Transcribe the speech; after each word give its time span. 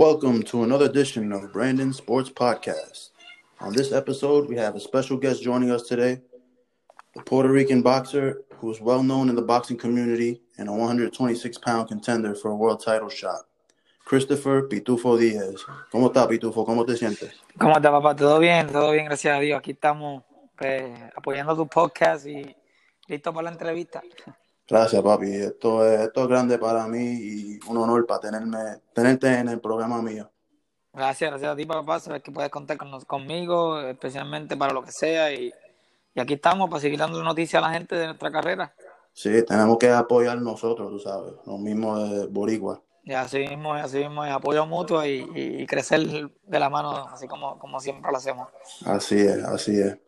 Welcome 0.00 0.44
to 0.44 0.62
another 0.62 0.86
edition 0.86 1.30
of 1.30 1.52
Brandon 1.52 1.92
Sports 1.92 2.30
Podcast. 2.30 3.10
On 3.60 3.70
this 3.70 3.92
episode, 3.92 4.48
we 4.48 4.56
have 4.56 4.74
a 4.74 4.80
special 4.80 5.18
guest 5.18 5.42
joining 5.42 5.70
us 5.70 5.82
today, 5.82 6.22
the 7.14 7.22
Puerto 7.22 7.50
Rican 7.50 7.82
boxer 7.82 8.40
who 8.56 8.70
is 8.70 8.80
well 8.80 9.02
known 9.02 9.28
in 9.28 9.34
the 9.34 9.42
boxing 9.42 9.76
community 9.76 10.40
and 10.56 10.70
a 10.70 10.72
126 10.72 11.58
pound 11.58 11.88
contender 11.88 12.34
for 12.34 12.50
a 12.50 12.54
world 12.54 12.82
title 12.82 13.10
shot. 13.10 13.42
Christopher 14.06 14.68
Pitufo 14.70 15.18
Díaz. 15.18 15.66
¿Cómo 15.92 16.06
está, 16.06 16.26
Pitufo? 16.26 16.64
¿Cómo 16.64 16.86
te 16.86 16.96
sientes? 16.96 17.34
¿Cómo 17.58 17.76
está, 17.76 17.90
papá? 17.90 18.16
¿Todo 18.16 18.38
bien? 18.38 18.68
Todo 18.68 18.92
bien, 18.92 19.04
gracias 19.04 19.36
a 19.36 19.40
Dios. 19.40 19.58
Aquí 19.58 19.72
estamos 19.72 20.24
pues, 20.56 20.98
apoyando 21.14 21.54
tu 21.54 21.68
podcast 21.68 22.26
y 22.26 22.56
listo 23.06 23.34
para 23.34 23.44
la 23.44 23.50
entrevista. 23.50 24.00
Gracias, 24.70 25.02
papi. 25.02 25.34
Esto 25.34 25.84
es, 25.84 26.00
esto 26.00 26.22
es 26.22 26.28
grande 26.28 26.56
para 26.56 26.86
mí 26.86 26.98
y 26.98 27.58
un 27.66 27.76
honor 27.76 28.06
para 28.06 28.20
tenerme, 28.20 28.58
tenerte 28.94 29.26
en 29.26 29.48
el 29.48 29.60
programa 29.60 30.00
mío. 30.00 30.30
Gracias, 30.92 31.28
gracias 31.28 31.52
a 31.52 31.56
ti, 31.56 31.66
papá. 31.66 31.98
Sabes 31.98 32.22
que 32.22 32.30
puedes 32.30 32.50
contar 32.52 32.76
con, 32.76 33.00
conmigo, 33.00 33.80
especialmente 33.80 34.56
para 34.56 34.72
lo 34.72 34.84
que 34.84 34.92
sea. 34.92 35.32
Y, 35.32 35.52
y 36.14 36.20
aquí 36.20 36.34
estamos 36.34 36.70
para 36.70 36.80
seguir 36.80 37.00
dando 37.00 37.20
noticias 37.20 37.60
a 37.60 37.66
la 37.66 37.72
gente 37.72 37.96
de 37.96 38.06
nuestra 38.06 38.30
carrera. 38.30 38.72
Sí, 39.12 39.44
tenemos 39.44 39.76
que 39.76 39.90
apoyar 39.90 40.40
nosotros, 40.40 40.88
tú 40.88 41.00
sabes, 41.00 41.32
lo 41.46 41.58
mismo 41.58 41.98
de 41.98 42.26
Boricua. 42.28 42.80
Y 43.02 43.12
así 43.12 43.38
mismo, 43.38 43.74
así 43.74 43.98
mismo 43.98 44.24
es 44.24 44.30
apoyo 44.30 44.66
mutuo 44.66 45.04
y, 45.04 45.28
y, 45.34 45.66
crecer 45.66 46.00
de 46.00 46.60
la 46.60 46.70
mano, 46.70 47.08
así 47.12 47.26
como, 47.26 47.58
como 47.58 47.80
siempre 47.80 48.12
lo 48.12 48.18
hacemos. 48.18 48.48
Así 48.84 49.18
es, 49.18 49.42
así 49.42 49.80
es. 49.80 49.98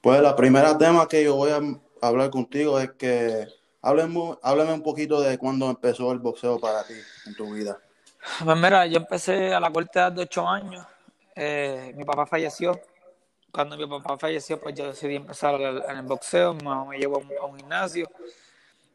Pues 0.00 0.22
la 0.22 0.34
primera 0.34 0.78
tema 0.78 1.06
que 1.06 1.24
yo 1.24 1.36
voy 1.36 1.50
a 1.50 1.60
hablar 2.00 2.30
contigo 2.30 2.80
es 2.80 2.92
que 2.92 3.57
háblame, 3.82 4.36
háblame 4.42 4.72
un 4.72 4.82
poquito 4.82 5.20
de 5.20 5.38
cuándo 5.38 5.68
empezó 5.70 6.12
el 6.12 6.18
boxeo 6.18 6.58
para 6.58 6.84
ti 6.84 6.94
en 7.26 7.34
tu 7.34 7.52
vida. 7.52 7.78
Pues 8.44 8.56
mira, 8.56 8.86
yo 8.86 8.98
empecé 8.98 9.54
a 9.54 9.60
la 9.60 9.70
corta 9.70 10.00
edad 10.00 10.12
de 10.12 10.22
8 10.22 10.48
años. 10.48 10.86
Eh, 11.34 11.92
mi 11.96 12.04
papá 12.04 12.26
falleció. 12.26 12.80
Cuando 13.52 13.76
mi 13.76 13.86
papá 13.86 14.18
falleció, 14.18 14.60
pues 14.60 14.74
yo 14.74 14.88
decidí 14.88 15.16
empezar 15.16 15.54
en 15.60 15.96
el 15.96 16.02
boxeo. 16.02 16.54
Mi 16.54 16.64
mamá 16.64 16.84
me 16.84 16.98
llevó 16.98 17.22
a 17.40 17.46
un 17.46 17.56
gimnasio. 17.56 18.08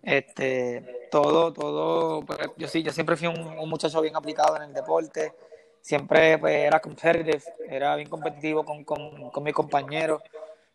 Este, 0.04 1.08
todo, 1.10 1.54
todo, 1.54 2.26
pues, 2.26 2.38
yo 2.58 2.68
sí, 2.68 2.84
yo 2.84 2.92
siempre 2.92 3.16
fui 3.16 3.28
un, 3.28 3.70
muchacho 3.70 4.02
bien 4.02 4.18
aplicado 4.18 4.58
en 4.58 4.64
el 4.64 4.74
deporte, 4.74 5.34
siempre 5.80 6.38
pues, 6.38 6.56
era 6.56 6.82
competitive, 6.82 7.42
era 7.70 7.96
bien 7.96 8.10
competitivo 8.10 8.66
con, 8.66 8.84
con, 8.84 9.30
con 9.32 9.44
mis 9.44 9.54
compañeros, 9.54 10.22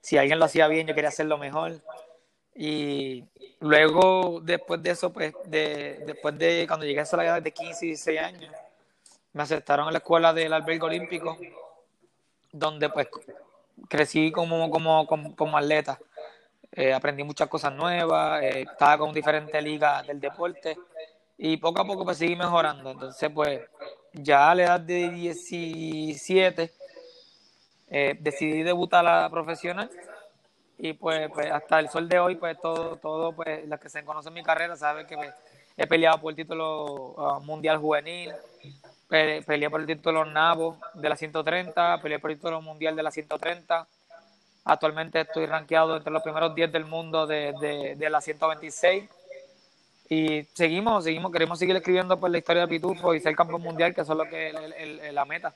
si 0.00 0.16
alguien 0.16 0.38
lo 0.38 0.46
hacía 0.46 0.66
bien 0.66 0.86
yo 0.86 0.94
quería 0.94 1.10
hacerlo 1.10 1.36
mejor, 1.36 1.72
y 2.60 3.24
luego 3.60 4.40
después 4.42 4.82
de 4.82 4.90
eso, 4.90 5.12
pues, 5.12 5.32
de, 5.44 6.02
después 6.04 6.36
de 6.36 6.64
cuando 6.66 6.84
llegué 6.84 7.00
a 7.00 7.16
la 7.16 7.24
edad 7.24 7.40
de 7.40 7.52
15 7.52 7.86
y 7.86 7.88
16 7.90 8.20
años, 8.20 8.52
me 9.32 9.44
aceptaron 9.44 9.86
en 9.86 9.92
la 9.92 10.00
escuela 10.00 10.32
del 10.32 10.52
albergue 10.52 10.84
olímpico, 10.84 11.38
donde 12.50 12.88
pues 12.88 13.06
crecí 13.88 14.32
como, 14.32 14.68
como, 14.70 15.06
como, 15.06 15.36
como 15.36 15.56
atleta. 15.56 16.00
Eh, 16.72 16.92
aprendí 16.92 17.22
muchas 17.22 17.46
cosas 17.46 17.72
nuevas, 17.72 18.42
eh, 18.42 18.62
estaba 18.62 18.98
con 18.98 19.14
diferentes 19.14 19.62
ligas 19.62 20.04
del 20.04 20.18
deporte 20.18 20.76
y 21.36 21.58
poco 21.58 21.82
a 21.82 21.86
poco 21.86 22.04
pues 22.04 22.18
seguí 22.18 22.34
mejorando. 22.34 22.90
Entonces 22.90 23.30
pues 23.32 23.60
ya 24.12 24.50
a 24.50 24.54
la 24.56 24.64
edad 24.64 24.80
de 24.80 25.10
17 25.10 26.72
eh, 27.86 28.16
decidí 28.18 28.64
debutar 28.64 29.06
a 29.06 29.22
la 29.22 29.30
profesional 29.30 29.88
y 30.78 30.92
pues, 30.92 31.30
pues, 31.32 31.50
hasta 31.50 31.80
el 31.80 31.88
sol 31.88 32.08
de 32.08 32.18
hoy 32.18 32.36
pues 32.36 32.60
todo, 32.60 32.96
todo 32.96 33.32
pues 33.32 33.66
las 33.68 33.80
que 33.80 33.88
se 33.88 34.04
conocen 34.04 34.32
mi 34.32 34.42
carrera 34.42 34.76
saben 34.76 35.06
que 35.06 35.16
he 35.76 35.86
peleado 35.86 36.20
por 36.20 36.32
el 36.32 36.36
título 36.36 37.14
uh, 37.16 37.40
mundial 37.40 37.78
juvenil, 37.78 38.32
peleé 39.08 39.70
por 39.70 39.80
el 39.80 39.86
título 39.86 40.24
Nabo 40.24 40.78
de 40.94 41.08
la 41.08 41.16
130, 41.16 42.00
peleé 42.00 42.18
por 42.18 42.30
el 42.30 42.36
título 42.36 42.60
mundial 42.62 42.94
de 42.94 43.02
la 43.02 43.10
130 43.10 43.86
Actualmente 44.68 45.22
estoy 45.22 45.46
rankeado 45.46 45.96
entre 45.96 46.12
los 46.12 46.22
primeros 46.22 46.54
10 46.54 46.70
del 46.70 46.84
mundo 46.84 47.26
de, 47.26 47.54
de, 47.58 47.96
de, 47.96 48.10
la 48.10 48.20
126. 48.20 49.08
Y 50.10 50.44
seguimos, 50.52 51.04
seguimos, 51.04 51.32
queremos 51.32 51.58
seguir 51.58 51.74
escribiendo 51.74 52.20
por 52.20 52.30
la 52.30 52.36
historia 52.36 52.62
de 52.62 52.68
Pitufo 52.68 53.14
y 53.14 53.20
ser 53.20 53.34
campeón 53.34 53.62
mundial, 53.62 53.94
que 53.94 54.02
eso 54.02 54.12
es 54.12 54.18
lo 54.18 54.24
que 54.28 54.48
es 54.48 55.14
la 55.14 55.24
meta. 55.24 55.54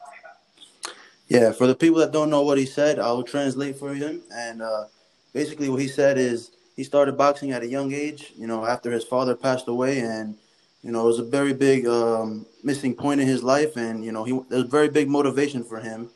Yeah, 1.28 1.52
for 1.52 1.66
the 1.66 1.74
people 1.74 2.00
that 2.00 2.10
don't 2.10 2.30
know 2.30 2.40
what 2.40 2.56
he 2.56 2.64
said, 2.64 2.98
I'll 2.98 3.22
translate 3.22 3.76
for 3.78 3.94
him. 3.94 4.22
And 4.30 4.62
uh, 4.62 4.86
basically, 5.32 5.68
what 5.68 5.80
he 5.80 5.88
said 5.88 6.18
is 6.18 6.52
he 6.76 6.84
started 6.84 7.16
boxing 7.16 7.52
at 7.52 7.62
a 7.62 7.66
young 7.66 7.92
age, 7.92 8.32
you 8.36 8.46
know, 8.46 8.64
after 8.64 8.90
his 8.90 9.04
father 9.04 9.34
passed 9.34 9.68
away. 9.68 10.00
And, 10.00 10.36
you 10.82 10.92
know, 10.92 11.04
it 11.04 11.06
was 11.06 11.18
a 11.18 11.24
very 11.24 11.52
big 11.52 11.86
um, 11.86 12.46
missing 12.62 12.94
point 12.94 13.20
in 13.20 13.26
his 13.26 13.42
life. 13.42 13.76
And, 13.76 14.04
you 14.04 14.12
know, 14.12 14.24
he, 14.24 14.32
there 14.48 14.58
was 14.60 14.68
very 14.68 14.88
big 14.88 15.08
motivation 15.08 15.64
for 15.64 15.80
him 15.80 16.10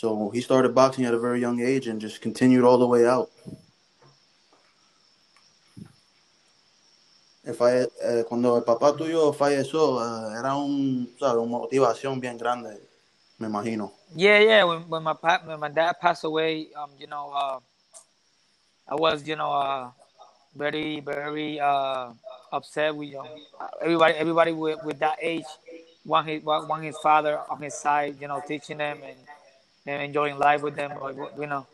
So 0.00 0.30
he 0.30 0.40
started 0.40 0.74
boxing 0.74 1.04
at 1.04 1.12
a 1.12 1.18
very 1.18 1.40
young 1.40 1.60
age 1.60 1.86
and 1.86 2.00
just 2.00 2.22
continued 2.22 2.64
all 2.64 2.78
the 2.78 2.86
way 2.86 3.04
out. 3.06 3.28
eh, 7.44 8.24
cuando 8.26 8.56
el 8.56 8.62
papá 8.64 8.96
tuyo 8.96 9.34
falleció, 9.34 9.98
uh, 9.98 10.32
era 10.38 10.54
un, 10.56 11.06
¿sabes? 11.18 11.42
una 11.42 11.58
motivación 11.58 12.18
bien 12.18 12.38
grande, 12.38 12.80
me 13.38 13.48
imagino. 13.48 13.92
Yeah, 14.14 14.38
yeah. 14.38 14.64
When, 14.64 14.88
when 14.88 15.02
my 15.02 15.14
when 15.44 15.60
my 15.60 15.68
dad 15.68 16.00
passed 16.00 16.24
away, 16.24 16.70
um, 16.74 16.92
you 16.98 17.06
know, 17.06 17.30
uh, 17.34 17.60
I 18.90 18.94
was, 18.94 19.26
you 19.26 19.36
know, 19.36 19.52
uh, 19.52 19.90
very, 20.56 21.00
very 21.00 21.60
uh, 21.60 22.10
upset. 22.52 22.94
with 22.94 23.08
you 23.08 23.14
know, 23.14 23.28
everybody, 23.80 24.14
everybody 24.14 24.52
with, 24.52 24.82
with 24.84 24.98
that 24.98 25.18
age, 25.22 25.44
want 26.04 26.28
his, 26.28 26.42
want 26.42 26.82
his 26.82 26.96
father 26.98 27.40
on 27.48 27.62
his 27.62 27.74
side, 27.74 28.16
you 28.20 28.26
know, 28.28 28.42
teaching 28.46 28.78
them 28.78 28.98
and 29.04 29.16
and 29.86 30.02
enjoying 30.02 30.38
life 30.38 30.62
with 30.62 30.76
them. 30.76 30.92
You 31.38 31.46
know, 31.46 31.66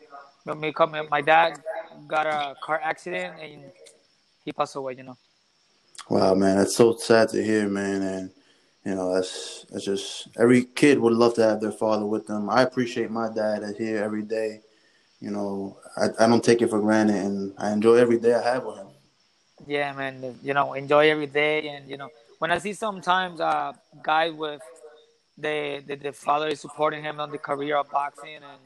me 0.55 0.71
come, 0.71 0.95
my 1.09 1.21
dad 1.21 1.59
got 2.07 2.25
a 2.25 2.55
car 2.61 2.79
accident 2.83 3.39
and 3.41 3.63
he 4.45 4.51
passed 4.51 4.75
away. 4.75 4.95
You 4.97 5.03
know. 5.03 5.17
Wow, 6.09 6.35
man, 6.35 6.57
that's 6.57 6.75
so 6.75 6.95
sad 6.95 7.29
to 7.29 7.43
hear, 7.43 7.67
man, 7.67 8.01
and 8.01 8.31
you 8.85 8.95
know 8.95 9.13
that's 9.13 9.65
that's 9.69 9.85
just 9.85 10.29
every 10.39 10.63
kid 10.65 10.99
would 10.99 11.13
love 11.13 11.33
to 11.35 11.43
have 11.43 11.59
their 11.59 11.71
father 11.71 12.05
with 12.05 12.27
them. 12.27 12.49
I 12.49 12.61
appreciate 12.61 13.11
my 13.11 13.29
dad 13.33 13.63
here 13.77 14.03
every 14.03 14.23
day. 14.23 14.61
You 15.19 15.31
know, 15.31 15.77
I, 15.95 16.09
I 16.19 16.27
don't 16.27 16.43
take 16.43 16.61
it 16.61 16.69
for 16.69 16.79
granted, 16.79 17.15
and 17.15 17.53
I 17.57 17.71
enjoy 17.71 17.95
every 17.95 18.19
day 18.19 18.33
I 18.35 18.41
have 18.53 18.63
with 18.63 18.77
him. 18.77 18.87
Yeah, 19.65 19.91
man. 19.93 20.37
You 20.43 20.53
know, 20.53 20.73
enjoy 20.73 21.09
every 21.09 21.25
day, 21.25 21.69
and 21.69 21.89
you 21.89 21.97
know, 21.97 22.09
when 22.39 22.51
I 22.51 22.59
see 22.59 22.73
sometimes 22.73 23.39
uh, 23.41 23.73
guys 24.03 24.33
with 24.33 24.61
the, 25.37 25.83
the, 25.85 25.95
the 25.95 26.11
father 26.11 26.47
is 26.47 26.59
supporting 26.59 27.03
him 27.03 27.19
on 27.19 27.31
the 27.31 27.37
career 27.37 27.77
of 27.77 27.89
boxing 27.89 28.35
and 28.35 28.61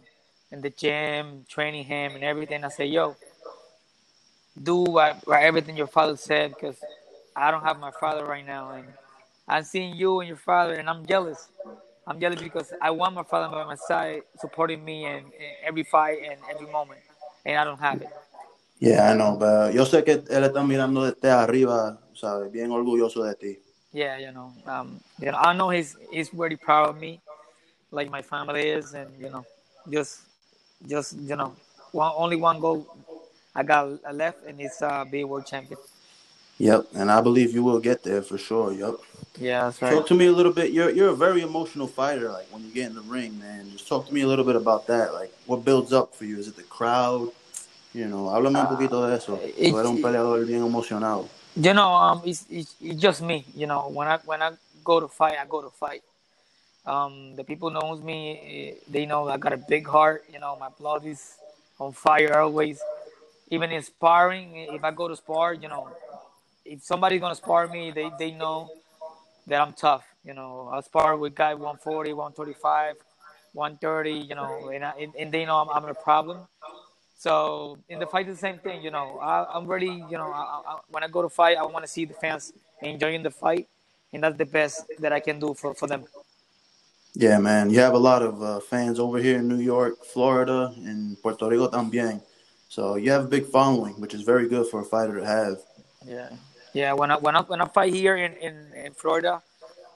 in 0.51 0.61
the 0.61 0.69
gym, 0.69 1.45
training 1.49 1.85
him 1.85 2.15
and 2.15 2.23
everything. 2.23 2.63
I 2.63 2.69
say, 2.69 2.85
yo, 2.85 3.15
do 4.61 4.77
what, 4.83 5.25
what 5.25 5.41
everything 5.41 5.77
your 5.77 5.87
father 5.87 6.17
said 6.17 6.53
because 6.53 6.77
I 7.35 7.51
don't 7.51 7.63
have 7.63 7.79
my 7.79 7.91
father 7.91 8.25
right 8.25 8.45
now, 8.45 8.71
and 8.71 8.87
I'm 9.47 9.63
seeing 9.63 9.95
you 9.95 10.19
and 10.19 10.27
your 10.27 10.37
father, 10.37 10.73
and 10.73 10.89
I'm 10.89 11.05
jealous. 11.05 11.47
I'm 12.11 12.19
jealous 12.19 12.41
because 12.41 12.73
I 12.81 12.91
want 12.91 13.15
my 13.15 13.23
father 13.23 13.47
by 13.47 13.63
my 13.63 13.75
side, 13.75 14.23
supporting 14.37 14.83
me 14.83 15.05
in, 15.05 15.19
in 15.19 15.51
every 15.63 15.83
fight 15.83 16.19
and 16.29 16.37
every 16.51 16.67
moment, 16.67 16.99
and 17.45 17.55
I 17.55 17.63
don't 17.63 17.79
have 17.79 18.01
it. 18.01 18.09
Yeah, 18.79 19.09
I 19.09 19.15
know, 19.15 19.37
but 19.39 19.73
yo 19.73 19.85
sé 19.85 20.03
que 20.03 20.21
él 20.29 20.43
está 20.43 20.61
mirando 20.63 21.03
desde 21.05 21.31
arriba, 21.31 21.99
sabes, 22.13 22.51
bien 22.51 22.69
orgulloso 22.71 23.23
de 23.23 23.35
ti. 23.35 23.59
yeah, 23.93 24.17
you 24.17 24.31
know, 24.33 24.51
um, 24.65 24.99
you 25.21 25.31
know, 25.31 25.37
I 25.37 25.53
know 25.53 25.69
he's 25.69 25.95
he's 26.11 26.29
very 26.29 26.57
proud 26.57 26.89
of 26.89 26.99
me, 26.99 27.21
like 27.91 28.09
my 28.09 28.21
family 28.21 28.67
is, 28.67 28.93
and 28.93 29.09
you 29.17 29.29
know, 29.29 29.45
just 29.89 30.21
just 30.85 31.13
you 31.17 31.37
know, 31.37 31.55
one 31.93 32.11
only 32.15 32.35
one 32.35 32.59
goal 32.59 32.85
I 33.55 33.63
got 33.63 33.87
left, 34.13 34.45
and 34.45 34.59
it's 34.59 34.81
uh, 34.81 35.05
be 35.05 35.23
world 35.23 35.45
champion. 35.45 35.79
Yep, 36.57 36.87
and 36.95 37.09
I 37.09 37.21
believe 37.21 37.53
you 37.53 37.63
will 37.63 37.79
get 37.79 38.03
there 38.03 38.21
for 38.21 38.37
sure. 38.37 38.73
Yep. 38.73 38.95
Yeah, 39.39 39.65
that's 39.65 39.81
right. 39.81 39.93
Talk 39.93 40.07
to 40.07 40.15
me 40.15 40.27
a 40.27 40.31
little 40.31 40.51
bit. 40.51 40.71
You're 40.71 40.89
you're 40.89 41.09
a 41.09 41.15
very 41.15 41.41
emotional 41.41 41.87
fighter. 41.87 42.29
Like 42.29 42.47
when 42.51 42.63
you 42.63 42.71
get 42.71 42.89
in 42.89 42.95
the 42.95 43.01
ring, 43.01 43.39
man. 43.39 43.71
Just 43.71 43.87
talk 43.87 44.07
to 44.07 44.13
me 44.13 44.21
a 44.21 44.27
little 44.27 44.45
bit 44.45 44.55
about 44.55 44.87
that. 44.87 45.13
Like 45.13 45.33
what 45.45 45.63
builds 45.63 45.93
up 45.93 46.13
for 46.15 46.25
you? 46.25 46.37
Is 46.37 46.47
it 46.47 46.55
the 46.55 46.63
crowd? 46.63 47.31
You 47.93 48.07
know, 48.07 48.29
háblame 48.29 48.59
un 48.59 48.67
poquito 48.67 49.05
de 49.05 49.15
eso. 49.15 49.37
Tú 49.37 49.77
eres 49.77 49.89
un 49.89 50.01
peleador 50.01 50.45
bien 50.45 50.63
emocionado. 50.63 51.27
You 51.55 51.73
know, 51.73 51.93
um, 51.93 52.21
it's, 52.23 52.45
it's, 52.49 52.75
it's 52.79 53.01
just 53.01 53.21
me. 53.21 53.45
You 53.53 53.67
know, 53.67 53.89
when 53.89 54.07
I 54.07 54.17
when 54.25 54.41
I 54.41 54.51
go 54.83 54.99
to 55.01 55.07
fight, 55.07 55.37
I 55.37 55.45
go 55.45 55.61
to 55.61 55.69
fight. 55.69 56.01
Um, 56.85 57.35
the 57.35 57.43
people 57.43 57.69
knows 57.69 58.01
me. 58.01 58.39
Eh, 58.43 58.73
they 58.89 59.05
know 59.05 59.27
I 59.27 59.37
got 59.37 59.53
a 59.53 59.57
big 59.57 59.85
heart. 59.87 60.23
You 60.31 60.39
know, 60.39 60.55
my 60.57 60.69
blood 60.69 61.05
is 61.05 61.35
on 61.79 61.91
fire 61.91 62.39
always. 62.39 62.79
Even 63.49 63.71
in 63.71 63.81
sparring, 63.83 64.55
if 64.55 64.83
I 64.83 64.91
go 64.91 65.09
to 65.09 65.15
spar, 65.15 65.53
you 65.53 65.67
know, 65.67 65.89
if 66.63 66.83
somebody's 66.83 67.19
gonna 67.19 67.35
spar 67.35 67.67
me, 67.67 67.91
they 67.91 68.09
they 68.17 68.31
know 68.31 68.69
that 69.47 69.61
I'm 69.61 69.73
tough. 69.73 70.05
You 70.23 70.33
know, 70.33 70.69
I 70.71 70.81
spar 70.81 71.17
with 71.17 71.35
guy 71.35 71.53
140, 71.53 72.13
135, 72.13 72.95
130. 73.53 74.11
You 74.11 74.35
know, 74.35 74.69
and 74.69 74.85
I, 74.85 75.07
and 75.17 75.31
they 75.31 75.45
know 75.45 75.57
I'm, 75.57 75.69
I'm 75.69 75.89
a 75.89 75.93
problem. 75.93 76.47
So 77.17 77.77
in 77.87 77.99
the 77.99 78.07
fight, 78.07 78.27
the 78.27 78.35
same 78.35 78.57
thing. 78.57 78.81
You 78.81 78.91
know, 78.91 79.19
I, 79.19 79.57
am 79.57 79.67
ready. 79.67 80.03
You 80.09 80.17
know, 80.17 80.31
I, 80.31 80.61
I, 80.65 80.79
when 80.89 81.03
I 81.03 81.07
go 81.07 81.21
to 81.21 81.29
fight, 81.29 81.57
I 81.57 81.65
want 81.65 81.85
to 81.85 81.91
see 81.91 82.05
the 82.05 82.15
fans 82.15 82.53
enjoying 82.81 83.23
the 83.23 83.31
fight, 83.31 83.67
and 84.11 84.23
that's 84.23 84.37
the 84.37 84.45
best 84.45 84.85
that 84.99 85.13
I 85.13 85.19
can 85.19 85.39
do 85.39 85.53
for, 85.53 85.73
for 85.75 85.87
them. 85.87 86.05
Yeah, 87.13 87.37
man. 87.39 87.69
You 87.69 87.79
have 87.79 87.93
a 87.93 87.99
lot 87.99 88.21
of 88.21 88.41
uh, 88.41 88.59
fans 88.61 88.99
over 88.99 89.17
here 89.17 89.37
in 89.37 89.47
New 89.47 89.59
York, 89.59 90.05
Florida, 90.05 90.73
and 90.77 91.21
Puerto 91.21 91.47
Rico 91.47 91.67
también. 91.67 92.21
So 92.69 92.95
you 92.95 93.11
have 93.11 93.25
a 93.25 93.27
big 93.27 93.45
following, 93.47 93.99
which 93.99 94.13
is 94.13 94.21
very 94.21 94.47
good 94.47 94.65
for 94.67 94.79
a 94.79 94.85
fighter 94.85 95.19
to 95.19 95.25
have. 95.25 95.57
Yeah, 96.05 96.29
yeah. 96.73 96.93
When 96.93 97.11
I 97.11 97.17
when 97.17 97.35
I 97.35 97.41
when 97.41 97.61
I 97.61 97.65
fight 97.65 97.93
here 97.93 98.15
in, 98.17 98.33
in, 98.33 98.55
in 98.73 98.93
Florida 98.93 99.41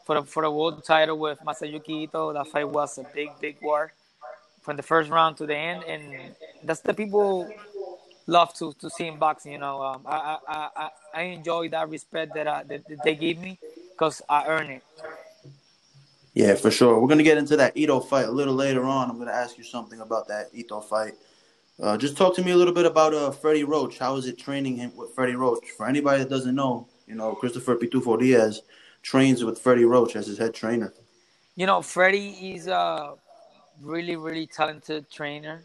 for 0.06 0.16
the 0.16 0.24
for 0.24 0.44
the 0.44 0.51
world 0.51 0.83
title 0.83 1.18
with 1.18 1.39
Masayuki 1.39 2.04
Ito, 2.04 2.33
that 2.33 2.48
fight 2.48 2.69
was 2.69 2.98
a 2.98 3.04
big 3.13 3.30
big 3.39 3.57
war 3.62 3.94
from 4.62 4.77
the 4.77 4.83
first 4.83 5.10
round 5.10 5.38
to 5.38 5.45
the 5.45 5.56
end, 5.56 5.83
and 5.83 6.36
that's 6.63 6.81
the 6.81 6.94
people 6.94 7.48
love 8.27 8.54
to 8.56 8.74
to 8.74 8.89
see 8.89 9.07
in 9.07 9.18
boxing. 9.18 9.54
You 9.54 9.60
know, 9.60 9.81
um, 9.81 10.01
I, 10.06 10.38
I 10.48 10.69
I 10.75 10.89
I 11.13 11.22
enjoy 11.24 11.69
that 11.69 11.89
respect 11.89 12.33
that, 12.36 12.48
I, 12.48 12.63
that, 12.63 12.88
that 12.88 13.04
they 13.04 13.16
give 13.16 13.38
me 13.39 13.60
because 13.92 14.21
I 14.28 14.45
earn 14.48 14.69
it. 14.69 14.83
Yeah, 16.33 16.56
for 16.56 16.69
sure. 16.69 17.00
We're 17.00 17.07
gonna 17.07 17.24
get 17.24 17.38
into 17.38 17.56
that 17.57 17.78
Ito 17.78 18.01
fight 18.01 18.28
a 18.28 18.31
little 18.31 18.56
later 18.56 18.83
on. 18.83 19.10
I'm 19.10 19.18
gonna 19.18 19.31
ask 19.31 19.57
you 19.57 19.63
something 19.63 20.01
about 20.01 20.28
that 20.28 20.50
Ito 20.54 20.81
fight. 20.81 21.13
Uh, 21.81 21.98
just 21.98 22.16
talk 22.16 22.33
to 22.36 22.42
me 22.42 22.51
a 22.51 22.56
little 22.56 22.74
bit 22.74 22.86
about 22.86 23.13
uh, 23.13 23.31
Freddie 23.31 23.66
Roach. 23.66 23.98
How 23.98 24.16
is 24.16 24.27
it 24.27 24.38
training 24.38 24.77
him 24.77 24.95
with 24.95 25.13
Freddie 25.13 25.36
Roach? 25.36 25.72
For 25.75 25.86
anybody 25.86 26.19
that 26.19 26.30
doesn't 26.30 26.56
know, 26.56 26.88
you 27.06 27.16
know, 27.16 27.36
Christopher 27.36 27.75
Pitufo 27.75 28.18
Diaz 28.18 28.62
trains 29.01 29.44
with 29.44 29.60
Freddie 29.60 29.83
Roach 29.83 30.16
as 30.16 30.25
his 30.25 30.38
head 30.38 30.54
trainer. 30.54 30.94
You 31.57 31.66
know, 31.66 31.81
Freddie 31.81 32.54
is 32.54 32.68
a 32.68 33.16
really, 33.81 34.16
really 34.16 34.48
talented 34.48 35.12
trainer. 35.12 35.63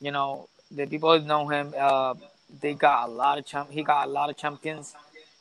You 0.00 0.10
know, 0.10 0.48
the 0.70 0.86
people 0.86 1.20
know 1.20 1.48
him, 1.48 1.74
uh, 1.78 2.14
they 2.60 2.72
got 2.72 3.08
a 3.08 3.12
lot 3.12 3.38
of 3.38 3.44
champ. 3.44 3.70
He 3.70 3.82
got 3.82 4.08
a 4.08 4.10
lot 4.10 4.30
of 4.30 4.38
champions, 4.38 4.94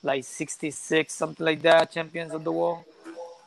like 0.03 0.25
66, 0.25 1.13
something 1.13 1.45
like 1.45 1.61
that, 1.61 1.91
champions 1.91 2.33
of 2.33 2.43
the 2.43 2.51
world. 2.51 2.83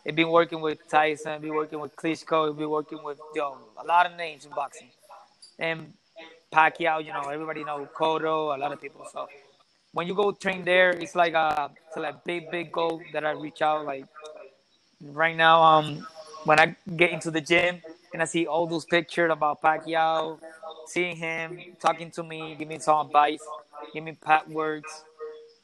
He's 0.03 0.15
been 0.15 0.31
working 0.31 0.63
with 0.63 0.79
Tyson, 0.89 1.43
He 1.43 1.49
been 1.49 1.57
working 1.57 1.81
with 1.81 1.95
Klitschko, 1.95 2.57
been 2.57 2.71
working 2.71 3.03
with 3.05 3.19
yo, 3.35 3.59
a 3.77 3.85
lot 3.85 4.07
of 4.07 4.17
names 4.17 4.47
in 4.47 4.51
boxing. 4.53 4.89
And 5.59 5.93
Pacquiao, 6.53 7.05
you 7.05 7.13
know, 7.13 7.29
everybody 7.29 7.65
know 7.65 7.89
Cotto, 7.95 8.57
a 8.57 8.59
lot 8.59 8.73
of 8.73 8.81
people. 8.81 9.07
So 9.13 9.29
when 9.93 10.07
you 10.07 10.15
go 10.15 10.33
train 10.33 10.65
there, 10.65 10.91
it's 10.91 11.15
like 11.15 11.35
a 11.35 11.71
it's 11.87 11.97
like 11.97 12.15
a 12.15 12.21
big 12.25 12.51
big 12.51 12.73
goal 12.73 13.03
that 13.13 13.25
I 13.25 13.33
reach 13.33 13.63
out. 13.63 13.85
Like 13.85 14.07
right 15.03 15.37
now, 15.37 15.63
um, 15.63 16.07
when 16.45 16.59
I 16.61 16.77
get 16.97 17.11
into 17.11 17.31
the 17.31 17.41
gym 17.41 17.83
and 18.13 18.23
I 18.23 18.25
see 18.25 18.47
all 18.47 18.67
those 18.67 18.85
pictures 18.85 19.31
about 19.31 19.61
Pacquiao, 19.61 20.39
seeing 20.87 21.17
him 21.17 21.59
talking 21.81 22.11
to 22.13 22.23
me, 22.23 22.57
give 22.59 22.69
me 22.69 22.79
some 22.79 23.07
advice, 23.07 23.43
give 23.93 24.05
me 24.05 24.13
pat 24.13 24.49
words, 24.49 24.87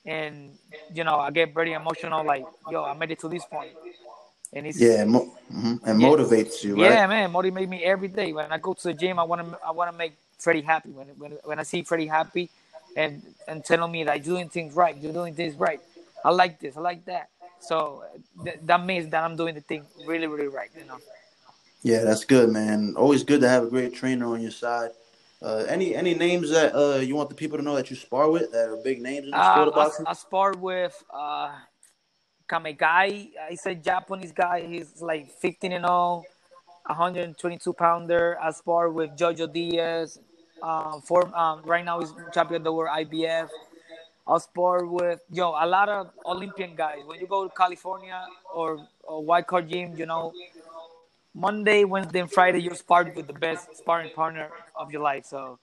and 0.05 0.51
you 0.93 1.05
know, 1.05 1.19
I 1.19 1.31
get 1.31 1.55
very 1.55 1.73
emotional. 1.73 2.25
Like, 2.25 2.45
yo, 2.71 2.85
I 2.85 2.95
made 2.95 3.11
it 3.11 3.21
to 3.21 3.29
this 3.29 3.45
point. 3.45 3.71
And 4.53 4.69
it's 4.69 4.79
yeah, 4.79 5.05
mo- 5.05 5.33
mm-hmm. 5.53 5.85
and 5.85 6.01
yeah. 6.01 6.09
motivates 6.09 6.63
you, 6.63 6.77
right? 6.77 6.93
Yeah, 6.93 7.07
man, 7.09 7.33
motivate 7.33 7.69
me 7.69 7.83
every 7.83 8.07
day. 8.07 8.33
When 8.33 8.53
I 8.53 8.59
go 8.59 8.73
to 8.73 8.83
the 8.85 8.95
gym, 8.95 9.19
I 9.19 9.25
want 9.25 9.51
to 9.51 9.59
I 9.67 9.73
want 9.73 9.91
to 9.91 9.97
make 9.97 10.15
Freddie 10.39 10.63
happy. 10.63 10.91
When, 10.91 11.09
when 11.19 11.33
when 11.45 11.59
I 11.59 11.63
see 11.63 11.83
Freddie 11.83 12.07
happy, 12.07 12.51
and 12.97 13.23
and 13.49 13.65
telling 13.65 13.91
me 13.91 14.05
that 14.05 14.25
you're 14.25 14.37
doing 14.37 14.49
things 14.49 14.75
right, 14.75 14.97
you're 14.97 15.13
doing 15.13 15.35
things 15.35 15.55
right. 15.57 15.81
I 16.25 16.31
like 16.31 16.59
this, 16.59 16.77
I 16.77 16.81
like 16.81 17.05
that. 17.07 17.29
So 17.61 18.05
th- 18.45 18.59
that 18.63 18.85
means 18.85 19.09
that 19.11 19.23
I'm 19.23 19.37
doing 19.37 19.55
the 19.55 19.61
thing 19.61 19.85
really, 20.07 20.27
really 20.27 20.49
right. 20.49 20.71
You 20.77 20.87
know. 20.87 20.99
Yeah, 21.83 22.03
that's 22.03 22.25
good, 22.25 22.51
man. 22.51 22.95
Always 22.97 23.25
good 23.25 23.41
to 23.43 23.49
have 23.49 23.65
a 23.65 23.67
great 23.67 23.95
trainer 23.95 24.27
on 24.27 24.41
your 24.41 24.51
side. 24.51 24.91
Uh, 25.43 25.65
any 25.69 25.95
any 25.95 26.15
names 26.15 26.51
that 26.51 26.75
uh, 26.75 26.97
you 27.01 27.15
want 27.15 27.29
the 27.29 27.35
people 27.35 27.59
to 27.59 27.65
know 27.65 27.75
that 27.75 27.91
you 27.91 27.97
spar 27.97 28.31
with 28.31 28.51
that 28.53 28.69
are 28.69 28.77
big 28.77 29.03
names 29.03 29.27
in 29.27 29.31
the 29.33 29.53
sport 29.53 29.69
of 29.69 29.75
uh, 29.75 29.77
boxing? 29.77 30.07
I, 30.07 30.11
I 30.11 30.15
spar 30.15 30.53
with 30.53 31.05
uh, 31.13 31.53
Kamegai. 32.49 33.31
He's 33.51 33.67
a 33.67 33.75
Japanese 33.75 34.33
guy. 34.33 34.67
He's 34.67 35.03
like 35.03 35.31
15 35.31 35.73
and 35.73 35.85
0, 35.85 36.25
122 36.87 37.73
pounder. 37.73 38.39
I 38.41 38.51
spar 38.51 38.91
with 38.91 39.17
Jojo 39.17 39.51
Diaz, 39.53 40.21
um, 40.63 41.01
for 41.03 41.35
um, 41.37 41.63
right 41.65 41.85
now 41.85 42.01
he's 42.01 42.13
champion 42.33 42.61
of 42.61 42.65
the 42.65 42.73
world 42.73 42.97
IBF. 42.99 43.49
I'll 44.27 44.41
spar 44.41 44.85
with 44.87 45.21
yo 45.31 45.51
a 45.51 45.67
lot 45.67 45.89
of 45.89 46.11
Olympian 46.27 46.75
guys. 46.75 47.01
When 47.07 47.21
you 47.21 47.27
go 47.27 47.49
to 47.49 47.55
California 47.55 48.27
or, 48.55 48.87
or 49.03 49.23
Wild 49.25 49.47
Card 49.47 49.69
Gym, 49.69 49.97
you 49.97 50.07
know, 50.07 50.33
Monday, 51.35 51.85
Wednesday, 51.85 52.21
and 52.21 52.31
Friday 52.31 52.61
you're 52.63 52.75
sparring 52.75 53.15
with 53.15 53.27
the 53.27 53.33
best 53.35 53.77
sparring 53.77 54.11
partner 54.15 54.51
of 54.77 54.93
your 54.93 55.03
life. 55.03 55.27
So 55.27 55.59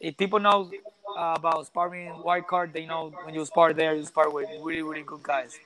if 0.00 0.16
people 0.16 0.40
know 0.40 0.70
uh, 1.18 1.34
about 1.36 1.66
sparring 1.66 2.22
Wild 2.22 2.46
Card, 2.46 2.72
they 2.72 2.86
know 2.86 3.12
when 3.24 3.34
you 3.34 3.44
spar 3.46 3.72
there, 3.72 3.94
you 3.94 4.04
spar 4.04 4.30
with 4.30 4.48
really 4.62 4.82
really 4.82 5.02
good 5.02 5.22
guys. 5.22 5.58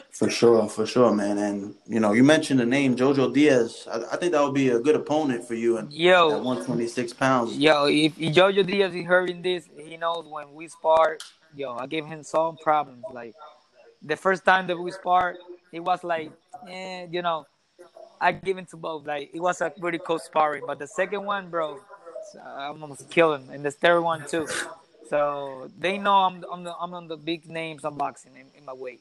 for 0.10 0.30
sure, 0.30 0.68
for 0.68 0.86
sure, 0.86 1.12
man. 1.12 1.38
And 1.38 1.74
you 1.86 2.00
know, 2.00 2.12
you 2.12 2.24
mentioned 2.24 2.60
the 2.60 2.66
name 2.66 2.96
Jojo 2.96 3.32
Diaz. 3.32 3.86
I, 3.90 4.02
I 4.12 4.16
think 4.16 4.32
that 4.32 4.42
would 4.42 4.54
be 4.54 4.68
a 4.68 4.78
good 4.78 4.96
opponent 4.96 5.44
for 5.44 5.54
you. 5.54 5.78
And 5.78 5.92
yo, 5.92 6.32
at 6.32 6.42
126 6.42 7.12
pounds. 7.14 7.56
Yo, 7.56 7.86
if, 7.86 8.18
if 8.18 8.34
Jojo 8.34 8.66
Diaz 8.66 8.94
is 8.94 9.02
hearing 9.02 9.42
this, 9.42 9.68
he 9.76 9.96
knows 9.96 10.26
when 10.28 10.52
we 10.54 10.68
spar. 10.68 11.18
Yo, 11.54 11.74
I 11.74 11.86
gave 11.86 12.06
him 12.06 12.22
some 12.22 12.56
problems. 12.56 13.04
Like 13.12 13.34
the 14.02 14.16
first 14.16 14.44
time 14.44 14.66
that 14.68 14.78
we 14.78 14.90
spar, 14.90 15.36
it 15.72 15.80
was 15.80 16.02
like, 16.02 16.30
eh, 16.68 17.06
you 17.10 17.22
know, 17.22 17.46
I 18.20 18.32
give 18.32 18.56
him 18.56 18.66
to 18.66 18.76
both. 18.76 19.06
Like 19.06 19.30
it 19.34 19.40
was 19.40 19.60
a 19.60 19.70
pretty 19.70 19.98
close 19.98 20.24
sparring. 20.24 20.64
But 20.66 20.78
the 20.78 20.86
second 20.86 21.24
one, 21.24 21.50
bro, 21.50 21.80
I'm 22.44 22.82
almost 22.82 23.10
killed 23.10 23.40
him, 23.40 23.50
and 23.50 23.64
the 23.64 23.70
third 23.70 24.00
one 24.00 24.26
too. 24.26 24.46
So 25.08 25.70
they 25.78 25.98
know 25.98 26.14
I'm 26.14 26.44
I'm, 26.50 26.64
the, 26.64 26.74
I'm 26.74 26.94
on 26.94 27.08
the 27.08 27.16
big 27.16 27.48
names 27.48 27.84
on 27.84 27.96
boxing 27.96 28.32
in, 28.36 28.46
in 28.56 28.64
my 28.64 28.72
weight. 28.72 29.00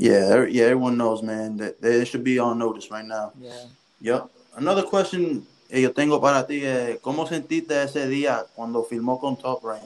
Yeah, 0.00 0.46
yeah, 0.48 0.64
everyone 0.64 0.96
knows, 0.96 1.22
man, 1.22 1.58
that 1.58 1.82
they 1.82 2.06
should 2.06 2.24
be 2.24 2.38
on 2.38 2.58
notice 2.58 2.90
right 2.90 3.04
now. 3.04 3.34
Yeah. 3.38 3.66
Yep. 4.00 4.30
Another 4.56 4.82
question 4.82 5.46
que 5.68 5.78
yo 5.78 5.92
tengo 5.92 6.18
para 6.18 6.46
ti 6.46 6.64
es, 6.64 6.98
¿cómo 7.02 7.26
sentiste 7.28 7.82
ese 7.82 8.08
día 8.08 8.46
cuando 8.56 8.82
filmó 8.84 9.20
con 9.20 9.36
Top 9.36 9.62
Rank? 9.62 9.82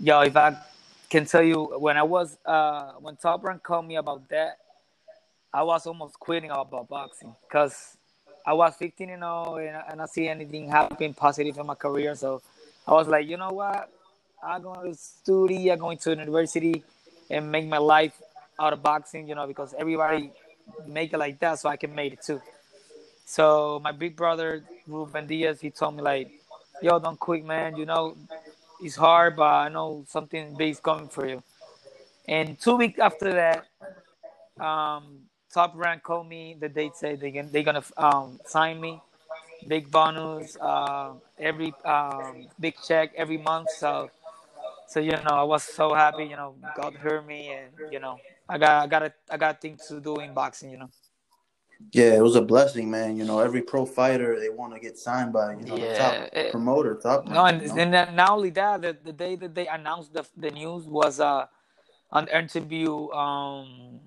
Yo, 0.00 0.22
if 0.22 0.34
I 0.34 0.56
can 1.10 1.26
tell 1.26 1.42
you, 1.42 1.62
when 1.78 1.98
I 1.98 2.02
was, 2.02 2.38
uh, 2.46 2.92
when 3.02 3.16
Top 3.16 3.44
Rank 3.44 3.62
called 3.62 3.86
me 3.86 3.96
about 3.96 4.26
that, 4.30 4.56
I 5.52 5.62
was 5.62 5.86
almost 5.86 6.18
quitting 6.18 6.50
about 6.50 6.88
boxing 6.88 7.34
because 7.46 7.98
I 8.46 8.54
was 8.54 8.74
15 8.76 9.10
and 9.10 9.20
0 9.20 9.56
and, 9.56 9.76
and 9.90 10.00
I 10.00 10.06
see 10.06 10.26
anything 10.26 10.70
happen 10.70 11.12
positive 11.12 11.58
in 11.58 11.66
my 11.66 11.74
career. 11.74 12.14
So 12.14 12.40
I 12.88 12.92
was 12.92 13.08
like, 13.08 13.28
you 13.28 13.36
know 13.36 13.50
what? 13.50 13.90
I'm 14.42 14.62
going 14.62 14.90
to 14.90 14.98
study, 14.98 15.70
I'm 15.70 15.80
going 15.80 15.98
to 15.98 16.10
university 16.12 16.82
and 17.28 17.52
make 17.52 17.66
my 17.66 17.76
life 17.76 18.18
out 18.60 18.72
of 18.72 18.82
boxing, 18.82 19.28
you 19.28 19.34
know, 19.34 19.46
because 19.46 19.74
everybody 19.78 20.32
make 20.86 21.12
it 21.12 21.18
like 21.18 21.38
that, 21.40 21.58
so 21.60 21.68
I 21.68 21.76
can 21.76 21.94
make 21.94 22.14
it 22.14 22.22
too. 22.22 22.40
So 23.26 23.80
my 23.82 23.92
big 23.92 24.16
brother 24.16 24.64
Ruben 24.86 25.26
Diaz, 25.26 25.60
he 25.60 25.70
told 25.70 25.96
me 25.96 26.02
like, 26.02 26.30
"Yo, 26.82 26.98
don't 27.00 27.18
quit, 27.18 27.44
man. 27.44 27.76
You 27.76 27.86
know, 27.86 28.16
it's 28.82 28.96
hard, 28.96 29.36
but 29.36 29.52
I 29.52 29.68
know 29.68 30.04
something 30.08 30.54
big 30.56 30.72
is 30.72 30.80
coming 30.80 31.08
for 31.08 31.26
you." 31.28 31.42
And 32.28 32.58
two 32.60 32.76
weeks 32.76 32.98
after 32.98 33.32
that, 33.32 33.66
um, 34.60 35.20
Top 35.52 35.72
Rank 35.76 36.02
called 36.02 36.28
me. 36.28 36.56
The 36.58 36.68
date 36.68 36.96
said 36.96 37.20
they 37.20 37.30
they're 37.52 37.62
gonna 37.64 37.84
um, 37.96 38.40
sign 38.46 38.80
me, 38.80 39.00
big 39.68 39.90
bonus, 39.90 40.56
uh, 40.60 41.14
every 41.38 41.74
um, 41.84 42.48
big 42.60 42.74
check 42.86 43.12
every 43.16 43.38
month. 43.38 43.70
So, 43.70 44.10
so 44.88 45.00
you 45.00 45.12
know, 45.12 45.22
I 45.30 45.44
was 45.44 45.64
so 45.64 45.94
happy. 45.94 46.24
You 46.24 46.36
know, 46.36 46.56
God 46.76 46.94
heard 46.96 47.26
me, 47.26 47.50
and 47.52 47.92
you 47.92 48.00
know, 48.00 48.18
I 48.48 48.58
got 48.58 48.82
I 48.82 48.86
got 48.86 49.02
a, 49.02 49.14
I 49.30 49.36
got 49.36 49.60
things 49.60 49.86
to 49.88 50.00
do 50.00 50.16
in 50.16 50.34
boxing, 50.34 50.70
you 50.70 50.78
know. 50.78 50.90
Yeah, 51.92 52.14
it 52.14 52.22
was 52.22 52.36
a 52.36 52.42
blessing, 52.42 52.90
man. 52.90 53.16
You 53.16 53.24
know, 53.24 53.40
every 53.40 53.62
pro 53.62 53.84
fighter 53.84 54.38
they 54.38 54.48
want 54.48 54.74
to 54.74 54.80
get 54.80 54.98
signed 54.98 55.32
by 55.32 55.54
you 55.54 55.66
know 55.66 55.76
yeah, 55.76 55.88
the 55.88 55.98
top 55.98 56.28
it, 56.32 56.50
promoter, 56.50 56.94
top. 56.94 57.26
No, 57.26 57.44
and, 57.44 57.60
you 57.62 57.68
know? 57.68 57.76
and 57.76 58.16
not 58.16 58.30
only 58.30 58.50
that, 58.50 58.82
the, 58.82 58.96
the 59.02 59.12
day 59.12 59.36
that 59.36 59.54
they 59.54 59.66
announced 59.66 60.12
the 60.12 60.24
the 60.36 60.50
news 60.50 60.84
was 60.84 61.20
uh 61.20 61.46
an 62.12 62.28
interview 62.28 63.10
um 63.10 64.00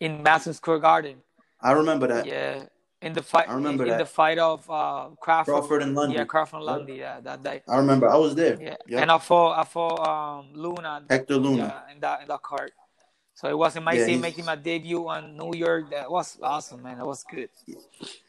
in 0.00 0.22
Madison 0.22 0.54
Square 0.54 0.80
Garden. 0.80 1.16
I 1.60 1.72
remember 1.72 2.08
that. 2.08 2.26
Yeah, 2.26 2.64
in 3.00 3.12
the 3.12 3.22
fight. 3.22 3.48
I 3.48 3.54
remember 3.54 3.84
in, 3.84 3.90
that. 3.90 3.94
in 3.94 3.98
the 3.98 4.06
fight 4.06 4.38
of 4.38 4.68
uh, 4.68 5.10
Crawford, 5.20 5.52
Crawford 5.52 5.82
and 5.82 5.94
Lundy. 5.94 6.16
Yeah, 6.16 6.24
Crawford 6.24 6.56
and 6.56 6.64
Lundy. 6.64 6.94
Yeah, 6.94 7.20
that 7.20 7.42
day. 7.42 7.62
I 7.68 7.76
remember. 7.76 8.08
I 8.08 8.16
was 8.16 8.34
there. 8.34 8.58
Yeah, 8.60 8.76
yep. 8.88 9.02
and 9.02 9.10
I 9.10 9.18
fought 9.18 9.58
I 9.58 9.64
fought 9.64 10.00
um 10.06 10.48
Luna. 10.54 11.04
Hector 11.08 11.36
Luna. 11.36 11.82
Yeah, 11.86 11.94
in 11.94 12.00
that 12.00 12.22
in 12.22 12.28
that 12.28 12.42
card. 12.42 12.72
So 13.34 13.48
it 13.48 13.56
was 13.56 13.76
amazing 13.76 14.14
yeah, 14.14 14.20
making 14.20 14.44
my 14.44 14.56
debut 14.56 15.08
on 15.08 15.36
New 15.36 15.54
York. 15.56 15.90
That 15.90 16.10
was 16.10 16.38
awesome, 16.42 16.82
man. 16.82 16.98
That 16.98 17.06
was 17.06 17.24
good. 17.24 17.48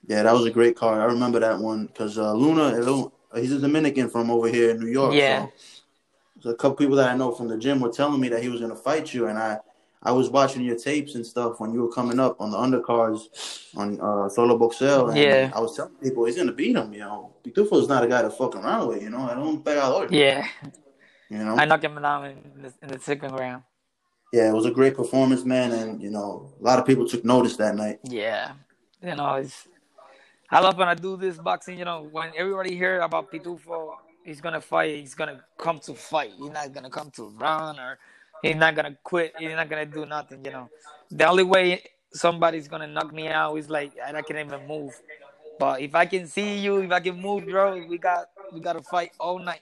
Yeah, 0.07 0.23
that 0.23 0.33
was 0.33 0.45
a 0.45 0.51
great 0.51 0.75
card. 0.75 0.99
I 0.99 1.05
remember 1.05 1.39
that 1.39 1.59
one 1.59 1.87
because 1.87 2.17
uh, 2.17 2.33
Luna, 2.33 3.09
he's 3.35 3.51
a 3.51 3.59
Dominican 3.59 4.09
from 4.09 4.31
over 4.31 4.47
here 4.47 4.71
in 4.71 4.79
New 4.79 4.87
York. 4.87 5.13
Yeah. 5.13 5.47
So, 6.39 6.49
a 6.49 6.55
couple 6.55 6.75
people 6.77 6.95
that 6.97 7.09
I 7.09 7.15
know 7.15 7.31
from 7.31 7.47
the 7.47 7.57
gym 7.57 7.79
were 7.79 7.91
telling 7.91 8.19
me 8.19 8.29
that 8.29 8.41
he 8.41 8.49
was 8.49 8.59
going 8.59 8.71
to 8.71 8.77
fight 8.77 9.13
you, 9.13 9.27
and 9.27 9.37
I, 9.37 9.59
I 10.01 10.11
was 10.11 10.29
watching 10.29 10.63
your 10.63 10.77
tapes 10.77 11.15
and 11.15 11.25
stuff 11.25 11.59
when 11.59 11.73
you 11.73 11.81
were 11.81 11.91
coming 11.91 12.19
up 12.19 12.39
on 12.41 12.51
the 12.51 12.57
undercards 12.57 13.67
on 13.77 13.99
uh, 14.01 14.29
Solo 14.29 14.57
Boxeo. 14.57 15.09
And 15.09 15.17
yeah. 15.17 15.51
I 15.55 15.59
was 15.59 15.75
telling 15.75 15.93
people 15.95 16.25
he's 16.25 16.35
going 16.35 16.47
to 16.47 16.53
beat 16.53 16.75
him. 16.75 16.91
You 16.91 16.99
know, 16.99 17.33
Pitufo 17.43 17.79
is 17.81 17.87
not 17.87 18.03
a 18.03 18.07
guy 18.07 18.21
to 18.21 18.29
fuck 18.29 18.55
around 18.55 18.87
with. 18.87 19.01
You 19.01 19.09
know, 19.09 19.21
I 19.21 19.35
don't 19.35 19.63
pega 19.63 20.07
Yeah. 20.11 20.47
You 21.29 21.37
know, 21.39 21.55
I 21.55 21.65
knocked 21.65 21.83
him 21.83 22.01
down 22.01 22.25
in 22.25 22.61
the, 22.61 22.73
in 22.81 22.87
the 22.89 22.99
second 22.99 23.31
round 23.31 23.63
yeah, 24.33 24.49
it 24.49 24.53
was 24.53 24.65
a 24.65 24.71
great 24.71 24.95
performance, 24.95 25.45
man, 25.45 25.71
and 25.71 26.01
you 26.01 26.09
know, 26.09 26.51
a 26.59 26.63
lot 26.63 26.79
of 26.79 26.87
people 26.87 27.07
took 27.07 27.23
notice 27.23 27.55
that 27.57 27.75
night. 27.75 27.99
Yeah, 28.03 28.53
you 28.99 29.15
know, 29.15 29.35
it's 29.35 29.67
I 30.49 30.59
love 30.59 30.75
when 30.75 30.87
I 30.87 30.95
do 30.95 31.15
this 31.17 31.37
boxing. 31.37 31.77
You 31.77 31.85
know, 31.85 32.09
when 32.11 32.31
everybody 32.35 32.75
hear 32.75 33.01
about 33.01 33.31
Pitufo, 33.31 33.93
he's 34.25 34.41
gonna 34.41 34.59
fight. 34.59 34.95
He's 34.95 35.13
gonna 35.13 35.43
come 35.59 35.77
to 35.81 35.93
fight. 35.93 36.31
He's 36.35 36.49
not 36.49 36.73
gonna 36.73 36.89
come 36.89 37.11
to 37.11 37.29
run 37.37 37.79
or 37.79 37.99
he's 38.41 38.55
not 38.55 38.75
gonna 38.75 38.97
quit. 39.03 39.35
He's 39.37 39.51
not 39.51 39.69
gonna 39.69 39.85
do 39.85 40.07
nothing. 40.07 40.43
You 40.43 40.51
know, 40.51 40.69
the 41.11 41.27
only 41.27 41.43
way 41.43 41.83
somebody's 42.11 42.67
gonna 42.67 42.87
knock 42.87 43.13
me 43.13 43.27
out 43.27 43.55
is 43.57 43.69
like 43.69 43.93
I 44.03 44.19
can't 44.23 44.39
even 44.39 44.67
move. 44.67 44.99
But 45.59 45.81
if 45.81 45.93
I 45.93 46.07
can 46.07 46.25
see 46.25 46.57
you, 46.57 46.77
if 46.79 46.91
I 46.91 46.99
can 46.99 47.21
move, 47.21 47.45
bro, 47.45 47.85
we 47.87 47.99
got 47.99 48.25
we 48.51 48.59
got 48.59 48.73
to 48.73 48.81
fight 48.81 49.11
all 49.19 49.37
night. 49.37 49.61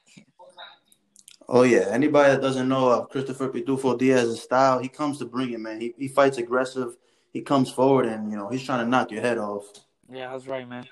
Oh 1.53 1.63
yeah, 1.63 1.89
anybody 1.91 2.31
that 2.31 2.41
doesn't 2.41 2.69
know 2.69 2.87
uh, 2.87 3.05
Christopher 3.07 3.49
Pitufo 3.49 3.97
Diaz's 3.97 4.41
style, 4.41 4.79
he 4.79 4.87
comes 4.87 5.19
to 5.19 5.25
bring 5.25 5.51
it, 5.51 5.59
man. 5.59 5.81
He 5.81 5.93
he 5.97 6.07
fights 6.07 6.37
aggressive. 6.37 6.95
He 7.33 7.41
comes 7.41 7.69
forward 7.69 8.05
and 8.05 8.31
you 8.31 8.37
know 8.37 8.47
he's 8.47 8.63
trying 8.63 8.85
to 8.85 8.89
knock 8.89 9.11
your 9.11 9.21
head 9.21 9.37
off. 9.37 9.65
Yeah, 10.09 10.31
that's 10.31 10.47
right, 10.47 10.65
man. 10.65 10.87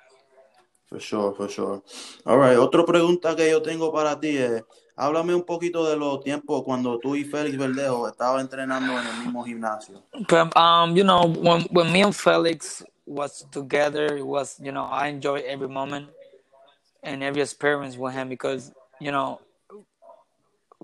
For 0.89 0.99
sure, 0.99 1.33
for 1.33 1.47
sure. 1.47 1.81
All 2.25 2.37
right, 2.37 2.57
otra 2.57 2.85
pregunta 2.85 3.37
que 3.37 3.49
yo 3.49 3.61
tengo 3.61 3.89
para 3.93 4.19
ti 4.19 4.37
es, 4.37 4.61
háblame 4.97 5.33
un 5.33 5.43
poquito 5.43 5.89
de 5.89 5.95
los 5.95 6.21
tiempos 6.25 6.63
cuando 6.65 6.99
tú 6.99 7.15
y 7.15 7.23
Félix 7.23 7.57
Verdejo 7.57 8.09
estaban 8.09 8.41
entrenando 8.41 8.99
en 8.99 9.07
el 9.07 9.17
mismo 9.23 9.45
gimnasio. 9.45 10.03
But, 10.27 10.53
um, 10.57 10.97
you 10.97 11.05
know, 11.05 11.25
when 11.25 11.61
when 11.71 11.89
me 11.93 12.01
and 12.01 12.13
Felix 12.13 12.83
was 13.05 13.45
together, 13.51 14.17
it 14.17 14.25
was, 14.25 14.59
you 14.59 14.73
know, 14.73 14.83
I 14.83 15.07
enjoy 15.07 15.41
every 15.47 15.69
moment 15.69 16.09
and 17.01 17.23
every 17.23 17.41
experience 17.41 17.95
with 17.95 18.13
him 18.13 18.27
because, 18.27 18.73
you 18.99 19.13
know, 19.13 19.39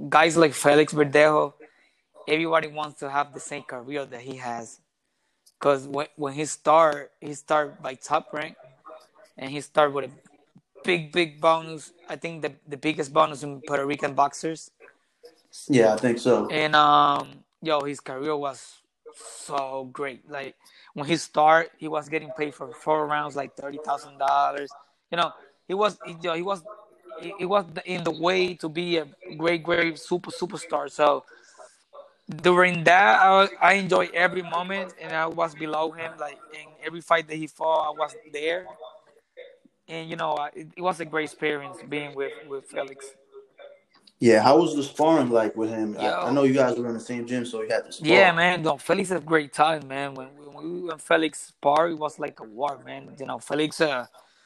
guys 0.10 0.38
like 0.38 0.54
Felix 0.54 0.94
Verdejo, 0.94 1.54
everybody 2.28 2.68
wants 2.68 3.00
to 3.00 3.10
have 3.10 3.34
the 3.34 3.40
same 3.40 3.64
career 3.64 4.06
that 4.06 4.22
he 4.22 4.38
has. 4.38 4.80
Because 5.60 5.88
when, 5.88 6.08
when 6.16 6.34
he 6.34 6.46
start, 6.46 7.12
he 7.22 7.34
start 7.34 7.82
by 7.82 7.96
top 7.96 8.34
rank, 8.34 8.56
and 9.38 9.50
he 9.50 9.62
start 9.62 9.94
with 9.94 10.06
a 10.06 10.12
big, 10.84 11.12
big 11.12 11.42
bonus. 11.42 11.92
I 12.10 12.16
think 12.16 12.42
the, 12.42 12.54
the 12.68 12.78
biggest 12.78 13.14
bonus 13.14 13.44
in 13.44 13.62
Puerto 13.62 13.86
Rican 13.86 14.14
boxers. 14.14 14.72
Yeah, 15.68 15.94
I 15.94 15.98
think 15.98 16.20
so. 16.20 16.48
And 16.50 16.76
um, 16.76 17.44
yo, 17.62 17.82
his 17.82 18.00
career 18.00 18.36
was 18.36 18.76
so 19.16 19.90
great. 19.92 20.30
Like 20.30 20.56
when 20.94 21.08
he 21.08 21.16
start, 21.16 21.72
he 21.78 21.88
was 21.88 22.10
getting 22.10 22.32
paid 22.38 22.54
for 22.54 22.72
four 22.74 23.08
rounds, 23.08 23.36
like 23.36 23.56
thirty 23.56 23.80
thousand 23.84 24.18
dollars. 24.18 24.70
You 25.12 25.18
know, 25.18 25.32
he 25.68 25.74
was, 25.74 25.98
he, 26.06 26.16
yo, 26.22 26.34
he 26.34 26.42
was 26.42 26.62
it 27.22 27.46
was 27.46 27.66
in 27.86 28.04
the 28.04 28.12
way 28.12 28.54
to 28.56 28.70
be 28.70 28.98
a 28.98 29.08
great, 29.38 29.64
great 29.64 30.00
super 30.00 30.32
superstar. 30.32 30.90
So 30.90 31.24
during 32.42 32.84
that, 32.86 33.22
I, 33.22 33.50
I 33.62 33.74
enjoyed 33.74 34.12
every 34.14 34.42
moment, 34.42 34.94
and 35.00 35.14
I 35.14 35.28
was 35.28 35.54
below 35.56 35.92
him. 35.92 36.12
Like 36.20 36.40
in 36.54 36.68
every 36.84 37.02
fight 37.02 37.28
that 37.28 37.36
he 37.36 37.48
fought, 37.48 37.88
I 37.88 37.92
was 37.92 38.16
there, 38.34 38.66
and 39.88 40.10
you 40.10 40.16
know, 40.16 40.50
it, 40.54 40.68
it 40.76 40.82
was 40.82 41.00
a 41.00 41.06
great 41.06 41.26
experience 41.26 41.78
being 41.88 42.16
with 42.16 42.34
with 42.48 42.66
Felix. 42.66 43.06
Yeah, 44.20 44.42
how 44.42 44.58
was 44.58 44.76
the 44.76 44.84
sparring 44.84 45.30
like 45.30 45.56
with 45.56 45.70
him? 45.70 45.98
I, 46.00 46.14
I, 46.14 46.32
know 46.32 46.44
you 46.44 46.54
guys 46.54 46.78
were 46.78 46.88
in 46.88 46.94
the 46.94 47.02
same 47.02 47.28
gym, 47.28 47.46
so 47.46 47.62
you 47.62 47.70
had 47.70 47.86
to 47.86 47.92
spar. 47.92 48.08
Yeah, 48.08 48.32
man. 48.32 48.62
No, 48.62 48.78
Felix 48.78 49.12
a 49.12 49.20
great 49.20 49.52
talent, 49.52 49.88
man. 49.88 50.14
When, 50.14 50.28
when 50.28 50.74
we 50.74 50.82
when 50.82 50.98
Felix 50.98 51.48
spar, 51.48 51.90
it 51.90 52.00
was 52.00 52.18
like 52.18 52.40
a 52.40 52.46
war, 52.46 52.80
man. 52.86 53.14
You 53.20 53.26
know, 53.26 53.40
Felix 53.40 53.82
uh, 53.82 54.06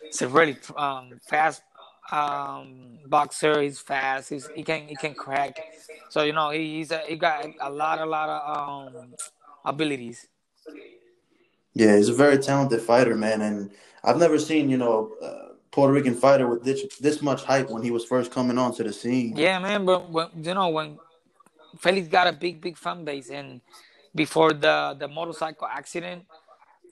is 0.10 0.22
a 0.24 0.28
really 0.28 0.58
um, 0.76 1.20
fast 1.22 1.62
um, 2.12 3.00
boxer. 3.06 3.62
He's 3.62 3.80
fast. 3.80 4.30
He's, 4.30 4.48
he 4.56 4.64
can 4.64 4.88
he 4.88 4.96
can 4.96 5.14
crack. 5.14 5.58
So 6.10 6.24
you 6.24 6.34
know 6.34 6.50
he, 6.50 6.78
he's 6.78 6.92
a, 6.92 7.02
he 7.08 7.16
got 7.16 7.46
a 7.62 7.70
lot 7.70 8.00
a 8.00 8.06
lot 8.06 8.30
of 8.30 8.94
um, 8.96 9.14
abilities. 9.66 10.28
Yeah, 11.74 11.96
he's 11.96 12.10
a 12.10 12.14
very 12.14 12.38
talented 12.38 12.82
fighter, 12.82 13.16
man, 13.16 13.42
and 13.42 13.72
I've 14.04 14.18
never 14.18 14.40
seen 14.40 14.70
you 14.70 14.78
know. 14.78 15.12
Uh, 15.22 15.46
Puerto 15.72 15.94
Rican 15.94 16.16
fighter 16.16 16.48
with 16.48 16.64
this, 16.64 16.98
this 16.98 17.22
much 17.22 17.44
hype 17.44 17.70
when 17.70 17.84
he 17.84 17.92
was 17.92 18.04
first 18.04 18.32
coming 18.32 18.58
onto 18.58 18.84
the 18.84 18.92
scene. 18.92 19.36
Yeah, 19.38 19.60
man, 19.60 19.86
but 19.86 20.10
when, 20.10 20.28
you 20.42 20.56
know 20.56 20.70
when 20.70 20.98
Felix 21.78 22.08
got 22.08 22.28
a 22.28 22.34
big, 22.34 22.60
big 22.60 22.76
fan 22.76 23.06
base, 23.06 23.30
and 23.30 23.62
before 24.16 24.54
the 24.54 24.96
the 25.00 25.08
motorcycle 25.08 25.68
accident, 25.68 26.26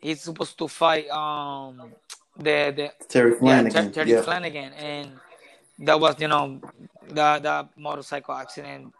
he's 0.02 0.22
supposed 0.22 0.58
to 0.60 0.68
fight 0.68 1.10
um 1.10 1.94
the 2.38 2.74
the 2.76 2.92
Terry 3.08 3.34
Flanagan. 3.34 3.86
Yeah, 3.86 3.92
Terry 3.92 4.12
yeah. 4.12 4.22
Flanagan, 4.22 4.74
and 4.74 5.12
that 5.80 6.00
was 6.00 6.20
you 6.20 6.28
know 6.28 6.60
the 7.08 7.40
the 7.40 7.70
motorcycle 7.78 8.34
accident. 8.34 8.94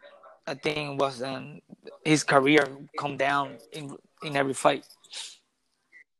I 0.46 0.54
think 0.54 1.00
was 1.00 1.22
um, 1.22 1.60
his 2.06 2.24
career 2.24 2.66
come 2.98 3.18
down 3.18 3.58
in 3.74 3.96
in 4.24 4.36
every 4.36 4.54
fight. 4.54 4.86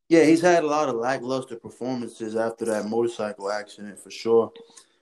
Yeah, 0.10 0.24
he's 0.24 0.42
had 0.42 0.64
a 0.64 0.68
lot 0.68 0.90
of 0.90 0.96
lackluster 0.96 1.58
performances 1.58 2.36
after 2.36 2.66
that 2.66 2.86
motorcycle 2.86 3.52
accident 3.52 4.00
for 4.00 4.10
sure. 4.10 4.52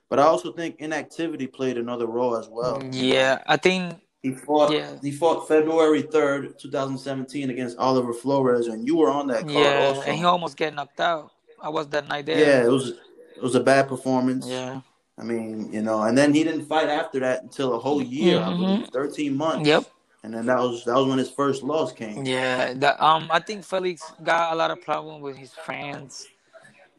But 0.08 0.18
I 0.20 0.22
also 0.22 0.52
think 0.52 0.76
inactivity 0.78 1.46
played 1.46 1.78
another 1.78 2.06
role 2.06 2.36
as 2.36 2.48
well. 2.48 2.82
Yeah, 2.92 3.42
I 3.46 3.56
think 3.56 4.00
he 4.22 4.32
fought. 4.32 4.72
Yeah. 4.72 4.96
He 5.02 5.10
fought 5.10 5.48
February 5.48 6.02
third, 6.02 6.58
two 6.58 6.70
thousand 6.70 6.98
seventeen, 6.98 7.50
against 7.50 7.76
Oliver 7.78 8.12
Flores, 8.12 8.68
and 8.68 8.86
you 8.86 8.96
were 8.96 9.10
on 9.10 9.26
that 9.28 9.42
card 9.42 9.52
yeah, 9.52 9.86
also. 9.88 10.02
and 10.02 10.16
he 10.16 10.24
almost 10.24 10.56
get 10.56 10.74
knocked 10.74 11.00
out. 11.00 11.32
I 11.60 11.68
was 11.68 11.88
that 11.88 12.08
night 12.08 12.26
there. 12.26 12.38
Yeah, 12.38 12.64
it 12.64 12.70
was 12.70 12.90
it 12.90 13.42
was 13.42 13.54
a 13.54 13.60
bad 13.60 13.88
performance. 13.88 14.46
Yeah. 14.46 14.80
I 15.18 15.22
mean, 15.24 15.72
you 15.72 15.80
know, 15.80 16.02
and 16.02 16.16
then 16.16 16.34
he 16.34 16.44
didn't 16.44 16.66
fight 16.66 16.88
after 16.88 17.20
that 17.20 17.42
until 17.42 17.74
a 17.74 17.78
whole 17.78 18.02
year, 18.02 18.38
mm-hmm. 18.38 18.48
I 18.48 18.56
believe, 18.56 18.88
thirteen 18.88 19.36
months. 19.36 19.66
Yep. 19.66 19.84
And 20.22 20.34
then 20.34 20.46
that 20.46 20.58
was 20.58 20.84
that 20.84 20.94
was 20.94 21.06
when 21.06 21.18
his 21.18 21.30
first 21.30 21.62
loss 21.62 21.92
came. 21.92 22.26
Yeah, 22.26 22.74
that, 22.74 23.00
um, 23.00 23.28
I 23.30 23.40
think 23.40 23.64
Felix 23.64 24.02
got 24.22 24.52
a 24.52 24.56
lot 24.56 24.70
of 24.70 24.82
problem 24.82 25.20
with 25.20 25.36
his 25.36 25.52
fans. 25.52 26.26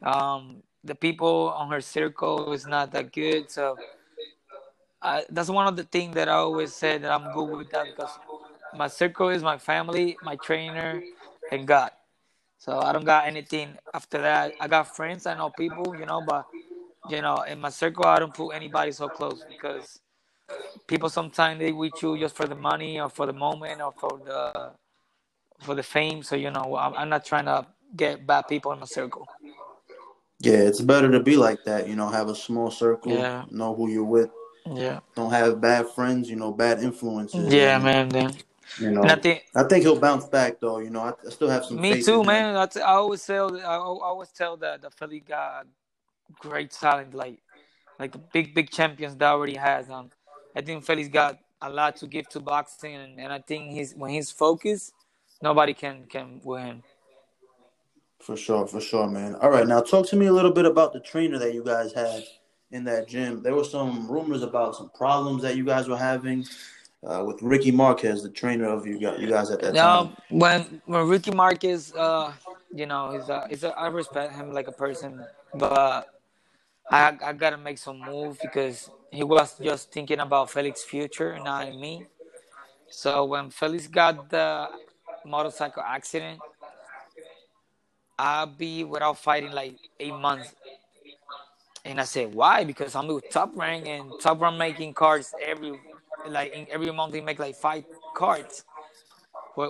Um, 0.02 0.62
the 0.82 0.94
people 0.94 1.52
on 1.56 1.70
her 1.70 1.80
circle 1.80 2.52
is 2.52 2.66
not 2.66 2.90
that 2.92 3.12
good, 3.12 3.50
so 3.50 3.76
I, 5.02 5.24
that's 5.30 5.50
one 5.50 5.66
of 5.66 5.76
the 5.76 5.84
things 5.84 6.14
that 6.14 6.28
I 6.28 6.34
always 6.34 6.72
said 6.72 7.02
that 7.02 7.12
I'm 7.12 7.32
good 7.32 7.56
with 7.56 7.70
that 7.70 7.86
because 7.94 8.10
my 8.74 8.88
circle 8.88 9.28
is 9.28 9.42
my 9.42 9.58
family, 9.58 10.16
my 10.22 10.36
trainer, 10.36 11.02
and 11.52 11.66
God. 11.66 11.90
So 12.68 12.78
I 12.78 12.92
don't 12.92 13.06
got 13.06 13.26
anything 13.26 13.78
after 13.94 14.20
that. 14.20 14.52
I 14.60 14.68
got 14.68 14.94
friends, 14.94 15.24
I 15.24 15.34
know 15.34 15.48
people, 15.48 15.96
you 15.98 16.04
know, 16.04 16.20
but 16.20 16.44
you 17.08 17.22
know, 17.22 17.36
in 17.48 17.58
my 17.58 17.70
circle, 17.70 18.04
I 18.04 18.18
don't 18.18 18.34
put 18.34 18.50
anybody 18.50 18.92
so 18.92 19.08
close 19.08 19.42
because 19.48 19.98
people 20.86 21.08
sometimes 21.08 21.60
they 21.60 21.72
with 21.72 21.94
you 22.02 22.18
just 22.18 22.36
for 22.36 22.46
the 22.46 22.54
money 22.54 23.00
or 23.00 23.08
for 23.08 23.24
the 23.24 23.32
moment 23.32 23.80
or 23.80 23.92
for 23.92 24.20
the 24.22 24.72
for 25.64 25.74
the 25.74 25.82
fame. 25.82 26.22
So 26.22 26.36
you 26.36 26.50
know, 26.50 26.76
I'm, 26.76 26.92
I'm 26.92 27.08
not 27.08 27.24
trying 27.24 27.46
to 27.46 27.66
get 27.96 28.26
bad 28.26 28.42
people 28.42 28.70
in 28.72 28.80
my 28.80 28.84
circle. 28.84 29.26
Yeah, 30.38 30.58
it's 30.58 30.82
better 30.82 31.10
to 31.10 31.20
be 31.20 31.38
like 31.38 31.64
that. 31.64 31.88
You 31.88 31.96
know, 31.96 32.10
have 32.10 32.28
a 32.28 32.34
small 32.34 32.70
circle. 32.70 33.12
Yeah. 33.12 33.46
Know 33.50 33.74
who 33.74 33.88
you're 33.88 34.04
with. 34.04 34.28
Yeah. 34.70 35.00
Don't 35.16 35.30
have 35.30 35.58
bad 35.58 35.88
friends. 35.94 36.28
You 36.28 36.36
know, 36.36 36.52
bad 36.52 36.82
influences. 36.82 37.50
Yeah, 37.50 37.78
man. 37.78 38.10
Then 38.10 38.34
you 38.78 38.90
know, 38.90 39.02
I 39.02 39.16
think, 39.16 39.44
I 39.54 39.62
think 39.64 39.84
he'll 39.84 39.98
bounce 39.98 40.26
back 40.26 40.60
though. 40.60 40.78
You 40.78 40.90
know, 40.90 41.00
I, 41.00 41.12
I 41.26 41.30
still 41.30 41.48
have 41.48 41.64
some. 41.64 41.80
Me 41.80 42.02
too, 42.02 42.22
man. 42.24 42.56
I, 42.56 42.66
t- 42.66 42.80
I 42.80 42.92
always 42.94 43.24
tell 43.24 43.56
I 43.56 43.76
always 43.76 44.30
tell 44.30 44.56
that 44.58 44.82
the 44.82 44.90
Feli 44.90 45.26
got 45.26 45.66
great 46.38 46.70
talent, 46.70 47.14
like 47.14 47.38
like 47.98 48.12
the 48.12 48.18
big 48.18 48.54
big 48.54 48.70
champions 48.70 49.16
that 49.16 49.26
already 49.26 49.56
has. 49.56 49.90
Um, 49.90 50.10
I 50.54 50.60
think 50.60 50.84
Feli's 50.84 51.08
got 51.08 51.38
a 51.62 51.70
lot 51.70 51.96
to 51.96 52.06
give 52.06 52.28
to 52.30 52.40
boxing, 52.40 52.94
and, 52.94 53.18
and 53.18 53.32
I 53.32 53.40
think 53.40 53.72
he's 53.72 53.94
when 53.94 54.10
he's 54.10 54.30
focused, 54.30 54.92
nobody 55.42 55.74
can 55.74 56.04
can 56.08 56.40
win. 56.44 56.82
For 58.20 58.36
sure, 58.36 58.66
for 58.66 58.80
sure, 58.80 59.06
man. 59.06 59.36
All 59.36 59.50
right, 59.50 59.66
now 59.66 59.80
talk 59.80 60.08
to 60.08 60.16
me 60.16 60.26
a 60.26 60.32
little 60.32 60.52
bit 60.52 60.64
about 60.64 60.92
the 60.92 61.00
trainer 61.00 61.38
that 61.38 61.54
you 61.54 61.62
guys 61.62 61.92
had 61.92 62.24
in 62.70 62.84
that 62.84 63.08
gym. 63.08 63.42
There 63.42 63.54
were 63.54 63.64
some 63.64 64.10
rumors 64.10 64.42
about 64.42 64.76
some 64.76 64.90
problems 64.90 65.42
that 65.42 65.56
you 65.56 65.64
guys 65.64 65.88
were 65.88 65.96
having 65.96 66.44
uh, 67.06 67.24
with 67.26 67.40
Ricky 67.42 67.70
Marquez, 67.70 68.22
the 68.22 68.30
trainer 68.30 68.68
of 68.68 68.86
you 68.86 68.98
guys, 68.98 69.20
you 69.20 69.28
guys 69.28 69.50
at 69.50 69.60
that 69.60 69.74
time? 69.74 70.16
when 70.30 70.82
when 70.86 71.06
Ricky 71.06 71.30
Marquez, 71.30 71.92
uh, 71.94 72.32
you 72.74 72.86
know, 72.86 73.12
he's 73.12 73.28
a, 73.28 73.46
he's 73.48 73.64
a, 73.64 73.78
I 73.78 73.88
respect 73.88 74.34
him 74.34 74.52
like 74.52 74.68
a 74.68 74.72
person, 74.72 75.24
but 75.54 76.08
I 76.90 77.16
I 77.24 77.32
gotta 77.32 77.58
make 77.58 77.78
some 77.78 78.00
move 78.00 78.38
because 78.42 78.90
he 79.12 79.22
was 79.22 79.58
just 79.58 79.92
thinking 79.92 80.20
about 80.20 80.50
Felix's 80.50 80.84
future, 80.84 81.38
not 81.38 81.74
me. 81.74 82.06
So 82.90 83.24
when 83.26 83.50
Felix 83.50 83.86
got 83.86 84.30
the 84.30 84.68
motorcycle 85.24 85.82
accident, 85.86 86.40
I'll 88.18 88.46
be 88.46 88.84
without 88.84 89.18
fighting 89.18 89.52
like 89.52 89.76
eight 90.00 90.14
months. 90.14 90.54
And 91.84 92.00
I 92.00 92.04
said, 92.04 92.34
why? 92.34 92.64
Because 92.64 92.94
I'm 92.94 93.06
with 93.06 93.30
Top 93.30 93.52
Rank 93.54 93.86
and 93.86 94.10
Top 94.20 94.40
Rank 94.40 94.58
making 94.58 94.94
cards 94.94 95.32
every 95.40 95.78
like 96.28 96.52
in 96.54 96.66
every 96.70 96.92
month 96.92 97.12
they 97.12 97.22
make 97.22 97.38
like 97.40 97.56
five 97.56 97.84
cards. 98.14 98.64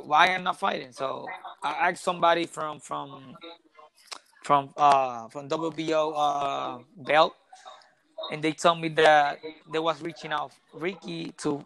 Why 0.07 0.29
am 0.29 0.45
not 0.45 0.59
fighting? 0.61 0.93
So 0.93 1.27
I 1.63 1.91
asked 1.91 2.05
somebody 2.05 2.47
from 2.47 2.81
from 2.81 3.39
from 4.45 4.71
uh 4.77 5.29
from 5.29 5.49
WBO 5.49 6.13
uh 6.17 6.79
belt, 6.97 7.35
and 8.33 8.43
they 8.43 8.53
told 8.53 8.81
me 8.81 8.89
that 8.91 9.41
they 9.73 9.81
was 9.81 10.03
reaching 10.03 10.33
out 10.33 10.53
Ricky 10.75 11.33
to 11.39 11.65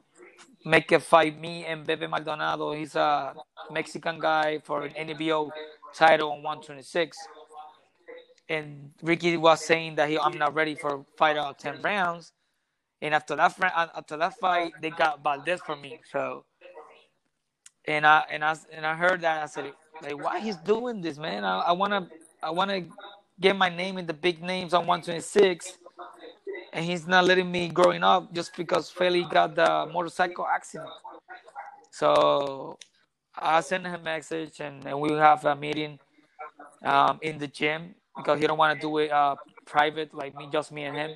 make 0.64 0.92
a 0.92 1.00
fight 1.00 1.40
me 1.40 1.64
and 1.66 1.86
Bebe 1.86 2.06
Maldonado. 2.08 2.72
He's 2.72 2.96
a 2.96 3.36
Mexican 3.70 4.20
guy 4.20 4.60
for 4.64 4.84
an 4.84 4.92
NBO 4.94 5.52
title 5.94 6.32
on 6.32 6.42
126. 6.42 7.18
and 8.48 8.92
Ricky 9.02 9.36
was 9.38 9.64
saying 9.64 9.96
that 9.96 10.10
he 10.10 10.18
I'm 10.18 10.38
not 10.38 10.54
ready 10.54 10.76
for 10.76 11.06
fight 11.18 11.38
out 11.38 11.58
ten 11.60 11.82
rounds. 11.82 12.32
And 13.02 13.14
after 13.14 13.36
that 13.36 13.56
after 13.96 14.18
that 14.18 14.40
fight, 14.40 14.74
they 14.80 14.90
got 14.90 15.24
Valdez 15.24 15.62
for 15.62 15.76
me. 15.76 16.00
So, 16.12 16.46
and 17.86 18.06
I 18.06 18.24
and 18.30 18.44
I 18.44 18.56
and 18.72 18.86
I 18.86 18.94
heard 18.96 19.22
that 19.22 19.42
I 19.42 19.46
said, 19.46 19.72
like, 20.02 20.18
why 20.18 20.40
he's 20.40 20.56
doing 20.58 21.02
this, 21.02 21.18
man? 21.18 21.44
I, 21.44 21.60
I 21.60 21.72
wanna 21.72 22.08
I 22.42 22.50
wanna 22.50 22.82
get 23.40 23.56
my 23.56 23.70
name 23.70 23.98
in 23.98 24.06
the 24.06 24.14
big 24.14 24.42
names 24.42 24.74
on 24.74 24.86
126, 24.86 25.78
and 26.72 26.84
he's 26.84 27.06
not 27.08 27.24
letting 27.26 27.50
me 27.52 27.68
growing 27.68 28.04
up 28.04 28.32
just 28.34 28.56
because 28.56 28.92
Feli 28.92 29.28
got 29.30 29.56
the 29.56 29.88
motorcycle 29.92 30.46
accident. 30.46 30.90
So 31.92 32.78
I 33.36 33.60
sent 33.62 33.86
him 33.86 33.94
a 33.94 33.98
message, 34.04 34.60
and, 34.60 34.86
and 34.86 35.00
we 35.00 35.12
have 35.14 35.44
a 35.44 35.56
meeting 35.56 35.98
um, 36.84 37.18
in 37.22 37.38
the 37.38 37.48
gym 37.48 37.94
because 38.16 38.40
he 38.40 38.46
don't 38.46 38.58
want 38.58 38.80
to 38.80 38.86
do 38.86 38.98
it 38.98 39.12
uh, 39.12 39.36
private, 39.66 40.14
like 40.14 40.36
me, 40.36 40.48
just 40.52 40.72
me 40.72 40.84
and 40.84 40.96
him. 40.96 41.10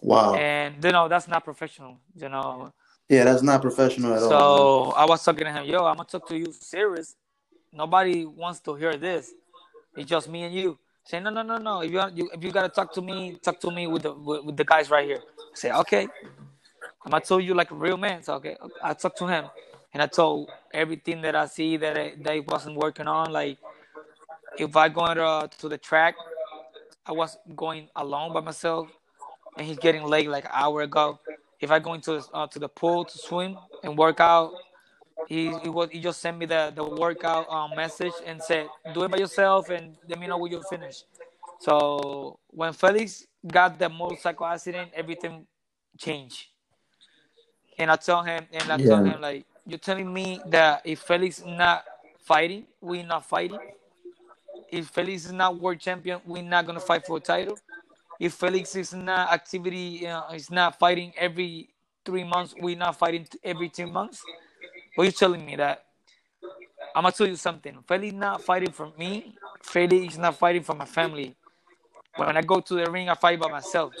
Wow. 0.00 0.34
And 0.34 0.82
you 0.82 0.92
know 0.92 1.08
that's 1.08 1.28
not 1.28 1.44
professional. 1.44 1.98
You 2.14 2.28
know. 2.28 2.72
Yeah, 3.08 3.24
that's 3.24 3.42
not 3.42 3.62
professional 3.62 4.14
at 4.14 4.20
so 4.20 4.32
all. 4.32 4.90
So 4.90 4.96
I 4.96 5.04
was 5.04 5.24
talking 5.24 5.44
to 5.44 5.52
him, 5.52 5.64
yo, 5.64 5.84
I'm 5.84 5.96
gonna 5.96 6.08
talk 6.08 6.28
to 6.28 6.36
you 6.36 6.52
serious. 6.52 7.14
Nobody 7.72 8.24
wants 8.24 8.60
to 8.60 8.74
hear 8.74 8.96
this. 8.96 9.32
It's 9.96 10.08
just 10.08 10.28
me 10.28 10.42
and 10.42 10.54
you. 10.54 10.78
Say 11.04 11.20
no, 11.20 11.30
no, 11.30 11.42
no, 11.42 11.58
no. 11.58 11.82
If 11.82 11.92
you, 11.92 12.02
you 12.14 12.30
if 12.32 12.42
you 12.42 12.50
gotta 12.50 12.68
talk 12.68 12.92
to 12.94 13.02
me, 13.02 13.38
talk 13.42 13.60
to 13.60 13.70
me 13.70 13.86
with 13.86 14.02
the 14.02 14.12
with, 14.12 14.44
with 14.44 14.56
the 14.56 14.64
guys 14.64 14.90
right 14.90 15.06
here. 15.06 15.22
I 15.22 15.54
say 15.54 15.72
okay. 15.72 16.08
I'm 17.04 17.12
gonna 17.12 17.24
tell 17.24 17.40
you 17.40 17.54
like 17.54 17.70
a 17.70 17.76
real 17.76 17.96
man. 17.96 18.22
So 18.24 18.34
okay, 18.34 18.56
I 18.82 18.92
talked 18.94 19.18
to 19.18 19.26
him, 19.28 19.44
and 19.94 20.02
I 20.02 20.06
told 20.06 20.50
everything 20.74 21.22
that 21.22 21.36
I 21.36 21.46
see 21.46 21.76
that 21.76 21.96
I, 21.96 22.14
that 22.22 22.34
he 22.34 22.40
wasn't 22.40 22.76
working 22.76 23.06
on. 23.06 23.32
Like 23.32 23.58
if 24.58 24.76
I 24.76 24.88
go 24.88 25.14
to, 25.14 25.24
uh, 25.24 25.46
to 25.46 25.68
the 25.68 25.78
track, 25.78 26.16
I 27.06 27.12
was 27.12 27.38
going 27.54 27.88
alone 27.94 28.32
by 28.32 28.40
myself, 28.40 28.88
and 29.56 29.66
he's 29.66 29.78
getting 29.78 30.04
late 30.04 30.28
like 30.28 30.44
an 30.44 30.50
hour 30.52 30.82
ago. 30.82 31.18
If 31.60 31.70
I 31.70 31.78
go 31.78 31.94
into 31.94 32.22
uh, 32.34 32.46
to 32.48 32.58
the 32.58 32.68
pool 32.68 33.04
to 33.04 33.18
swim 33.18 33.56
and 33.82 33.96
work 33.96 34.20
out, 34.20 34.52
he 35.26 35.56
he, 35.62 35.68
was, 35.68 35.88
he 35.90 36.00
just 36.00 36.20
sent 36.20 36.38
me 36.38 36.46
the 36.46 36.72
the 36.74 36.84
workout 36.84 37.48
um, 37.48 37.74
message 37.74 38.12
and 38.24 38.42
said, 38.42 38.68
"Do 38.92 39.04
it 39.04 39.10
by 39.10 39.18
yourself 39.18 39.70
and 39.70 39.96
let 40.08 40.18
me 40.18 40.26
know 40.26 40.38
when 40.38 40.52
you 40.52 40.62
finish." 40.68 41.02
So 41.60 42.38
when 42.48 42.72
Felix 42.72 43.26
got 43.46 43.78
the 43.78 43.88
motorcycle 43.88 44.46
accident, 44.46 44.90
everything 44.94 45.46
changed. 45.98 46.46
And 47.78 47.90
I 47.90 47.96
tell 47.96 48.22
him, 48.22 48.46
and 48.52 48.70
I 48.70 48.76
yeah. 48.76 48.86
tell 48.86 49.04
him 49.04 49.20
like, 49.20 49.46
"You're 49.66 49.78
telling 49.78 50.12
me 50.12 50.40
that 50.46 50.82
if 50.84 51.00
Felix 51.00 51.42
not 51.44 51.84
fighting, 52.22 52.66
we 52.80 53.02
not 53.02 53.24
fighting. 53.24 53.58
If 54.70 54.88
Felix 54.88 55.26
is 55.26 55.32
not 55.32 55.58
world 55.58 55.78
champion, 55.78 56.20
we're 56.26 56.42
not 56.42 56.66
gonna 56.66 56.80
fight 56.80 57.06
for 57.06 57.16
a 57.16 57.20
title. 57.20 57.56
If 58.18 58.34
Felix 58.34 58.74
is 58.76 58.92
not 58.94 59.32
activity, 59.32 60.06
uh, 60.06 60.32
is 60.32 60.50
not 60.50 60.78
fighting 60.78 61.12
every 61.16 61.70
three 62.04 62.24
months, 62.24 62.54
we're 62.58 62.76
not 62.76 62.98
fighting 62.98 63.26
every 63.42 63.68
two 63.68 63.86
months." 63.86 64.22
What 64.94 65.04
you 65.04 65.12
telling 65.12 65.44
me 65.44 65.56
that 65.56 65.84
I'm 66.94 67.02
gonna 67.02 67.12
tell 67.12 67.26
you 67.26 67.36
something. 67.36 67.76
Felix 67.86 68.14
not 68.14 68.42
fighting 68.42 68.72
for 68.72 68.90
me. 68.96 69.36
Felix 69.62 70.14
is 70.14 70.18
not 70.18 70.36
fighting 70.36 70.62
for 70.62 70.74
my 70.74 70.86
family. 70.86 71.36
When 72.16 72.34
I 72.34 72.40
go 72.40 72.60
to 72.60 72.74
the 72.74 72.90
ring, 72.90 73.10
I 73.10 73.14
fight 73.14 73.38
by 73.38 73.50
myself. 73.50 73.92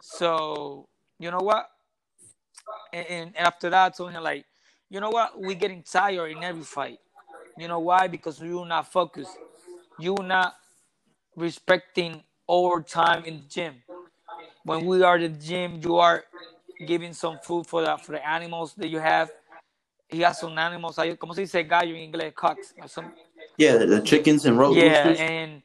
So 0.00 0.88
you 1.18 1.30
know 1.30 1.40
what? 1.40 1.68
And, 2.92 3.06
and, 3.06 3.36
after 3.36 3.68
that, 3.68 3.86
I 3.86 3.88
told 3.90 4.12
him 4.12 4.22
like, 4.22 4.46
you 4.88 5.00
know 5.00 5.10
what? 5.10 5.38
We're 5.38 5.54
getting 5.54 5.82
tired 5.82 6.30
in 6.30 6.42
every 6.42 6.62
fight. 6.62 6.98
You 7.58 7.68
know 7.68 7.80
why? 7.80 8.06
Because 8.06 8.40
you're 8.40 8.66
not 8.66 8.90
focused. 8.90 9.36
You're 9.98 10.22
not 10.22 10.54
respecting 11.36 12.22
our 12.50 12.82
time 12.82 13.24
in 13.24 13.38
the 13.38 13.48
gym. 13.48 13.74
When 14.64 14.84
we 14.86 15.02
are 15.02 15.16
in 15.16 15.32
the 15.32 15.38
gym, 15.38 15.80
you 15.82 15.96
are 15.96 16.24
giving 16.86 17.12
some 17.12 17.38
food 17.38 17.66
for 17.66 17.82
the 17.82 17.96
for 17.96 18.12
the 18.12 18.28
animals 18.28 18.74
that 18.74 18.88
you 18.88 18.98
have 18.98 19.30
he 20.08 20.20
has 20.20 20.38
some 20.38 20.56
animals. 20.58 20.96
¿Cómo 20.96 21.34
se 21.34 21.42
dice 21.42 21.62
gallo 21.64 21.94
en 21.94 22.12
inglés? 22.12 22.34
Cocks. 22.34 22.74
Some, 22.86 23.12
yeah, 23.56 23.76
the, 23.76 24.00
chickens 24.02 24.46
and 24.46 24.58
roast 24.58 24.76
Yeah, 24.76 25.08
and 25.08 25.62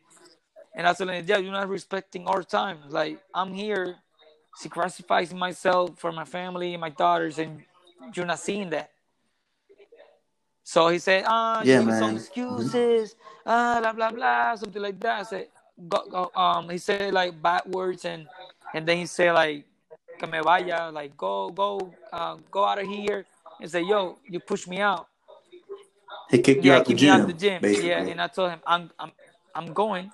and 0.75 0.87
I 0.87 0.93
said, 0.93 1.27
yeah, 1.27 1.37
you're 1.37 1.51
not 1.51 1.69
respecting 1.69 2.27
our 2.27 2.43
time. 2.43 2.77
Like 2.89 3.19
I'm 3.33 3.53
here 3.53 3.97
sacrificing 4.55 5.37
myself 5.37 5.97
for 5.97 6.11
my 6.11 6.25
family 6.25 6.73
and 6.73 6.81
my 6.81 6.89
daughters, 6.89 7.39
and 7.39 7.63
you're 8.13 8.25
not 8.25 8.39
seeing 8.39 8.69
that. 8.71 8.91
So 10.63 10.87
he 10.87 10.99
said, 10.99 11.25
ah, 11.27 11.61
yeah, 11.63 11.79
some 11.99 12.15
excuses, 12.15 13.15
ah, 13.45 13.79
blah 13.81 13.93
blah 13.93 14.11
blah, 14.11 14.55
something 14.55 14.81
like 14.81 14.99
that. 15.01 15.19
I 15.19 15.23
said, 15.23 15.47
go, 15.87 16.03
go, 16.09 16.31
um, 16.35 16.69
he 16.69 16.77
said 16.77 17.13
like 17.13 17.41
bad 17.41 17.63
words, 17.65 18.05
and 18.05 18.27
and 18.73 18.87
then 18.87 18.97
he 18.97 19.05
said 19.05 19.33
like, 19.33 19.65
que 20.19 20.27
me 20.27 20.39
vaya, 20.39 20.91
like 20.91 21.15
go 21.17 21.49
go 21.49 21.93
uh, 22.11 22.37
go 22.49 22.65
out 22.65 22.79
of 22.79 22.87
here 22.87 23.25
and 23.59 23.69
say, 23.69 23.81
"Yo, 23.81 24.17
you 24.27 24.39
push 24.39 24.67
me 24.67 24.79
out." 24.79 25.07
He 26.29 26.39
kicked 26.39 26.63
yeah, 26.63 26.73
you 26.73 26.79
out 26.79 26.85
the 26.85 26.93
gym. 26.93 27.21
Out 27.21 27.27
the 27.27 27.33
gym. 27.33 27.61
Basically. 27.61 27.89
Yeah, 27.89 28.05
and 28.05 28.21
I 28.21 28.27
told 28.27 28.51
him, 28.51 28.59
"I'm 28.65 28.89
I'm 28.99 29.11
I'm 29.53 29.73
going." 29.73 30.11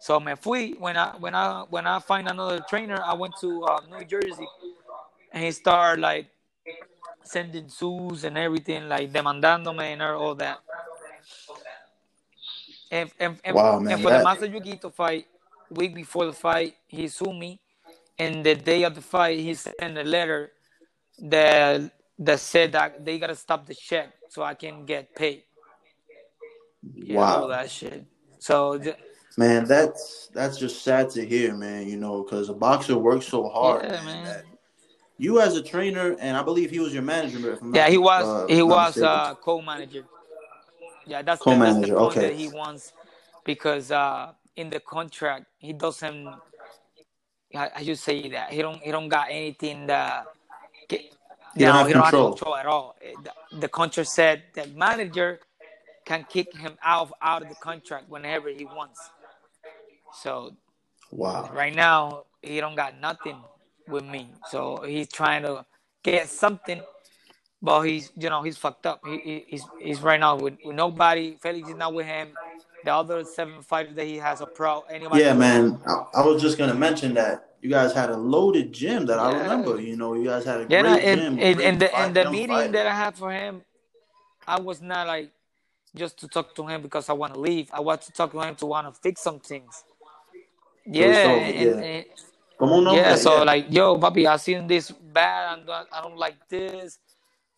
So 0.00 0.20
me 0.20 0.34
fui. 0.36 0.74
When 0.78 0.96
I 0.96 1.16
when 1.18 1.34
I 1.34 1.64
when 1.68 1.86
I 1.86 1.98
find 1.98 2.28
another 2.28 2.60
trainer, 2.68 3.00
I 3.02 3.14
went 3.14 3.34
to 3.40 3.64
uh, 3.64 3.80
New 3.90 4.04
Jersey, 4.04 4.46
and 5.32 5.44
he 5.44 5.50
started 5.52 6.00
like 6.00 6.26
sending 7.24 7.68
sues 7.68 8.24
and 8.24 8.38
everything, 8.38 8.88
like 8.88 9.12
demandándome 9.12 9.82
and 9.82 10.02
all 10.02 10.34
that. 10.36 10.58
And, 12.90 13.10
and, 13.20 13.38
and, 13.44 13.54
wow, 13.54 13.78
man, 13.78 13.94
and 13.94 14.02
for 14.02 14.10
that... 14.10 14.38
the 14.38 14.46
Masayuki 14.46 14.74
Ito 14.74 14.90
fight, 14.90 15.26
week 15.70 15.94
before 15.94 16.26
the 16.26 16.32
fight, 16.32 16.74
he 16.86 17.08
sued 17.08 17.36
me. 17.36 17.60
And 18.18 18.44
the 18.44 18.54
day 18.54 18.82
of 18.84 18.94
the 18.94 19.00
fight, 19.00 19.38
he 19.38 19.54
sent 19.54 19.96
a 19.96 20.02
letter 20.02 20.52
that 21.20 21.92
that 22.18 22.40
said 22.40 22.72
that 22.72 23.04
they 23.04 23.18
gotta 23.18 23.36
stop 23.36 23.66
the 23.66 23.74
check 23.74 24.12
so 24.28 24.42
I 24.42 24.54
can 24.54 24.84
get 24.84 25.14
paid. 25.14 25.44
Yeah, 26.94 27.16
wow, 27.16 27.42
all 27.42 27.48
that 27.48 27.70
shit. 27.70 28.04
So, 28.40 28.80
man, 29.36 29.64
that's 29.66 30.30
that's 30.34 30.58
just 30.58 30.82
sad 30.82 31.10
to 31.10 31.24
hear, 31.24 31.54
man. 31.54 31.88
You 31.88 31.96
know, 31.96 32.22
because 32.22 32.48
a 32.48 32.54
boxer 32.54 32.98
works 32.98 33.26
so 33.26 33.48
hard, 33.48 33.84
yeah, 33.84 34.02
man. 34.04 34.24
man. 34.24 34.42
you 35.16 35.40
as 35.40 35.56
a 35.56 35.62
trainer, 35.62 36.16
and 36.18 36.36
I 36.36 36.42
believe 36.42 36.70
he 36.70 36.80
was 36.80 36.92
your 36.92 37.02
manager. 37.02 37.38
yeah, 37.38 37.82
not, 37.82 37.90
he 37.90 37.98
was. 37.98 38.24
Uh, 38.24 38.46
he 38.52 38.62
was 38.62 38.98
uh, 38.98 39.34
co-manager. 39.36 40.04
Yeah, 41.08 41.22
that's. 41.22 41.42
The, 41.42 41.50
that's 41.56 41.74
the 41.80 41.94
point 41.94 42.16
okay. 42.16 42.20
that 42.28 42.34
he 42.34 42.48
wants 42.48 42.92
because 43.44 43.90
uh, 43.90 44.32
in 44.56 44.70
the 44.70 44.80
contract 44.80 45.46
he 45.58 45.72
doesn't. 45.72 46.28
I 47.54 47.82
should 47.82 47.98
say 47.98 48.28
that 48.28 48.52
he 48.52 48.60
don't. 48.60 48.80
He 48.82 48.90
don't 48.90 49.08
got 49.08 49.28
anything 49.30 49.86
that 49.86 50.26
you 51.58 51.66
no, 51.66 51.72
don't 51.72 51.86
he 51.86 51.92
don't 51.92 52.04
have 52.04 52.12
control 52.12 52.56
at 52.56 52.66
all. 52.66 52.96
The, 53.00 53.58
the 53.58 53.68
contract 53.68 54.10
said 54.10 54.42
the 54.54 54.66
manager 54.68 55.40
can 56.04 56.24
kick 56.28 56.56
him 56.56 56.76
out 56.82 57.12
out 57.20 57.42
of 57.42 57.48
the 57.48 57.54
contract 57.56 58.08
whenever 58.08 58.48
he 58.48 58.64
wants. 58.64 59.00
So, 60.14 60.54
wow. 61.10 61.50
Right 61.52 61.74
now, 61.74 62.24
he 62.42 62.60
don't 62.60 62.76
got 62.76 63.00
nothing 63.00 63.36
with 63.88 64.04
me. 64.04 64.30
So 64.50 64.82
he's 64.86 65.08
trying 65.08 65.42
to 65.42 65.66
get 66.02 66.28
something, 66.28 66.80
but 67.60 67.82
he's 67.82 68.12
you 68.16 68.30
know 68.30 68.42
he's 68.42 68.56
fucked 68.56 68.86
up. 68.86 69.00
He, 69.04 69.44
he's 69.48 69.64
he's 69.80 70.00
right 70.00 70.20
now 70.20 70.36
with, 70.36 70.58
with 70.64 70.76
nobody. 70.76 71.36
Felix 71.40 71.68
is 71.68 71.76
not 71.76 71.94
with 71.94 72.06
him. 72.06 72.28
The 72.84 72.94
other 72.94 73.24
seven 73.24 73.62
fighters 73.62 73.96
that 73.96 74.06
he 74.06 74.16
has 74.16 74.40
a 74.40 74.46
pro. 74.46 74.82
Anybody? 74.82 75.22
Yeah, 75.22 75.34
man. 75.34 75.80
I, 75.86 76.20
I 76.20 76.26
was 76.26 76.40
just 76.40 76.58
gonna 76.58 76.74
mention 76.74 77.14
that 77.14 77.48
you 77.60 77.70
guys 77.70 77.92
had 77.92 78.10
a 78.10 78.16
loaded 78.16 78.72
gym 78.72 79.06
that 79.06 79.16
yeah. 79.16 79.22
I 79.22 79.42
remember. 79.42 79.80
You 79.80 79.96
know, 79.96 80.14
you 80.14 80.24
guys 80.24 80.44
had 80.44 80.60
a 80.60 80.66
yeah, 80.68 80.82
great 80.82 81.04
and, 81.04 81.20
gym. 81.20 81.38
And, 81.38 81.60
and, 81.60 81.80
the, 81.80 81.98
and 81.98 82.14
the 82.14 82.30
meeting 82.30 82.72
that 82.72 82.86
I 82.86 82.94
had 82.94 83.16
for 83.16 83.32
him, 83.32 83.62
I 84.46 84.60
was 84.60 84.80
not 84.80 85.06
like 85.08 85.30
just 85.94 86.18
to 86.20 86.28
talk 86.28 86.54
to 86.54 86.66
him 86.66 86.82
because 86.82 87.08
I 87.08 87.14
want 87.14 87.34
to 87.34 87.40
leave. 87.40 87.68
I 87.72 87.80
want 87.80 88.02
to 88.02 88.12
talk 88.12 88.32
to 88.32 88.40
him 88.40 88.54
to 88.56 88.66
want 88.66 88.92
to 88.92 89.00
fix 89.00 89.20
some 89.20 89.40
things. 89.40 89.82
Yeah, 90.86 91.24
so, 91.24 91.30
and, 91.30 91.54
yeah. 91.54 92.04
And, 92.60 92.96
yeah, 92.96 93.14
so 93.16 93.38
yeah. 93.38 93.42
like, 93.42 93.66
yo, 93.70 93.98
papi, 93.98 94.26
I 94.26 94.36
seen 94.36 94.66
this 94.66 94.90
bad, 94.90 95.58
and 95.58 95.70
I 95.70 96.00
don't 96.02 96.16
like 96.16 96.36
this. 96.48 96.98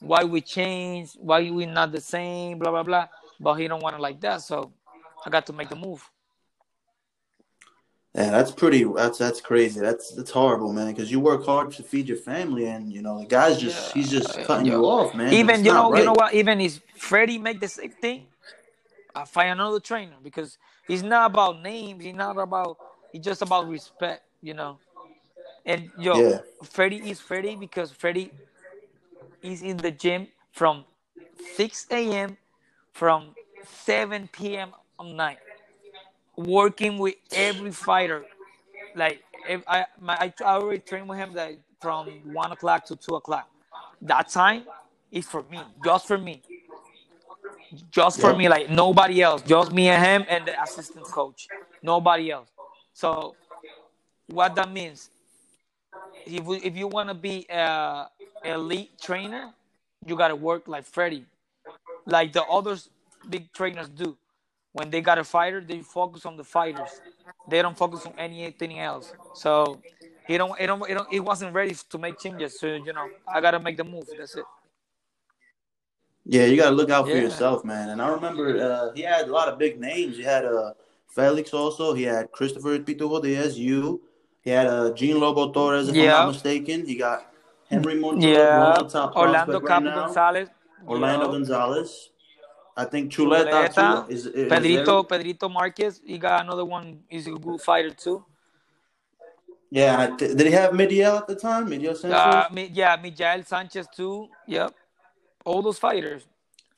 Why 0.00 0.24
we 0.24 0.40
change? 0.40 1.12
Why 1.18 1.50
we 1.50 1.66
not 1.66 1.92
the 1.92 2.00
same? 2.00 2.58
Blah 2.58 2.70
blah 2.70 2.82
blah. 2.82 3.08
But 3.38 3.54
he 3.54 3.68
don't 3.68 3.82
want 3.82 3.96
to 3.96 4.02
like 4.02 4.20
that, 4.20 4.42
so 4.42 4.72
I 5.24 5.30
got 5.30 5.46
to 5.46 5.52
make 5.52 5.68
the 5.68 5.76
move. 5.76 6.08
Yeah, 8.14 8.30
that's 8.30 8.50
pretty. 8.50 8.82
That's 8.84 9.18
that's 9.18 9.40
crazy. 9.40 9.78
That's 9.78 10.10
that's 10.12 10.30
horrible, 10.30 10.72
man. 10.72 10.88
Because 10.88 11.12
you 11.12 11.20
work 11.20 11.46
hard 11.46 11.70
to 11.72 11.82
feed 11.82 12.08
your 12.08 12.16
family, 12.16 12.66
and 12.66 12.92
you 12.92 13.02
know 13.02 13.20
the 13.20 13.26
guy's 13.26 13.58
just 13.58 13.88
yeah, 13.88 14.02
he's 14.02 14.10
just 14.10 14.36
uh, 14.36 14.44
cutting 14.44 14.66
you 14.66 14.84
off, 14.84 15.14
man. 15.14 15.32
Even 15.32 15.64
you 15.64 15.72
know 15.72 15.92
right. 15.92 16.00
you 16.00 16.04
know 16.06 16.14
what? 16.14 16.34
Even 16.34 16.60
if 16.60 16.80
Freddie 16.96 17.38
make 17.38 17.60
the 17.60 17.68
same 17.68 17.90
thing, 17.90 18.26
I 19.14 19.24
find 19.24 19.50
another 19.50 19.78
trainer 19.78 20.16
because 20.24 20.58
he's 20.88 21.04
not 21.04 21.30
about 21.30 21.62
names. 21.62 22.02
He's 22.02 22.14
not 22.14 22.36
about. 22.36 22.78
He's 23.12 23.22
just 23.22 23.42
about 23.42 23.68
respect, 23.68 24.22
you 24.42 24.54
know. 24.54 24.78
And 25.64 25.90
yo, 25.96 26.30
yeah. 26.30 26.38
Freddie 26.64 27.10
is 27.10 27.20
Freddie 27.20 27.54
because 27.54 27.92
Freddie 27.92 28.32
is 29.42 29.62
in 29.62 29.76
the 29.76 29.90
gym 29.90 30.28
from 30.52 30.84
6 31.56 31.86
a.m. 31.90 32.36
from 32.92 33.34
7 33.84 34.28
p.m. 34.32 34.72
on 34.98 35.16
night 35.16 35.38
working 36.36 36.98
with 36.98 37.14
every 37.32 37.70
fighter. 37.72 38.24
Like 38.94 39.22
if 39.48 39.62
I 39.66 39.86
my 40.00 40.14
I, 40.14 40.32
I 40.44 40.54
already 40.56 40.80
trained 40.80 41.08
with 41.08 41.18
him 41.18 41.34
like 41.34 41.60
from 41.80 42.08
one 42.32 42.52
o'clock 42.52 42.84
to 42.86 42.96
two 42.96 43.14
o'clock. 43.14 43.48
That 44.02 44.28
time 44.28 44.64
is 45.12 45.26
for 45.26 45.42
me, 45.50 45.60
just 45.84 46.06
for 46.06 46.18
me, 46.18 46.42
just 47.90 48.20
for 48.20 48.34
me. 48.34 48.48
Like 48.48 48.70
nobody 48.70 49.22
else, 49.22 49.42
just 49.42 49.72
me 49.72 49.88
and 49.88 50.04
him 50.04 50.26
and 50.28 50.46
the 50.46 50.60
assistant 50.62 51.04
coach. 51.06 51.48
Nobody 51.82 52.30
else. 52.30 52.48
So 52.92 53.36
what 54.26 54.54
that 54.54 54.70
means? 54.72 55.10
If 56.26 56.42
if 56.64 56.76
you 56.76 56.88
want 56.88 57.08
to 57.08 57.14
be 57.14 57.46
a 57.48 58.06
elite 58.44 59.00
trainer, 59.00 59.52
you 60.06 60.16
gotta 60.16 60.36
work 60.36 60.68
like 60.68 60.84
Freddie, 60.84 61.26
like 62.06 62.32
the 62.32 62.42
others 62.44 62.88
big 63.28 63.52
trainers 63.52 63.88
do. 63.88 64.16
When 64.72 64.90
they 64.90 65.00
got 65.00 65.18
a 65.18 65.24
fighter, 65.24 65.60
they 65.60 65.80
focus 65.80 66.24
on 66.24 66.36
the 66.36 66.44
fighters. 66.44 67.00
They 67.48 67.60
don't 67.60 67.76
focus 67.76 68.06
on 68.06 68.14
anything 68.16 68.78
else. 68.78 69.12
So 69.34 69.80
he 70.26 70.38
don't, 70.38 70.58
he 70.58 70.66
don't, 70.66 70.86
he 70.86 70.94
don't, 70.94 71.10
he 71.10 71.20
wasn't 71.20 71.52
ready 71.54 71.74
to 71.74 71.98
make 71.98 72.18
changes. 72.18 72.58
So 72.58 72.66
you 72.66 72.92
know, 72.92 73.08
I 73.26 73.40
gotta 73.40 73.58
make 73.58 73.76
the 73.76 73.84
move. 73.84 74.08
That's 74.16 74.36
it. 74.36 74.44
Yeah, 76.24 76.44
you 76.44 76.56
gotta 76.56 76.74
look 76.76 76.90
out 76.90 77.06
for 77.06 77.16
Yeah. 77.16 77.22
yourself, 77.22 77.64
man. 77.64 77.90
And 77.90 78.00
I 78.00 78.08
remember 78.08 78.60
uh, 78.60 78.92
he 78.94 79.02
had 79.02 79.26
a 79.26 79.32
lot 79.32 79.48
of 79.48 79.58
big 79.58 79.80
names. 79.80 80.16
He 80.16 80.22
had 80.22 80.44
uh, 80.44 80.74
Felix 81.08 81.52
also. 81.52 81.92
He 81.94 82.04
had 82.04 82.30
Christopher 82.30 82.78
Pitufo 82.78 83.20
Diaz, 83.22 83.58
you. 83.58 84.02
He 84.42 84.50
had 84.50 84.66
uh, 84.66 84.92
Gene 84.92 85.18
Lobo 85.18 85.52
Torres, 85.52 85.88
if 85.88 85.98
I'm 85.98 86.06
not 86.06 86.26
mistaken. 86.28 86.86
He 86.86 86.94
got 86.94 87.29
Henry 87.70 87.94
Yeah, 88.18 88.58
one 88.58 88.72
of 88.72 88.92
the 88.92 88.98
top 88.98 89.16
Orlando 89.16 89.60
prospect 89.60 89.86
right 89.86 89.94
Gonzalez, 89.94 90.48
Orlando. 90.86 91.30
Gonzalez. 91.30 92.10
I 92.76 92.84
think 92.84 93.12
Chuleta, 93.12 93.68
Chuleta, 93.68 94.06
too. 94.06 94.12
Is, 94.12 94.26
is 94.26 94.48
Pedrito, 94.48 95.02
there- 95.02 95.18
Pedrito 95.18 95.48
Marquez. 95.48 96.00
He 96.04 96.18
got 96.18 96.44
another 96.44 96.64
one. 96.64 97.00
He's 97.08 97.26
a 97.28 97.32
good 97.32 97.60
fighter 97.60 97.90
too. 97.90 98.24
Yeah, 99.70 100.16
did 100.16 100.40
he 100.40 100.50
have 100.50 100.72
Midiel 100.72 101.18
at 101.18 101.28
the 101.28 101.36
time? 101.36 101.68
Midiel 101.68 101.94
Sanchez? 101.94 102.18
Uh, 102.18 102.48
yeah, 102.72 102.96
Miguel 103.00 103.44
Sanchez 103.44 103.86
too. 103.94 104.26
Yep, 104.48 104.74
all 105.44 105.62
those 105.62 105.78
fighters. 105.78 106.24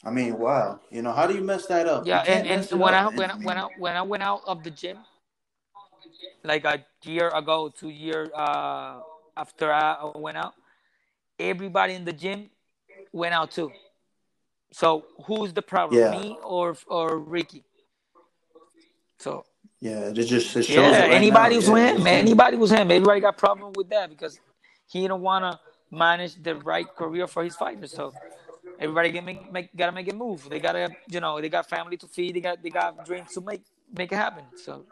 I 0.04 0.10
mean, 0.10 0.36
wow. 0.36 0.78
You 0.90 1.00
know, 1.00 1.12
how 1.12 1.26
do 1.26 1.34
you 1.34 1.40
mess 1.42 1.64
that 1.66 1.86
up? 1.86 2.06
Yeah, 2.06 2.20
and, 2.26 2.46
and 2.46 2.80
when 2.80 2.92
I 2.92 3.06
when 3.08 3.30
I, 3.30 3.34
when 3.36 3.56
I 3.56 3.68
when 3.78 3.96
I 3.96 4.02
went 4.02 4.22
out 4.22 4.42
of 4.46 4.62
the 4.62 4.70
gym, 4.70 4.98
like 6.44 6.64
a 6.66 6.84
year 7.04 7.28
ago, 7.28 7.72
two 7.74 7.88
years 7.88 8.28
uh, 8.34 9.00
after 9.38 9.72
I 9.72 10.10
went 10.16 10.36
out, 10.36 10.54
everybody 11.38 11.94
in 11.94 12.04
the 12.04 12.12
gym 12.12 12.50
went 13.12 13.34
out 13.34 13.50
too. 13.52 13.72
So 14.72 15.04
who's 15.26 15.52
the 15.52 15.62
problem, 15.62 16.00
Yeah. 16.00 16.10
me 16.10 16.38
or 16.44 16.76
or 16.86 17.18
Ricky? 17.18 17.64
So 19.18 19.44
Yeah, 19.80 20.10
it 20.10 20.14
just 20.14 20.56
it 20.56 20.64
shows 20.64 20.92
yeah, 20.92 21.00
right 21.00 21.12
anybody 21.12 21.56
was 21.56 21.68
Yeah, 21.68 21.92
him. 21.92 22.02
man. 22.04 22.20
Anybody 22.26 22.56
was 22.56 22.70
him. 22.70 22.90
Everybody 22.90 23.20
got 23.20 23.36
problem 23.38 23.72
with 23.74 23.90
that 23.90 24.10
because 24.10 24.38
he 24.88 25.06
don't 25.08 25.22
want 25.22 25.44
to 25.44 25.60
manage 25.90 26.42
the 26.42 26.56
right 26.56 26.86
career 26.96 27.26
for 27.26 27.44
his 27.44 27.56
fighters. 27.56 27.92
So 27.92 28.12
everybody 28.78 29.10
get 29.12 29.24
make, 29.24 29.50
make 29.52 29.76
gotta 29.76 29.92
make 29.92 30.10
a 30.12 30.14
move. 30.14 30.48
They 30.50 30.60
gotta 30.60 30.96
you 31.08 31.20
know 31.20 31.40
they 31.40 31.48
got 31.48 31.68
family 31.68 31.96
to 31.98 32.08
feed. 32.08 32.36
They 32.36 32.40
got 32.40 32.62
they 32.62 32.70
got 32.70 33.04
dreams 33.04 33.32
to 33.34 33.40
make 33.40 33.62
make 33.94 34.12
it 34.12 34.16
happen. 34.16 34.44
So 34.56 34.86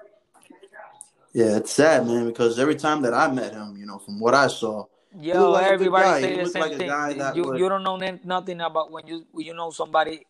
Yeah, 1.33 1.57
it's 1.59 1.73
sad, 1.73 2.07
man, 2.07 2.27
because 2.27 2.59
every 2.59 2.77
time 2.77 3.03
that 3.03 3.15
I 3.15 3.31
met 3.33 3.53
him, 3.55 3.77
you 3.77 3.87
know, 3.87 3.99
from 3.99 4.19
what 4.21 4.35
I 4.35 4.49
saw, 4.49 4.87
yo, 5.19 5.53
like 5.53 5.67
everybody 5.67 6.21
say 6.21 6.37
the 6.37 6.47
same 6.47 6.61
like 6.63 6.79
thing. 6.79 7.35
you 7.37 7.45
would 7.45 7.59
you 7.59 7.69
don't 7.69 7.83
know 7.83 7.97
nothing 8.25 8.61
about 8.61 8.91
when 8.91 9.07
you 9.07 9.27
you 9.35 9.55
know 9.55 9.71
somebody 9.71 10.27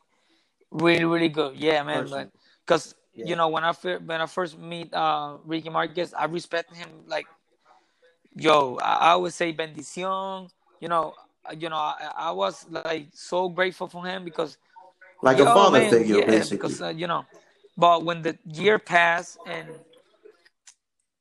really 0.71 1.05
really 1.05 1.29
good. 1.29 1.57
Yeah, 1.57 1.83
man. 1.83 2.05
person. 2.05 2.31
Because 2.67 2.95
Yeah. 3.13 3.27
you 3.27 3.37
know 3.37 3.49
when 3.49 3.65
I 3.65 3.73
when 3.73 4.21
I 4.21 4.27
first 4.27 4.59
meet 4.59 4.95
uh 4.95 5.39
Ricky 5.45 5.69
Marquez, 5.69 6.15
I 6.15 6.25
respect 6.27 6.75
him 6.75 6.89
like 7.07 7.27
yo, 8.35 8.77
I, 8.81 9.13
I 9.13 9.17
would 9.17 9.33
say 9.33 9.53
bendición. 9.53 10.49
You 10.81 10.89
know, 10.89 11.15
uh, 11.45 11.53
you 11.59 11.69
know, 11.69 11.77
I, 11.77 12.13
I 12.17 12.31
was 12.31 12.67
like 12.71 13.09
so 13.13 13.49
grateful 13.49 13.89
for 13.89 14.07
him 14.07 14.25
because 14.25 14.57
Like 15.23 15.39
a 15.39 15.45
father 15.45 15.81
man, 15.81 15.91
figure, 15.91 16.21
yeah, 16.21 16.27
basically. 16.27 16.57
because 16.57 16.81
uh, 16.81 16.89
you 16.89 17.07
know, 17.07 17.25
but 17.77 18.05
when 18.05 18.23
the 18.23 18.39
year 18.47 18.79
passed 18.79 19.39
and 19.47 19.69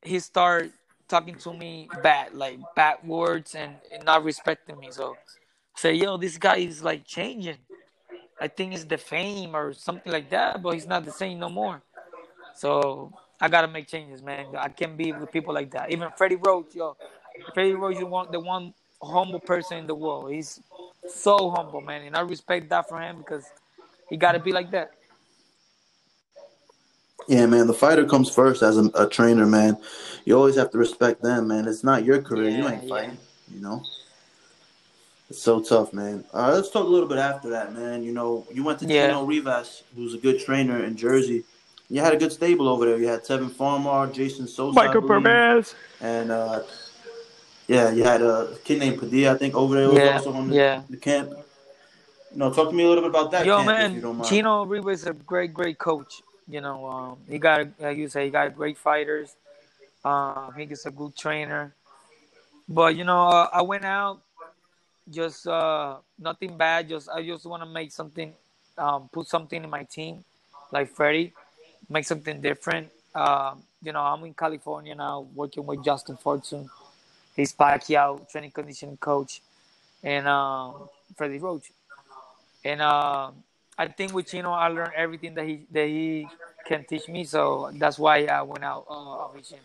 he 0.01 0.19
started 0.19 0.71
talking 1.09 1.35
to 1.35 1.53
me 1.53 1.89
bad, 2.03 2.33
like 2.33 2.59
bad 2.75 2.99
words 3.05 3.55
and, 3.55 3.75
and 3.91 4.05
not 4.05 4.23
respecting 4.23 4.79
me, 4.79 4.89
so 4.91 5.13
I 5.13 5.79
say, 5.79 5.93
yo, 5.93 6.17
this 6.17 6.37
guy 6.37 6.57
is 6.57 6.83
like 6.83 7.05
changing. 7.05 7.57
I 8.39 8.47
think 8.47 8.73
it's 8.73 8.85
the 8.85 8.97
fame 8.97 9.55
or 9.55 9.73
something 9.73 10.11
like 10.11 10.29
that, 10.29 10.61
but 10.61 10.73
he's 10.73 10.87
not 10.87 11.03
the 11.03 11.11
same 11.11 11.39
no 11.39 11.49
more. 11.49 11.81
So 12.55 13.11
I 13.41 13.49
gotta 13.49 13.67
make 13.67 13.87
changes, 13.87 14.21
man. 14.21 14.47
I 14.57 14.69
can't 14.69 14.97
be 14.97 15.11
with 15.11 15.31
people 15.31 15.53
like 15.53 15.71
that. 15.71 15.91
Even 15.91 16.09
Freddie 16.17 16.37
Roach, 16.37 16.75
yo, 16.75 16.95
Freddie 17.53 17.73
Roach 17.73 17.97
is 17.97 18.03
one 18.03 18.31
the 18.31 18.39
one 18.39 18.73
humble 19.01 19.39
person 19.39 19.77
in 19.77 19.87
the 19.87 19.95
world. 19.95 20.31
He's 20.31 20.61
so 21.07 21.49
humble, 21.51 21.81
man, 21.81 22.03
and 22.03 22.15
I 22.15 22.21
respect 22.21 22.69
that 22.69 22.87
for 22.87 23.01
him 23.01 23.17
because 23.19 23.45
he 24.09 24.17
gotta 24.17 24.39
be 24.39 24.51
like 24.51 24.71
that. 24.71 24.91
Yeah, 27.27 27.45
man, 27.45 27.67
the 27.67 27.73
fighter 27.73 28.05
comes 28.05 28.33
first 28.33 28.63
as 28.63 28.77
a, 28.77 28.89
a 28.95 29.07
trainer, 29.07 29.45
man. 29.45 29.77
You 30.25 30.35
always 30.37 30.55
have 30.55 30.71
to 30.71 30.77
respect 30.77 31.21
them, 31.21 31.47
man. 31.47 31.67
It's 31.67 31.83
not 31.83 32.03
your 32.03 32.21
career. 32.21 32.49
you 32.49 32.63
Yeah, 32.63 32.71
ain't 32.71 32.83
yeah. 32.83 32.89
fighting, 32.89 33.17
you 33.53 33.61
know? 33.61 33.83
It's 35.29 35.41
so 35.41 35.61
tough, 35.61 35.93
man. 35.93 36.23
All 36.33 36.41
right, 36.41 36.53
let's 36.55 36.71
talk 36.71 36.85
a 36.85 36.89
little 36.89 37.07
bit 37.07 37.19
after 37.19 37.49
that, 37.51 37.73
man. 37.75 38.01
You 38.01 38.13
know, 38.13 38.47
you 38.51 38.63
went 38.63 38.79
to 38.79 38.85
Yeah. 38.87 39.07
Chino 39.07 39.25
Rivas, 39.25 39.83
who's 39.95 40.15
a 40.15 40.17
good 40.17 40.39
trainer 40.39 40.83
in 40.83 40.95
Jersey. 40.95 41.43
You 41.87 42.01
had 42.01 42.13
a 42.13 42.17
good 42.17 42.31
stable 42.31 42.67
over 42.67 42.85
there. 42.85 42.97
You 42.97 43.07
had 43.07 43.23
Tevin 43.23 43.51
Farmer, 43.51 44.11
Jason 44.11 44.47
Sosa, 44.47 44.75
Michael 44.75 45.01
believe, 45.01 45.73
and 46.01 46.31
uh, 46.31 46.61
yeah, 47.67 47.91
you 47.91 48.03
had 48.03 48.21
a 48.23 48.55
kid 48.63 48.79
named 48.79 48.97
Padilla, 48.99 49.33
I 49.33 49.37
think, 49.37 49.55
over 49.55 49.75
there 49.75 49.89
was 49.89 49.97
Yeah, 49.97 50.13
also 50.13 50.33
on 50.33 50.49
the, 50.49 50.55
yeah. 50.55 50.81
the 50.89 50.97
camp. 50.97 51.29
You 52.31 52.37
know, 52.37 52.51
talk 52.51 52.69
to 52.69 52.75
me 52.75 52.83
a 52.83 52.87
little 52.87 53.03
bit 53.03 53.09
about 53.11 53.31
that 53.31 53.45
Yo, 53.45 53.57
camp, 53.63 53.69
if 53.69 53.87
you 53.87 53.93
man, 53.93 54.01
don't 54.01 54.17
mind. 54.17 54.29
Chino 54.29 54.65
Rivas 54.65 55.01
is 55.01 55.07
a 55.07 55.13
great, 55.13 55.53
great 55.53 55.77
coach. 55.77 56.21
You 56.49 56.61
know, 56.61 56.85
um, 56.87 57.17
he 57.29 57.37
got, 57.37 57.67
like 57.79 57.97
you 57.97 58.09
say, 58.09 58.25
he 58.25 58.31
got 58.31 58.55
great 58.55 58.77
fighters. 58.77 59.35
Um, 60.03 60.53
gets 60.57 60.85
a 60.85 60.91
good 60.91 61.15
trainer. 61.15 61.73
But 62.67 62.95
you 62.95 63.03
know, 63.03 63.27
uh, 63.27 63.49
I 63.51 63.61
went 63.61 63.85
out, 63.85 64.21
just 65.09 65.45
uh, 65.47 65.97
nothing 66.17 66.57
bad. 66.57 66.89
Just 66.89 67.09
I 67.09 67.23
just 67.23 67.45
want 67.45 67.63
to 67.63 67.69
make 67.69 67.91
something, 67.91 68.33
um, 68.77 69.09
put 69.11 69.27
something 69.27 69.63
in 69.63 69.69
my 69.69 69.83
team, 69.83 70.23
like 70.71 70.89
Freddie, 70.89 71.33
make 71.89 72.05
something 72.05 72.41
different. 72.41 72.89
Um, 73.13 73.63
you 73.81 73.91
know, 73.91 74.01
I'm 74.01 74.23
in 74.23 74.33
California 74.33 74.95
now, 74.95 75.27
working 75.35 75.65
with 75.65 75.83
Justin 75.83 76.17
Fortune. 76.17 76.69
He's 77.35 77.53
Pacquiao, 77.53 78.29
training 78.29 78.51
conditioning 78.51 78.97
coach, 78.97 79.41
and 80.03 80.27
um, 80.27 80.89
Freddie 81.15 81.39
Roach. 81.39 81.71
And 82.63 82.81
uh, 82.81 83.31
I 83.79 83.87
think 83.87 84.13
with 84.13 84.27
Chino, 84.27 84.51
I 84.51 84.67
learned 84.67 84.91
everything 84.93 85.33
that 85.35 85.45
he 85.47 85.65
that 85.71 85.87
he 85.87 86.27
can 86.67 86.83
teach 86.83 87.07
me. 87.07 87.23
So 87.23 87.71
that's 87.75 87.97
why 87.97 88.25
I 88.25 88.41
went 88.41 88.65
out 88.65 88.85
uh, 88.89 89.25
of 89.25 89.35
his 89.35 89.47
gym. 89.47 89.59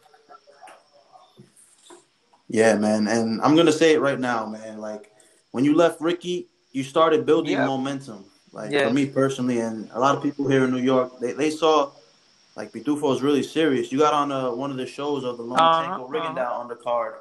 Yeah, 2.49 2.77
man, 2.77 3.09
and 3.09 3.43
I'm 3.43 3.57
gonna 3.57 3.73
say 3.73 3.95
it 3.95 4.01
right 4.01 4.21
now, 4.21 4.47
man. 4.47 4.79
Like 4.79 5.11
when 5.51 5.65
you 5.65 5.75
left 5.75 6.01
Ricky, 6.01 6.47
you 6.71 6.85
started 6.85 7.27
building 7.27 7.59
momentum. 7.59 8.25
Like 8.53 8.71
Yeah. 8.71 8.87
for 8.87 8.95
me 8.95 9.07
personally, 9.07 9.59
and 9.59 9.91
a 9.93 9.99
lot 9.99 10.17
of 10.17 10.23
people 10.23 10.49
here 10.49 10.63
in 10.65 10.71
New 10.71 10.79
York, 10.95 11.19
they, 11.19 11.33
they 11.33 11.51
saw 11.51 11.91
like 12.55 12.73
Pitufo 12.73 13.13
is 13.17 13.21
really 13.21 13.43
serious. 13.43 13.91
You 13.91 13.99
got 13.99 14.15
on 14.15 14.31
uh, 14.31 14.53
one 14.53 14.71
of 14.71 14.77
the 14.77 14.87
shows 14.87 15.25
of 15.25 15.39
the 15.39 15.43
Lomachenko 15.43 15.99
Uh-huh, 15.99 16.07
Rigondeaux 16.09 16.81
card, 16.85 17.15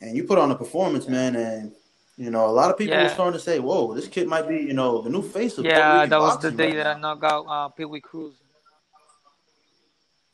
and 0.00 0.16
you 0.16 0.24
put 0.24 0.38
on 0.38 0.50
a 0.50 0.54
performance, 0.54 1.06
man. 1.06 1.36
And 1.36 1.72
you 2.18 2.30
know, 2.30 2.46
a 2.46 2.50
lot 2.50 2.70
of 2.70 2.76
people 2.76 2.98
were 2.98 3.08
starting 3.08 3.38
to 3.38 3.44
say, 3.44 3.60
"Whoa, 3.60 3.94
this 3.94 4.08
kid 4.08 4.26
might 4.26 4.48
be, 4.48 4.56
you 4.56 4.74
know, 4.74 5.00
the 5.00 5.08
new 5.08 5.22
face 5.22 5.56
of 5.56 5.64
Yeah, 5.64 6.04
that 6.06 6.20
was 6.20 6.38
the 6.40 6.50
day 6.50 6.74
right 6.74 6.76
that 6.76 6.96
I 6.96 7.00
knocked 7.00 7.24
out 7.24 7.44
uh, 7.46 7.68
Pee 7.68 7.84
Wee 7.84 8.00
Cruz. 8.00 8.34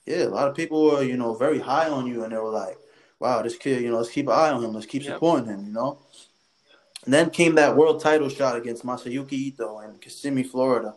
Yeah, 0.07 0.25
a 0.25 0.29
lot 0.29 0.49
of 0.49 0.55
people 0.57 0.85
were, 0.85 1.03
you 1.03 1.17
know, 1.17 1.35
very 1.35 1.59
high 1.61 1.89
on 1.89 2.07
you, 2.07 2.25
and 2.25 2.33
they 2.33 2.37
were 2.39 2.49
like, 2.51 2.79
"Wow, 3.21 3.43
this 3.43 3.57
kid, 3.57 3.83
you 3.83 3.91
know, 3.91 3.99
let's 3.99 4.11
keep 4.11 4.27
an 4.29 4.33
eye 4.33 4.51
on 4.51 4.65
him. 4.65 4.73
Let's 4.73 4.87
keep 4.87 5.03
Yep. 5.03 5.15
supporting 5.15 5.47
him." 5.47 5.67
You 5.67 5.73
know. 5.73 5.99
And 7.05 7.13
then 7.13 7.29
came 7.31 7.55
that 7.57 7.77
world 7.77 8.01
title 8.01 8.31
shot 8.31 8.57
against 8.57 8.85
Masayuki 8.85 9.33
Ito 9.33 9.81
in 9.81 9.99
Kissimmee, 9.99 10.43
Florida. 10.45 10.95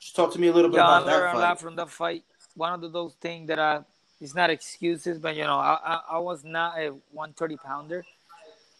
Just 0.00 0.16
talk 0.16 0.32
to 0.32 0.40
me 0.40 0.48
a 0.48 0.52
little 0.52 0.70
bit 0.70 0.78
Yeah, 0.78 0.88
I 0.88 0.98
about 0.98 1.06
that 1.06 1.12
learned 1.12 1.24
a 1.26 1.32
fight. 1.32 1.40
lot 1.40 1.60
from 1.60 1.76
that 1.76 1.90
fight. 1.90 2.24
One 2.56 2.82
of 2.84 2.92
those 2.92 3.14
things 3.20 3.46
that 3.48 3.60
I, 3.60 3.80
it's 4.20 4.34
not 4.34 4.50
excuses, 4.50 5.18
but 5.20 5.36
you 5.36 5.44
know, 5.44 5.58
I, 5.58 5.78
I, 5.84 6.00
I 6.16 6.18
was 6.18 6.42
not 6.44 6.76
a 6.78 6.88
130 7.12 7.56
pounder, 7.56 8.04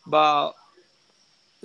but 0.06 0.52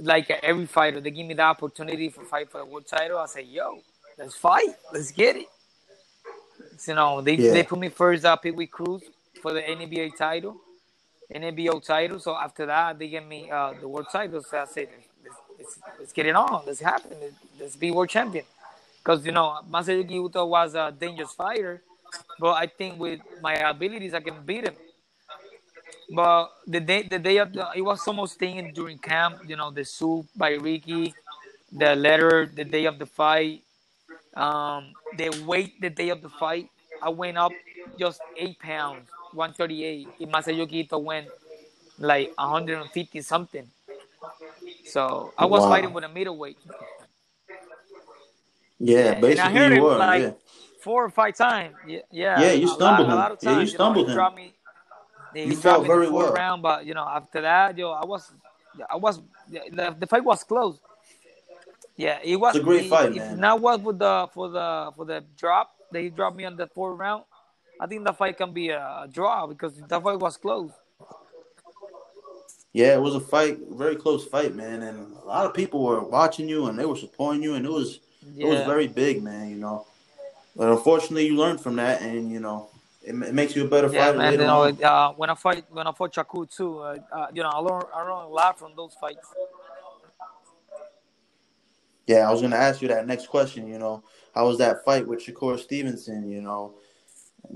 like 0.03 0.29
every 0.43 0.65
fighter, 0.65 1.01
they 1.01 1.11
give 1.11 1.27
me 1.27 1.33
the 1.35 1.43
opportunity 1.43 2.09
for 2.09 2.23
fight 2.23 2.51
for 2.51 2.59
the 2.59 2.65
world 2.65 2.87
title. 2.87 3.17
I 3.19 3.25
say, 3.27 3.43
yo, 3.43 3.81
let's 4.17 4.35
fight, 4.35 4.75
let's 4.93 5.11
get 5.11 5.35
it. 5.37 5.47
So, 6.77 6.91
you 6.91 6.95
know, 6.95 7.21
they 7.21 7.37
Yeah. 7.37 7.51
they 7.51 7.63
put 7.63 7.79
me 7.79 7.89
first 7.89 8.25
up 8.25 8.43
Pee 8.43 8.51
Wee 8.51 8.67
Cruz 8.67 9.03
for 9.41 9.53
the 9.53 9.61
NBA 9.69 10.11
title, 10.11 10.57
NBO 11.33 11.79
title. 11.79 12.19
So 12.19 12.35
after 12.35 12.65
that, 12.67 12.99
they 12.99 13.09
give 13.09 13.25
me 13.25 13.49
uh, 13.51 13.73
the 13.79 13.87
world 13.87 14.07
title. 14.11 14.41
So 14.43 14.59
I 14.59 14.65
said, 14.65 14.89
let's, 15.23 15.37
let's, 15.57 15.79
let's 15.99 16.13
get 16.13 16.25
it 16.27 16.35
on, 16.35 16.63
let's 16.65 16.79
happen, 16.79 17.17
let's 17.59 17.75
be 17.75 17.91
world 17.91 18.09
champion. 18.09 18.45
Because 19.03 19.25
you 19.25 19.31
know, 19.31 19.59
Masayuki 19.69 20.11
Ito 20.29 20.45
was 20.45 20.75
a 20.75 20.93
dangerous 20.97 21.33
fighter, 21.33 21.81
but 22.39 22.53
I 22.53 22.67
think 22.67 22.99
with 22.99 23.21
my 23.41 23.53
abilities 23.55 24.13
I 24.13 24.21
can 24.21 24.43
beat 24.45 24.65
him. 24.65 24.75
But 26.11 26.49
the 26.65 26.79
day, 26.79 27.03
the 27.03 27.19
day 27.19 27.37
of 27.37 27.53
the, 27.53 27.67
it 27.75 27.81
was 27.81 28.07
almost 28.07 28.39
thing 28.39 28.71
during 28.73 28.97
camp. 28.97 29.41
You 29.47 29.55
know, 29.55 29.69
the 29.69 29.85
soup 29.85 30.25
by 30.35 30.51
Ricky, 30.51 31.13
the 31.71 31.95
letter 31.95 32.49
the 32.51 32.65
day 32.65 32.85
of 32.85 32.97
the 32.97 33.05
fight, 33.05 33.61
um, 34.33 34.93
the 35.17 35.29
weight 35.45 35.79
the 35.79 35.89
day 35.89 36.09
of 36.09 36.21
the 36.21 36.29
fight. 36.29 36.69
I 37.01 37.09
went 37.09 37.37
up 37.37 37.51
just 37.97 38.21
eight 38.37 38.59
pounds, 38.59 39.07
138. 39.33 40.07
In 40.19 40.29
Masayuki 40.29 40.89
went 41.01 41.27
like 41.99 42.33
150 42.37 43.21
something. 43.21 43.67
So 44.85 45.33
I 45.37 45.45
was 45.45 45.61
wow. 45.61 45.69
fighting 45.69 45.93
with 45.93 46.03
a 46.03 46.09
middleweight. 46.09 46.57
Yeah, 48.79 49.15
basically 49.15 49.29
and 49.31 49.39
I 49.41 49.51
heard 49.51 49.75
you 49.75 49.83
were. 49.83 49.97
Like 49.97 50.21
yeah. 50.21 50.31
Four 50.81 51.03
or 51.03 51.09
five 51.09 51.35
times. 51.35 51.75
Yeah, 51.85 51.99
yeah. 52.09 52.39
Yeah, 52.39 52.51
you 52.53 52.67
stumbled 52.67 53.07
lot, 53.07 53.11
him. 53.11 53.11
A 53.11 53.15
lot 53.15 53.31
of 53.33 53.39
times, 53.39 53.55
yeah, 53.55 53.61
you 53.61 53.67
stumbled 53.67 54.07
you 54.07 54.15
know, 54.15 54.27
him. 54.29 54.35
Me, 54.35 54.53
you 55.35 55.55
felt 55.55 55.85
very 55.85 56.09
well. 56.09 56.33
Round, 56.33 56.61
but 56.61 56.85
you 56.85 56.93
know, 56.93 57.07
after 57.07 57.41
that, 57.41 57.77
yo, 57.77 57.91
I 57.91 58.05
was, 58.05 58.31
I 58.89 58.95
was, 58.95 59.21
the, 59.49 59.95
the 59.99 60.07
fight 60.07 60.23
was 60.23 60.43
close. 60.43 60.79
Yeah, 61.95 62.19
it 62.23 62.37
was 62.37 62.55
it's 62.55 62.61
a 62.61 62.65
great 62.65 62.85
it, 62.85 62.89
fight, 62.89 63.13
man. 63.13 63.39
Now 63.39 63.57
was 63.57 63.81
for 63.81 63.93
the 63.93 64.27
for 64.33 64.49
the 64.49 64.91
for 64.95 65.05
the 65.05 65.23
drop. 65.37 65.71
They 65.91 66.09
dropped 66.09 66.37
me 66.37 66.45
on 66.45 66.55
the 66.55 66.67
fourth 66.67 66.97
round. 66.97 67.23
I 67.79 67.87
think 67.87 68.05
the 68.05 68.13
fight 68.13 68.37
can 68.37 68.53
be 68.53 68.69
a, 68.69 68.79
a 68.79 69.07
draw 69.11 69.47
because 69.47 69.73
the 69.75 69.99
fight 69.99 70.19
was 70.19 70.37
close. 70.37 70.71
Yeah, 72.71 72.93
it 72.93 73.01
was 73.01 73.15
a 73.15 73.19
fight, 73.19 73.57
very 73.71 73.95
close 73.95 74.25
fight, 74.25 74.55
man, 74.55 74.83
and 74.83 75.13
a 75.23 75.27
lot 75.27 75.45
of 75.45 75.53
people 75.53 75.83
were 75.83 76.01
watching 76.01 76.47
you 76.47 76.67
and 76.67 76.77
they 76.77 76.85
were 76.85 76.95
supporting 76.95 77.41
you, 77.41 77.55
and 77.55 77.65
it 77.65 77.71
was 77.71 77.99
yeah. 78.33 78.45
it 78.45 78.49
was 78.49 78.61
very 78.61 78.87
big, 78.87 79.23
man. 79.23 79.49
You 79.49 79.57
know, 79.57 79.85
but 80.55 80.69
unfortunately, 80.69 81.25
you 81.25 81.35
learned 81.35 81.59
from 81.59 81.75
that, 81.77 82.01
and 82.01 82.31
you 82.31 82.39
know, 82.39 82.69
it, 83.09 83.15
it 83.15 83.33
makes 83.33 83.55
you 83.55 83.65
a 83.65 83.67
better 83.67 83.89
yeah, 83.91 84.05
fighter. 84.05 84.17
Man, 84.19 84.33
you 84.33 84.37
know, 84.39 84.63
uh, 84.63 85.13
when 85.13 85.29
I 85.29 85.33
fight, 85.33 85.65
when 85.69 85.87
I 85.87 85.91
fought 85.91 86.13
Shakur 86.13 86.55
too, 86.55 86.79
uh, 86.79 86.97
uh, 87.11 87.27
you 87.33 87.41
know, 87.41 87.49
I 87.49 87.57
learned 87.57 87.85
I 87.93 88.01
learned 88.01 88.11
a 88.11 88.27
lot 88.27 88.59
from 88.59 88.73
those 88.75 88.93
fights. 88.93 89.27
Yeah, 92.05 92.27
I 92.27 92.31
was 92.31 92.41
going 92.41 92.51
to 92.51 92.57
ask 92.57 92.81
you 92.81 92.87
that 92.87 93.07
next 93.07 93.27
question. 93.27 93.67
You 93.67 93.79
know, 93.79 94.03
how 94.33 94.47
was 94.47 94.59
that 94.59 94.85
fight 94.85 95.07
with 95.07 95.25
Shakur 95.25 95.59
Stevenson? 95.59 96.29
You 96.29 96.41
know, 96.41 96.75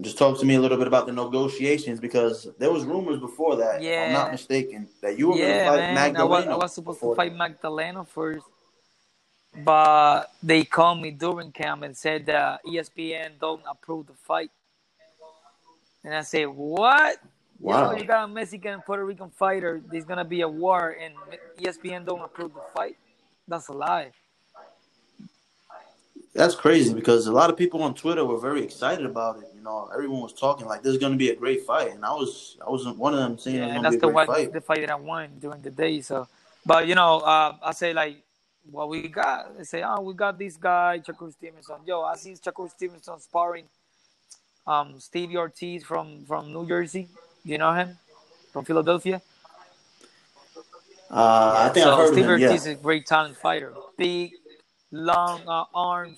just 0.01 0.17
talk 0.17 0.39
to 0.39 0.45
me 0.45 0.55
a 0.55 0.59
little 0.59 0.77
bit 0.77 0.87
about 0.87 1.05
the 1.05 1.11
negotiations 1.11 1.99
because 1.99 2.47
there 2.57 2.71
was 2.71 2.83
rumors 2.83 3.19
before 3.19 3.55
that, 3.57 3.81
yeah. 3.81 3.91
if 3.91 4.07
I'm 4.07 4.13
not 4.13 4.31
mistaken, 4.31 4.87
that 5.01 5.19
you 5.19 5.29
were 5.29 5.37
yeah, 5.37 5.65
going 5.65 5.79
to 5.79 5.95
fight 5.95 6.13
Magdaleno. 6.13 6.19
I 6.19 6.23
was, 6.23 6.45
I 6.47 6.55
was 6.55 6.73
supposed 6.73 6.99
to 7.01 7.15
fight 7.15 7.35
Magdaleno 7.35 8.07
first, 8.07 8.45
but 9.63 10.31
they 10.41 10.63
called 10.63 10.99
me 10.99 11.11
during 11.11 11.51
camp 11.51 11.83
and 11.83 11.95
said 11.95 12.25
that 12.25 12.61
ESPN 12.65 13.39
don't 13.39 13.61
approve 13.69 14.07
the 14.07 14.13
fight. 14.13 14.49
And 16.03 16.13
I 16.13 16.21
said, 16.21 16.45
what? 16.45 17.17
Wow. 17.59 17.91
You, 17.91 17.95
know, 17.95 18.01
you 18.01 18.07
got 18.07 18.25
a 18.25 18.27
Mexican 18.27 18.81
Puerto 18.81 19.05
Rican 19.05 19.29
fighter. 19.29 19.81
There's 19.89 20.03
gonna 20.03 20.25
be 20.25 20.41
a 20.41 20.47
war, 20.49 20.97
and 21.01 21.13
ESPN 21.59 22.05
don't 22.05 22.21
approve 22.21 22.53
the 22.53 22.61
fight. 22.75 22.97
That's 23.47 23.69
a 23.69 23.73
lie. 23.73 24.11
That's 26.33 26.55
crazy 26.55 26.93
because 26.93 27.27
a 27.27 27.31
lot 27.31 27.49
of 27.49 27.57
people 27.57 27.83
on 27.83 27.93
Twitter 27.93 28.25
were 28.25 28.39
very 28.39 28.63
excited 28.63 29.05
about 29.05 29.37
it. 29.37 29.49
You 29.55 29.61
know, 29.61 29.89
everyone 29.93 30.21
was 30.21 30.33
talking 30.33 30.65
like 30.65 30.81
this 30.81 30.91
is 30.93 30.97
going 30.97 31.13
to 31.13 31.17
be 31.17 31.29
a 31.29 31.35
great 31.35 31.65
fight, 31.65 31.91
and 31.91 32.03
I 32.03 32.11
was 32.11 32.57
I 32.65 32.69
wasn't 32.69 32.97
one 32.97 33.13
of 33.13 33.19
them 33.19 33.37
saying 33.37 33.57
yeah, 33.57 33.81
that's 33.81 33.97
the 33.97 34.09
one, 34.09 34.27
fight. 34.27 34.51
the 34.51 34.59
fight 34.59 34.81
that 34.81 34.91
I 34.91 34.95
won 34.95 35.29
during 35.39 35.61
the 35.61 35.71
day. 35.71 36.01
So, 36.01 36.27
but 36.65 36.87
you 36.87 36.95
know, 36.95 37.19
uh, 37.19 37.55
I 37.61 37.71
say 37.71 37.93
like 37.93 38.23
what 38.69 38.89
we 38.89 39.07
got. 39.07 39.57
They 39.57 39.63
say, 39.63 39.83
oh, 39.83 40.01
we 40.01 40.15
got 40.15 40.37
this 40.37 40.57
guy 40.57 41.01
Shakur 41.05 41.31
Stevenson. 41.31 41.75
Yo, 41.85 42.01
I 42.01 42.15
see 42.15 42.33
Shakur 42.33 42.69
Stevenson 42.69 43.19
sparring 43.19 43.65
um, 44.65 44.99
Stevie 44.99 45.37
Ortiz 45.37 45.83
from 45.83 46.25
from 46.25 46.51
New 46.53 46.67
Jersey. 46.67 47.09
Do 47.45 47.51
you 47.51 47.57
know 47.57 47.73
him 47.73 47.97
from 48.51 48.65
Philadelphia? 48.65 49.21
Uh, 51.09 51.67
I 51.69 51.69
think 51.69 51.83
so 51.83 51.91
I've 51.91 51.97
heard 51.97 52.13
Steve 52.13 52.17
of 52.17 52.23
him. 52.23 52.31
Ortiz 52.31 52.49
yeah. 52.49 52.55
is 52.55 52.65
a 52.67 52.75
great 52.75 53.05
talent 53.05 53.37
fighter. 53.37 53.73
Big, 53.97 54.31
long 54.91 55.41
uh, 55.47 55.65
arms, 55.73 56.17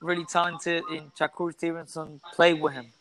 really 0.00 0.24
talented. 0.24 0.84
And 0.90 1.14
Shakur 1.14 1.52
Stevenson 1.52 2.20
played 2.34 2.60
with 2.60 2.74
him, 2.74 2.92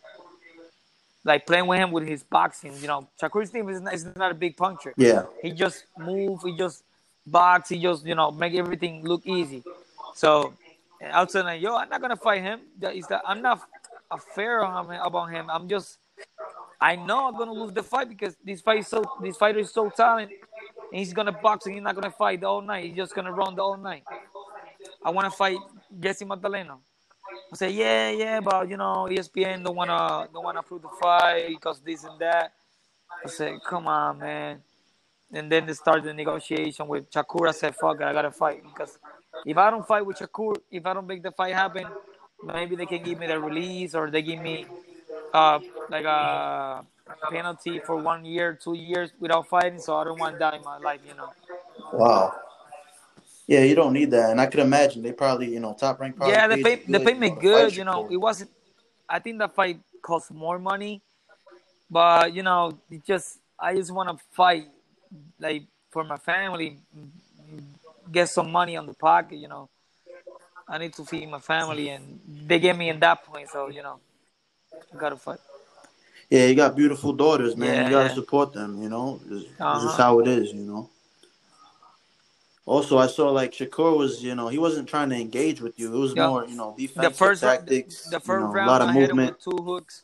like 1.23 1.45
playing 1.45 1.67
with 1.67 1.79
him 1.79 1.91
with 1.91 2.07
his 2.07 2.23
boxing. 2.23 2.73
You 2.79 2.87
know, 2.87 3.07
Shakur 3.21 3.45
Stevenson 3.45 3.87
is 3.93 4.05
not 4.15 4.31
a 4.31 4.35
big 4.35 4.57
puncher. 4.57 4.93
Yeah, 4.97 5.25
he 5.41 5.51
just 5.51 5.85
move. 5.97 6.41
He 6.43 6.57
just 6.57 6.83
box. 7.27 7.69
He 7.69 7.79
just 7.79 8.05
you 8.05 8.15
know 8.15 8.31
make 8.31 8.53
everything 8.55 9.03
look 9.03 9.25
easy. 9.27 9.63
So 10.15 10.53
outside, 11.03 11.61
yo, 11.61 11.75
I'm 11.75 11.89
not 11.89 12.01
gonna 12.01 12.15
fight 12.15 12.41
him. 12.41 12.61
That 12.79 12.95
is 12.95 13.05
that 13.07 13.21
I'm 13.27 13.41
not 13.41 13.61
affair 14.11 14.61
about 14.61 15.31
him. 15.31 15.49
I'm 15.49 15.67
just, 15.67 15.97
I 16.79 16.95
know 16.95 17.27
I'm 17.27 17.37
gonna 17.37 17.53
lose 17.53 17.73
the 17.73 17.83
fight 17.83 18.09
because 18.09 18.35
this 18.43 18.61
fight 18.61 18.79
is 18.79 18.87
so, 18.87 19.03
this 19.21 19.37
fighter 19.37 19.59
is 19.59 19.71
so 19.71 19.89
talented. 19.89 20.37
And 20.91 20.99
he's 20.99 21.13
gonna 21.13 21.31
box 21.31 21.65
and 21.65 21.75
he's 21.75 21.83
not 21.83 21.95
gonna 21.95 22.11
fight 22.11 22.41
the 22.41 22.47
whole 22.47 22.61
night. 22.61 22.85
He's 22.85 22.95
just 22.95 23.15
gonna 23.15 23.31
run 23.31 23.55
the 23.55 23.61
whole 23.61 23.77
night. 23.77 24.03
I 25.03 25.09
want 25.11 25.31
to 25.31 25.35
fight 25.35 25.57
Jessie 25.99 26.25
Magdaleno. 26.25 26.79
I 27.53 27.55
say, 27.55 27.71
yeah, 27.71 28.09
yeah, 28.11 28.39
but 28.39 28.69
you 28.69 28.77
know, 28.77 29.07
ESPN 29.09 29.63
don't 29.63 29.75
wanna 29.75 30.27
don't 30.33 30.43
wanna 30.43 30.59
approve 30.59 30.81
the 30.81 30.89
fight 31.01 31.47
because 31.49 31.79
this 31.81 32.03
and 32.03 32.19
that. 32.19 32.53
I 33.25 33.29
said, 33.29 33.59
come 33.67 33.87
on, 33.87 34.19
man. 34.19 34.61
And 35.33 35.51
then 35.51 35.65
they 35.65 35.73
start 35.73 36.03
the 36.03 36.13
negotiation 36.13 36.87
with 36.87 37.09
Shakur. 37.09 37.47
I 37.47 37.51
said, 37.51 37.75
fuck 37.75 38.01
it, 38.01 38.03
I 38.03 38.13
gotta 38.13 38.31
fight 38.31 38.63
because 38.63 38.97
if 39.45 39.57
I 39.57 39.69
don't 39.69 39.87
fight 39.87 40.05
with 40.05 40.17
Shakur, 40.17 40.55
if 40.69 40.85
I 40.85 40.93
don't 40.93 41.07
make 41.07 41.23
the 41.23 41.31
fight 41.31 41.53
happen, 41.53 41.85
maybe 42.43 42.75
they 42.75 42.85
can 42.85 43.03
give 43.03 43.19
me 43.19 43.27
the 43.27 43.39
release 43.39 43.95
or 43.95 44.09
they 44.09 44.21
give 44.21 44.39
me 44.39 44.65
uh, 45.33 45.59
like 45.89 46.05
a 46.05 46.85
penalty 47.29 47.79
for 47.79 47.97
one 47.97 48.25
year, 48.25 48.57
two 48.61 48.75
years 48.75 49.11
without 49.19 49.47
fighting. 49.47 49.79
So 49.79 49.97
I 49.97 50.03
don't 50.03 50.19
want 50.19 50.39
that 50.39 50.53
in 50.53 50.63
my 50.63 50.77
life, 50.77 51.01
you 51.07 51.13
know. 51.13 51.33
Wow. 51.93 52.33
Yeah, 53.47 53.63
you 53.63 53.75
don't 53.75 53.91
need 53.91 54.11
that, 54.11 54.31
and 54.31 54.39
I 54.39 54.45
could 54.45 54.61
imagine 54.61 55.01
they 55.01 55.11
probably, 55.11 55.51
you 55.51 55.59
know, 55.59 55.73
top 55.73 55.99
rank. 55.99 56.15
Yeah, 56.25 56.47
they 56.47 56.63
pay 56.63 56.75
they 56.87 56.99
pay 56.99 57.13
me 57.13 57.29
good. 57.29 57.75
You 57.75 57.83
know, 57.83 58.07
it 58.09 58.17
wasn't. 58.17 58.51
I 59.09 59.19
think 59.19 59.39
that 59.39 59.53
fight 59.53 59.79
cost 60.01 60.31
more 60.31 60.57
money, 60.57 61.01
but 61.89 62.33
you 62.33 62.43
know, 62.43 62.79
it 62.89 63.03
just 63.03 63.39
I 63.59 63.75
just 63.75 63.91
want 63.91 64.07
to 64.09 64.23
fight 64.31 64.67
like 65.39 65.63
for 65.89 66.03
my 66.05 66.17
family, 66.17 66.79
get 68.09 68.29
some 68.29 68.51
money 68.51 68.77
on 68.77 68.85
the 68.85 68.93
pocket, 68.93 69.37
you 69.37 69.49
know. 69.49 69.69
I 70.67 70.77
need 70.77 70.93
to 70.93 71.03
feed 71.03 71.27
my 71.27 71.39
family, 71.39 71.89
and 71.89 72.21
they 72.51 72.59
get 72.59 72.77
me 72.77 72.89
in 72.89 72.99
that 72.99 73.23
point. 73.23 73.49
So 73.49 73.69
you 73.69 73.81
know, 73.81 73.99
gotta 74.97 75.15
fight. 75.15 75.39
Yeah, 76.29 76.45
you 76.45 76.55
got 76.55 76.75
beautiful 76.75 77.13
daughters, 77.13 77.55
man. 77.55 77.73
Yeah, 77.73 77.83
you 77.85 77.89
gotta 77.91 78.09
yeah. 78.09 78.15
support 78.15 78.53
them. 78.53 78.81
You 78.81 78.89
know, 78.89 79.21
this, 79.25 79.43
uh-huh. 79.59 79.73
this, 79.75 79.83
is 79.83 79.89
uh-huh. 79.89 80.03
how 80.03 80.19
it 80.19 80.27
is. 80.27 80.53
You 80.53 80.61
know. 80.61 80.89
Also, 82.65 82.97
I 82.97 83.07
saw 83.07 83.29
like 83.31 83.51
Shakur 83.53 83.97
was, 83.97 84.23
you 84.23 84.35
know, 84.35 84.47
he 84.47 84.59
wasn't 84.59 84.87
trying 84.87 85.09
to 85.09 85.15
engage 85.15 85.61
with 85.61 85.79
you. 85.79 85.93
It 85.93 85.97
was 85.97 86.15
more, 86.15 86.45
you 86.45 86.55
know, 86.55 86.75
defensive 86.77 87.11
the 87.11 87.17
first, 87.17 87.41
tactics. 87.41 88.03
The, 88.03 88.11
the 88.11 88.19
first 88.19 88.41
you 88.41 88.47
know, 88.47 88.53
round, 88.53 88.69
a 88.69 88.71
lot 88.71 88.81
of 88.81 88.89
I 88.89 88.93
movement. 88.93 89.09
hit 89.09 89.27
him 89.27 89.33
with 89.33 89.43
two 89.43 89.63
hooks, 89.63 90.03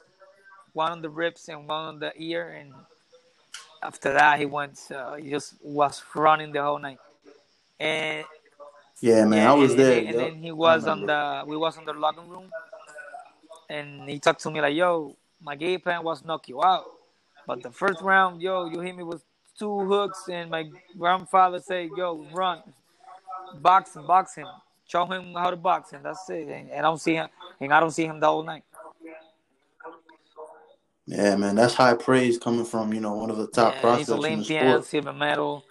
one 0.73 0.91
on 0.91 1.01
the 1.01 1.09
ribs 1.09 1.47
and 1.49 1.67
one 1.67 1.85
on 1.85 1.99
the 1.99 2.11
ear, 2.17 2.49
and 2.59 2.73
after 3.83 4.11
that, 4.13 4.39
he 4.39 4.45
went. 4.45 4.79
Uh, 4.91 5.15
he 5.15 5.29
just 5.29 5.53
was 5.61 6.01
running 6.15 6.51
the 6.51 6.63
whole 6.63 6.79
night. 6.79 6.99
And 7.79 8.25
yeah, 8.99 9.25
man, 9.25 9.43
yeah, 9.43 9.51
I 9.51 9.55
was 9.55 9.71
and, 9.71 9.79
there. 9.79 9.97
And, 9.99 10.07
and 10.09 10.19
then 10.19 10.35
he 10.35 10.51
oh, 10.51 10.55
was 10.55 10.87
on 10.87 11.05
the 11.05 11.43
we 11.45 11.55
was 11.55 11.77
on 11.77 11.85
the 11.85 11.93
locker 11.93 12.21
room, 12.21 12.49
and 13.69 14.09
he 14.09 14.19
talked 14.19 14.41
to 14.41 14.51
me 14.51 14.61
like, 14.61 14.75
"Yo, 14.75 15.15
my 15.41 15.55
game 15.55 15.79
plan 15.79 16.03
was 16.03 16.23
knock 16.23 16.49
you 16.49 16.63
out, 16.63 16.85
but 17.45 17.61
the 17.61 17.71
first 17.71 18.01
round, 18.01 18.41
yo, 18.41 18.65
you 18.69 18.79
hit 18.79 18.95
me 18.95 19.03
with 19.03 19.23
two 19.57 19.79
hooks, 19.85 20.25
and 20.29 20.49
my 20.49 20.69
grandfather 20.97 21.59
said, 21.59 21.89
"Yo, 21.95 22.25
run, 22.33 22.61
box 23.61 23.95
him, 23.95 24.07
box 24.07 24.35
him, 24.35 24.47
show 24.87 25.05
him 25.05 25.33
how 25.33 25.51
to 25.51 25.57
box, 25.57 25.93
and 25.93 26.03
that's 26.03 26.27
it." 26.29 26.47
And, 26.47 26.71
and 26.71 26.79
I 26.79 26.81
don't 26.81 26.99
see 26.99 27.13
him, 27.13 27.29
and 27.59 27.73
I 27.73 27.79
don't 27.79 27.91
see 27.91 28.05
him 28.05 28.19
the 28.19 28.27
whole 28.27 28.43
night. 28.43 28.63
Yeah, 31.05 31.37
man, 31.37 31.55
that's 31.55 31.73
high 31.73 31.93
praise 31.93 32.37
coming 32.37 32.65
from 32.65 32.93
you 32.93 32.99
know 32.99 33.13
one 33.13 33.29
of 33.29 33.37
the 33.37 33.47
top 33.47 33.75
yeah, 33.75 33.81
prospects 33.81 34.09
he's 34.09 34.17
Olympian, 34.17 34.65
in 34.65 34.67
the 34.67 34.73
sport. 34.73 34.85
silver 34.85 35.13
medal. 35.13 35.63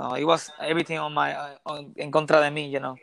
Uh, 0.00 0.14
it 0.14 0.24
was 0.24 0.50
everything 0.58 0.98
on 0.98 1.12
my 1.12 1.36
uh, 1.36 1.54
on, 1.66 1.92
en 1.98 2.10
contra 2.10 2.40
de 2.40 2.50
mí, 2.50 2.70
you 2.70 2.80
know. 2.80 2.96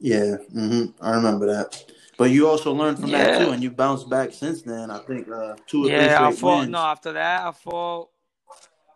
Yeah, 0.00 0.36
mm-hmm. 0.54 0.96
I 1.02 1.10
remember 1.16 1.46
that. 1.46 1.84
But 2.16 2.30
you 2.30 2.48
also 2.48 2.72
learned 2.72 2.98
from 2.98 3.10
yeah. 3.10 3.18
that 3.18 3.44
too, 3.44 3.50
and 3.50 3.62
you 3.62 3.70
bounced 3.70 4.08
back 4.08 4.32
since 4.32 4.62
then. 4.62 4.90
I 4.90 4.98
think 5.00 5.28
uh, 5.28 5.56
two 5.66 5.84
or 5.84 5.90
yeah, 5.90 5.98
three 5.98 6.08
straight 6.08 6.26
I 6.26 6.32
fought, 6.32 6.58
wins. 6.60 6.70
No, 6.70 6.78
after 6.78 7.12
that, 7.12 7.46
I 7.46 7.52
fought 7.52 8.08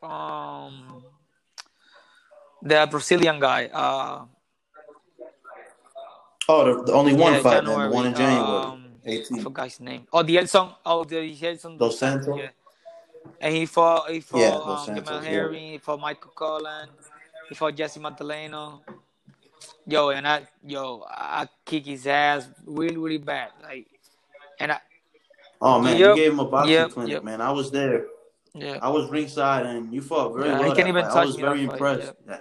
um, 0.02 1.04
the 2.62 2.88
Brazilian 2.90 3.38
guy. 3.38 3.66
Uh, 3.66 4.24
oh, 6.48 6.64
the, 6.64 6.84
the 6.84 6.92
only 6.92 7.14
one 7.14 7.34
yeah, 7.34 7.40
fight, 7.40 7.64
then, 7.64 7.64
the 7.66 7.90
one 7.90 8.06
in 8.06 8.14
January. 8.14 8.40
Um, 8.40 8.78
18. 9.04 9.40
I 9.40 9.42
forgot 9.42 9.64
his 9.64 9.80
name. 9.80 10.06
Oh, 10.12 10.22
the 10.22 10.38
Edson. 10.38 10.68
Oh, 10.86 11.04
the 11.04 11.46
Edson 11.46 11.76
Dos 11.76 11.98
Santos. 11.98 12.38
Yeah. 12.38 12.48
And 13.40 13.54
he 13.54 13.66
fought, 13.66 14.10
he 14.10 14.20
fought 14.20 14.38
yeah, 14.38 14.58
um, 14.62 14.84
Santos, 14.84 15.24
Harry, 15.24 15.64
yeah. 15.64 15.72
he 15.72 15.78
fought 15.78 16.00
Michael 16.00 16.32
Conlan, 16.34 16.88
he 17.48 17.54
fought 17.54 17.74
Jessie 17.74 18.00
Magdaleno. 18.00 18.80
Yo, 19.86 20.10
and 20.10 20.26
I, 20.28 20.46
yo, 20.64 21.04
I 21.08 21.48
kick 21.64 21.86
his 21.86 22.06
ass 22.06 22.48
really, 22.64 22.96
really 22.96 23.18
bad. 23.18 23.50
Like, 23.62 23.86
And 24.60 24.72
I, 24.72 24.78
Oh 25.62 25.80
man, 25.80 25.96
Yep, 25.96 26.16
you 26.16 26.16
gave 26.16 26.32
him 26.32 26.40
a 26.40 26.44
boxing 26.44 26.72
yep, 26.72 26.90
clinic, 26.90 27.12
yep. 27.12 27.24
man. 27.24 27.40
I 27.40 27.52
was 27.52 27.70
there. 27.70 28.06
yeah, 28.52 28.78
I 28.82 28.88
was 28.88 29.08
ringside, 29.10 29.64
and 29.64 29.94
you 29.94 30.02
fought 30.02 30.34
very 30.34 30.48
Yeah, 30.48 30.68
he 30.68 30.74
can't 30.74 30.88
even 30.88 31.04
fight. 31.04 31.16
I 31.16 31.24
was 31.24 31.36
very 31.36 31.66
fight, 31.66 31.72
impressed. 31.72 32.12
Yeah. 32.28 32.38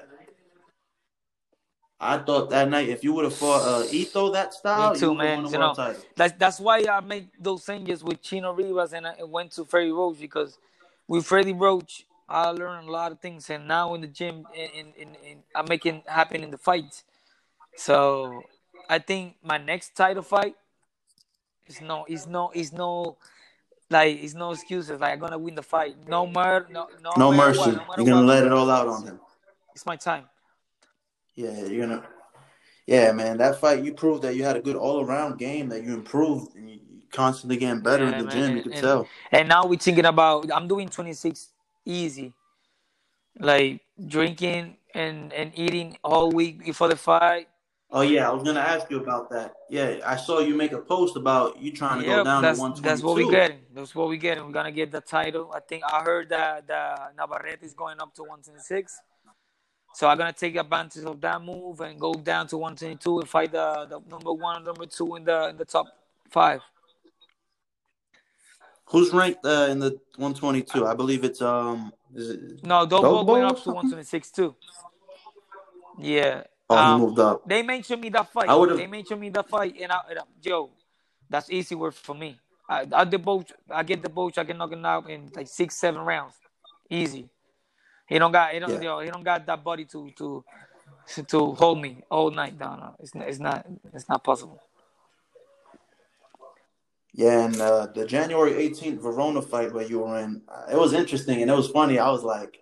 I 1.99 2.17
thought 2.17 2.49
that 2.49 2.67
night, 2.67 2.89
if 2.89 3.03
you 3.03 3.13
would 3.13 3.25
have 3.25 3.35
fought 3.35 3.61
uh, 3.61 3.85
Ito 3.91 4.31
that 4.31 4.55
style, 4.55 4.93
me 4.93 4.99
too, 4.99 5.11
you 5.11 5.15
man. 5.15 5.45
You 5.45 5.59
know, 5.59 5.75
title. 5.75 6.01
that's 6.15 6.33
that's 6.39 6.59
why 6.59 6.83
I 6.91 6.99
made 7.01 7.29
those 7.39 7.63
changes 7.63 8.03
with 8.03 8.23
Chino 8.23 8.53
Rivas 8.53 8.93
and 8.93 9.05
I 9.05 9.23
went 9.23 9.51
to 9.51 9.65
Freddie 9.65 9.91
Roach 9.91 10.19
because 10.19 10.57
with 11.11 11.25
Freddie 11.25 11.51
Roach, 11.51 12.05
I 12.29 12.51
learned 12.51 12.87
a 12.87 12.91
lot 12.91 13.11
of 13.11 13.19
things, 13.19 13.49
and 13.49 13.67
now 13.67 13.93
in 13.95 13.99
the 13.99 14.07
gym, 14.07 14.47
in, 14.55 14.93
in, 14.97 15.09
in, 15.15 15.39
I'm 15.53 15.65
making 15.67 16.03
happen 16.07 16.41
in 16.41 16.51
the 16.51 16.57
fights. 16.57 17.03
So 17.75 18.43
I 18.89 18.99
think 18.99 19.35
my 19.43 19.57
next 19.57 19.93
title 19.93 20.23
fight 20.23 20.55
is 21.67 21.81
no, 21.81 22.05
is 22.07 22.27
no, 22.27 22.49
is 22.55 22.71
no, 22.71 23.17
like, 23.89 24.23
it's 24.23 24.35
no 24.35 24.53
excuses. 24.53 25.01
Like 25.01 25.11
I'm 25.11 25.19
gonna 25.19 25.37
win 25.37 25.55
the 25.55 25.63
fight, 25.63 25.97
no 26.07 26.25
matter, 26.25 26.67
no, 26.71 26.87
no, 27.03 27.11
No 27.17 27.33
mercy. 27.33 27.59
what, 27.59 27.75
no 27.75 27.83
You're 27.97 28.05
gonna 28.05 28.25
what. 28.25 28.33
let 28.33 28.45
it 28.45 28.53
all 28.53 28.71
out 28.71 28.87
on 28.87 29.03
him. 29.03 29.19
It's 29.75 29.85
my 29.85 29.97
time. 29.97 30.29
Yeah, 31.35 31.65
you're 31.65 31.87
gonna. 31.87 32.07
Yeah, 32.87 33.11
man, 33.11 33.35
that 33.39 33.59
fight 33.59 33.83
you 33.83 33.93
proved 33.93 34.21
that 34.21 34.37
you 34.37 34.45
had 34.45 34.55
a 34.55 34.61
good 34.61 34.77
all 34.77 35.05
around 35.05 35.37
game, 35.37 35.67
that 35.69 35.83
you 35.83 35.93
improved, 35.93 36.55
and 36.55 36.69
constantly 37.11 37.57
getting 37.57 37.81
better 37.81 38.05
Yeah, 38.05 38.11
in 38.11 38.17
the 38.19 38.23
man, 38.25 38.35
gym. 38.35 38.43
and, 38.45 38.57
You 38.57 38.63
could 38.63 38.73
and 38.73 38.81
tell. 38.81 39.07
and 39.31 39.49
now 39.49 39.65
we're 39.65 39.77
thinking 39.79 40.05
about. 40.05 40.51
I'm 40.51 40.67
doing 40.67 40.89
26 40.89 41.49
easy, 41.85 42.33
like 43.39 43.81
drinking 44.07 44.77
and 44.93 45.31
and 45.33 45.51
eating 45.55 45.97
all 46.03 46.31
week 46.31 46.65
before 46.65 46.89
the 46.89 46.95
fight. 46.95 47.47
Oh 47.93 48.01
yeah, 48.01 48.29
I 48.29 48.33
was 48.33 48.43
gonna 48.43 48.61
ask 48.61 48.89
you 48.89 48.97
about 49.01 49.29
that. 49.31 49.53
Yeah, 49.69 49.99
I 50.05 50.15
saw 50.15 50.39
you 50.39 50.55
make 50.55 50.71
a 50.71 50.79
post 50.79 51.17
about 51.17 51.61
you 51.61 51.73
trying 51.73 51.99
to 51.99 52.05
go 52.05 52.15
Yep, 52.17 52.23
down 52.23 52.41
to 52.41 52.47
that's 52.47 52.59
that's 52.81 53.03
what 53.03 53.15
we 53.15 53.23
122. 53.23 53.31
getting. 53.31 53.59
That's 53.75 53.93
what 53.93 54.07
we 54.07 54.17
getting. 54.17 54.45
We're 54.45 54.51
gonna 54.53 54.71
get 54.71 54.91
the 54.91 55.01
title. 55.01 55.51
I 55.53 55.59
think 55.59 55.83
I 55.83 56.01
heard 56.01 56.29
that 56.29 56.67
that 56.67 57.13
Navarrete 57.17 57.63
is 57.63 57.73
going 57.73 57.99
up 57.99 58.13
to 58.15 58.21
126. 58.23 59.01
So 59.93 60.07
I'm 60.07 60.17
gonna 60.17 60.31
take 60.31 60.55
advantage 60.55 61.03
of 61.03 61.19
that 61.19 61.41
move 61.43 61.81
and 61.81 61.99
go 61.99 62.13
down 62.13 62.47
to 62.47 62.57
122 62.57 63.19
and 63.19 63.29
fight 63.29 63.51
the, 63.51 63.85
the 63.89 63.99
number 64.09 64.31
one, 64.31 64.63
number 64.63 64.85
two 64.85 65.15
in 65.17 65.25
the 65.25 65.49
in 65.49 65.57
the 65.57 65.65
top 65.65 65.87
five. 66.29 66.61
Who's 68.91 69.13
ranked 69.13 69.45
uh, 69.45 69.67
in 69.69 69.79
the 69.79 69.91
122? 70.17 70.85
I 70.85 70.93
believe 70.93 71.23
it's 71.23 71.41
um, 71.41 71.93
is 72.13 72.29
it 72.31 72.65
No, 72.65 72.85
Dobo 72.85 73.01
Dogboe 73.01 73.25
going 73.25 73.43
up 73.45 73.63
to 73.63 73.69
126 73.69 74.31
too. 74.31 74.55
Yeah. 75.97 76.43
Oh, 76.69 76.75
he 76.75 76.81
Um, 76.81 77.01
moved 77.01 77.19
up. 77.19 77.47
they 77.47 77.63
mentioned 77.63 78.01
me 78.01 78.09
that 78.09 78.31
fight. 78.31 78.49
I 78.49 78.55
would've- 78.55 78.77
They 78.77 78.87
mentioned 78.87 79.19
me 79.21 79.29
that 79.29 79.47
fight, 79.47 79.75
and 79.81 79.91
I, 79.91 79.99
and 80.09 80.19
I 80.19 80.23
Joe, 80.41 80.71
that's 81.29 81.49
easy 81.49 81.75
work 81.75 81.93
for 81.93 82.15
me. 82.15 82.39
I, 82.67 82.87
I 82.93 83.03
the 83.05 83.17
boat, 83.19 83.51
I 83.69 83.83
get 83.83 84.01
the 84.01 84.09
boat, 84.09 84.37
I 84.37 84.43
can 84.43 84.57
knock 84.57 84.71
him 84.71 84.85
out 84.85 85.09
in 85.09 85.31
like 85.35 85.47
six, 85.47 85.75
seven 85.77 86.01
rounds, 86.01 86.35
easy. 86.89 87.29
He 88.07 88.19
don't 88.19 88.31
got, 88.31 88.51
he 88.53 88.59
don't, 88.59 88.71
Yeah. 88.71 88.81
yo, 88.81 88.99
he 88.99 89.09
don't 89.09 89.23
got 89.23 89.45
that 89.45 89.63
body 89.63 89.85
to 89.85 90.09
to 90.17 90.43
to 91.27 91.53
hold 91.55 91.81
me 91.81 92.03
all 92.09 92.29
night. 92.31 92.57
No, 92.59 92.75
no, 92.75 92.95
it's 92.99 93.13
not, 93.15 93.27
it's 93.27 93.39
not, 93.39 93.65
it's 93.93 94.07
not 94.09 94.23
possible. 94.23 94.61
Yeah, 97.13 97.45
and 97.45 97.59
uh, 97.59 97.87
the 97.93 98.05
January 98.05 98.53
18th 98.53 98.99
Verona 98.99 99.41
fight 99.41 99.73
where 99.73 99.85
you 99.85 99.99
were 99.99 100.17
in, 100.19 100.41
uh, 100.47 100.71
it 100.71 100.77
was 100.77 100.93
interesting 100.93 101.41
and 101.41 101.51
it 101.51 101.55
was 101.55 101.67
funny. 101.69 101.99
I 101.99 102.09
was 102.09 102.23
like, 102.23 102.57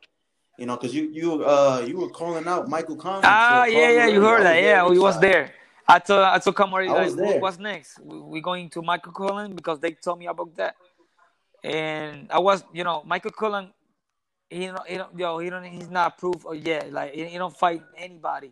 you 0.58 0.66
know, 0.66 0.76
because 0.76 0.94
you 0.94 1.10
you 1.12 1.46
uh 1.46 1.86
you 1.88 1.98
were 1.98 2.10
calling 2.10 2.48
out 2.48 2.68
Michael 2.68 2.98
Conlan. 2.98 3.22
Ah, 3.24 3.64
so 3.66 3.72
yeah, 3.72 3.90
yeah, 3.92 4.08
you 4.08 4.22
heard 4.22 4.44
that. 4.44 4.62
Yeah, 4.62 4.88
we 4.90 5.00
was 5.00 5.20
there. 5.20 5.54
I 5.88 6.00
told, 6.00 6.22
I 6.22 6.38
told 6.40 6.56
Kamari, 6.56 6.88
I 6.90 7.04
was 7.06 7.16
"What- 7.16 7.26
there. 7.26 7.40
what's 7.40 7.58
next? 7.58 8.00
We, 8.00 8.20
we 8.20 8.42
going 8.42 8.70
to 8.72 8.82
Michael 8.82 9.12
Cullen 9.12 9.56
because 9.56 9.80
they 9.80 9.92
told 9.92 10.20
me 10.20 10.28
about 10.28 10.56
that. 10.58 10.76
And 11.64 12.28
I 12.32 12.40
was, 12.40 12.64
you 12.74 12.84
know, 12.84 13.02
Michael 13.06 13.32
Cullen, 13.32 13.72
he 14.50 14.68
don't, 14.68 14.88
he 14.88 14.98
don't, 14.98 15.18
yo, 15.18 15.40
he 15.40 15.50
don't, 15.50 15.64
he's 15.64 15.90
not 15.90 16.18
proof 16.18 16.46
or 16.46 16.54
yet. 16.56 16.94
Like, 16.94 17.14
he, 17.14 17.26
he 17.26 17.38
don't 17.38 17.56
fight 17.58 17.82
anybody. 17.98 18.52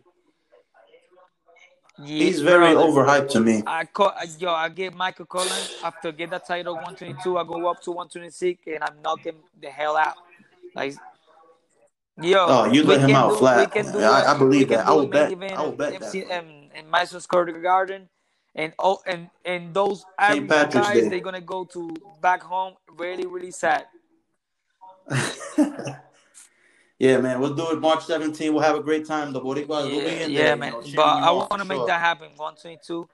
Yeah, 2.00 2.06
He's 2.24 2.40
very 2.40 2.72
brother. 2.74 2.88
overhyped 2.88 3.28
to 3.30 3.40
me. 3.40 3.62
I 3.66 3.84
call, 3.84 4.12
yo, 4.38 4.50
I 4.52 4.68
get 4.68 4.94
Michael 4.94 5.26
Cullen 5.26 5.50
after 5.82 6.12
get 6.12 6.30
that 6.30 6.46
title 6.46 6.74
122. 6.74 7.36
I 7.38 7.44
go 7.44 7.66
up 7.68 7.82
to 7.82 7.90
126 7.90 8.62
and 8.68 8.84
I 8.84 8.88
knock 9.02 9.20
him 9.24 9.36
the 9.60 9.68
hell 9.68 9.96
out. 9.96 10.14
Like, 10.76 10.94
yo, 12.20 12.46
Oh, 12.48 12.64
you 12.66 12.84
let 12.84 13.00
him 13.00 13.16
out 13.16 13.30
do, 13.30 13.36
flat. 13.36 13.58
We 13.74 13.82
can 13.82 13.92
do 13.92 13.98
I- 14.00 14.32
I 14.32 14.38
believe 14.38 14.68
that. 14.68 14.86
I 14.86 14.92
will 14.92 15.06
bet- 15.06 15.32
I 15.32 15.62
will 15.62 15.72
bet 15.72 15.94
in 15.94 16.00
that 16.28 16.38
um, 16.38 16.70
in 16.76 16.88
Madison 16.90 17.20
Square 17.20 17.46
Garden, 17.60 18.08
and 18.54 18.72
oh, 18.78 19.00
and 19.06 19.28
and 19.44 19.74
those 19.74 20.04
St. 20.20 20.46
guys, 20.48 20.72
Day. 20.72 21.08
they're 21.08 21.20
gonna 21.20 21.40
go 21.40 21.64
to 21.64 21.96
back 22.20 22.42
home 22.42 22.74
really, 22.96 23.26
really 23.26 23.50
sad. 23.50 23.86
yeah, 26.98 27.18
man, 27.18 27.40
we'll 27.40 27.54
do 27.54 27.70
it 27.70 27.80
March 27.80 28.00
17th. 28.00 28.52
We'll 28.52 28.62
have 28.62 28.76
a 28.76 28.82
great 28.82 29.06
time. 29.06 29.32
The 29.32 29.40
Boricuas 29.40 29.84
will 29.84 30.00
be 30.00 30.06
Yeah, 30.06 30.24
in 30.24 30.32
yeah, 30.32 30.38
there, 30.44 30.56
man. 30.56 30.72
you 30.84 30.92
know, 30.96 30.96
But 30.96 31.22
I 31.22 31.30
want 31.30 31.50
to 31.62 31.64
make 31.64 31.78
sure. 31.78 31.86
that 31.86 32.00
happen. 32.00 32.30
122. 32.36 33.08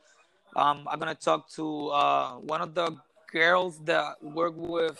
Um, 0.57 0.87
I'm 0.91 0.99
gonna 0.99 1.15
talk 1.15 1.51
to 1.57 1.89
uh 1.89 2.33
one 2.35 2.61
of 2.63 2.75
the 2.75 2.97
girls 3.33 3.81
that 3.85 4.23
work 4.23 4.55
with 4.57 4.99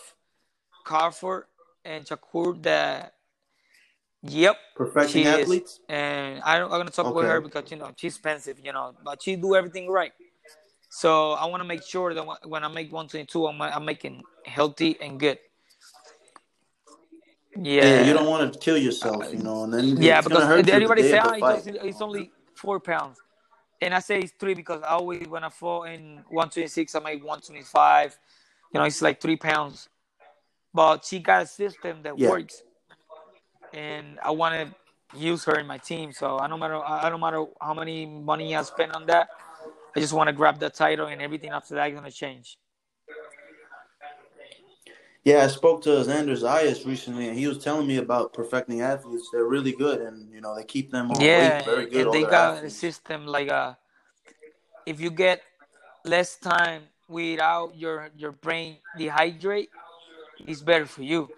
Carrefour 0.85 1.47
and 1.85 2.05
Chakur. 2.05 2.61
That, 2.65 3.15
yep, 4.23 4.57
Perfecting 4.75 5.23
she 5.23 5.29
is. 5.29 5.41
athletes. 5.41 5.81
And 5.89 6.43
I, 6.45 6.61
I'm 6.61 6.69
gonna 6.69 6.91
talk 6.91 7.15
with 7.15 7.25
her 7.27 7.41
because 7.41 7.71
you 7.71 7.77
know 7.79 7.93
she's 7.97 8.15
expensive, 8.15 8.59
you 8.63 8.73
know, 8.73 8.95
but 9.05 9.23
she 9.23 9.37
do 9.37 9.55
everything 9.55 9.89
right. 9.89 10.13
So 10.91 11.33
I 11.33 11.47
want 11.47 11.61
to 11.61 11.67
make 11.67 11.83
sure 11.83 12.15
that 12.15 12.25
when 12.47 12.63
I 12.65 12.69
make 12.69 12.93
122, 12.93 13.47
I'm, 13.47 13.61
I'm 13.63 13.85
making 13.85 14.23
healthy 14.45 14.97
and 15.01 15.19
good. 15.19 15.39
Yeah, 17.63 17.85
Yeah, 17.85 18.07
you 18.09 18.15
don't 18.15 18.29
want 18.29 18.53
to 18.53 18.59
kill 18.59 18.79
yourself, 18.79 19.33
you 19.33 19.43
know, 19.43 19.65
and 19.65 19.73
then 19.75 19.99
uh, 19.99 20.01
yeah, 20.03 20.19
it's 20.19 20.29
gonna 20.29 20.47
because 20.47 20.69
everybody 20.73 21.03
say, 21.03 21.21
oh, 21.23 21.33
it's, 21.57 21.67
it's 21.67 22.01
only 22.03 22.31
four 22.57 22.81
pounds. 22.81 23.19
And 23.81 23.95
I 23.95 24.01
say 24.01 24.21
it's 24.21 24.33
three 24.41 24.55
because 24.55 24.83
I 24.83 24.91
always, 24.91 25.29
when 25.29 25.45
I 25.45 25.51
fall 25.51 25.85
in 25.85 26.17
126, 26.29 26.95
I 26.95 27.01
made 27.01 27.23
125. 27.23 28.19
You 28.73 28.81
know, 28.81 28.87
it's 28.87 29.03
like 29.03 29.21
three 29.21 29.37
pounds. 29.37 29.89
But 30.73 31.05
she 31.05 31.21
got 31.21 31.43
a 31.43 31.47
system 31.47 32.03
that 32.05 32.19
Yeah. 32.19 32.31
works. 32.31 32.63
And 33.73 34.19
I 34.23 34.31
want 34.33 34.55
to 34.55 35.19
use 35.19 35.45
her 35.45 35.59
in 35.59 35.67
my 35.67 35.79
team. 35.79 36.13
So 36.13 36.39
I 36.39 36.49
don't 36.49 36.61
matter, 36.61 36.83
I 36.85 37.11
don't 37.11 37.21
matter 37.21 37.45
how 37.61 37.75
many 37.75 38.07
money 38.07 38.57
I 38.57 38.63
spend 38.63 38.93
on 38.93 39.07
that. 39.07 39.29
I 39.97 40.01
just 40.01 40.13
want 40.13 40.29
to 40.29 40.33
grab 40.33 40.59
the 40.59 40.71
title 40.71 41.07
and 41.09 41.23
everything 41.23 41.51
after 41.51 41.75
that 41.77 41.89
is 41.91 41.93
going 41.99 42.11
to 42.11 42.17
change. 42.17 42.59
Yeah, 45.25 45.45
I 45.45 45.49
spoke 45.49 45.83
to 45.85 45.91
Xander 45.91 46.37
Zayas 46.37 46.87
recently, 46.87 47.29
and 47.29 47.39
he 47.39 47.47
was 47.49 47.59
telling 47.65 47.87
me 47.87 47.99
about 47.99 48.35
perfecting 48.35 48.83
athletes. 48.83 49.31
They're 49.33 49.47
really 49.47 49.73
good, 49.73 50.03
and 50.03 50.33
you 50.33 50.41
know 50.43 50.57
they 50.57 50.65
keep 50.65 50.91
them 50.93 51.13
on 51.13 51.33
Yeah, 51.33 51.33
weight 51.33 51.63
very 51.65 51.87
good. 51.87 52.09
and 52.09 52.13
they 52.13 52.25
got 52.25 52.65
a 52.65 52.71
system 52.71 53.27
like 53.27 53.49
uh 53.51 53.75
if 54.87 55.01
you 55.01 55.11
get 55.11 55.43
less 56.05 56.37
time 56.39 56.85
without 57.09 57.77
your 57.77 58.11
your 58.17 58.33
brain 58.33 58.79
dehydrate, 58.97 59.69
it's 60.47 60.63
better 60.63 60.87
for 60.87 61.03
you 61.03 61.31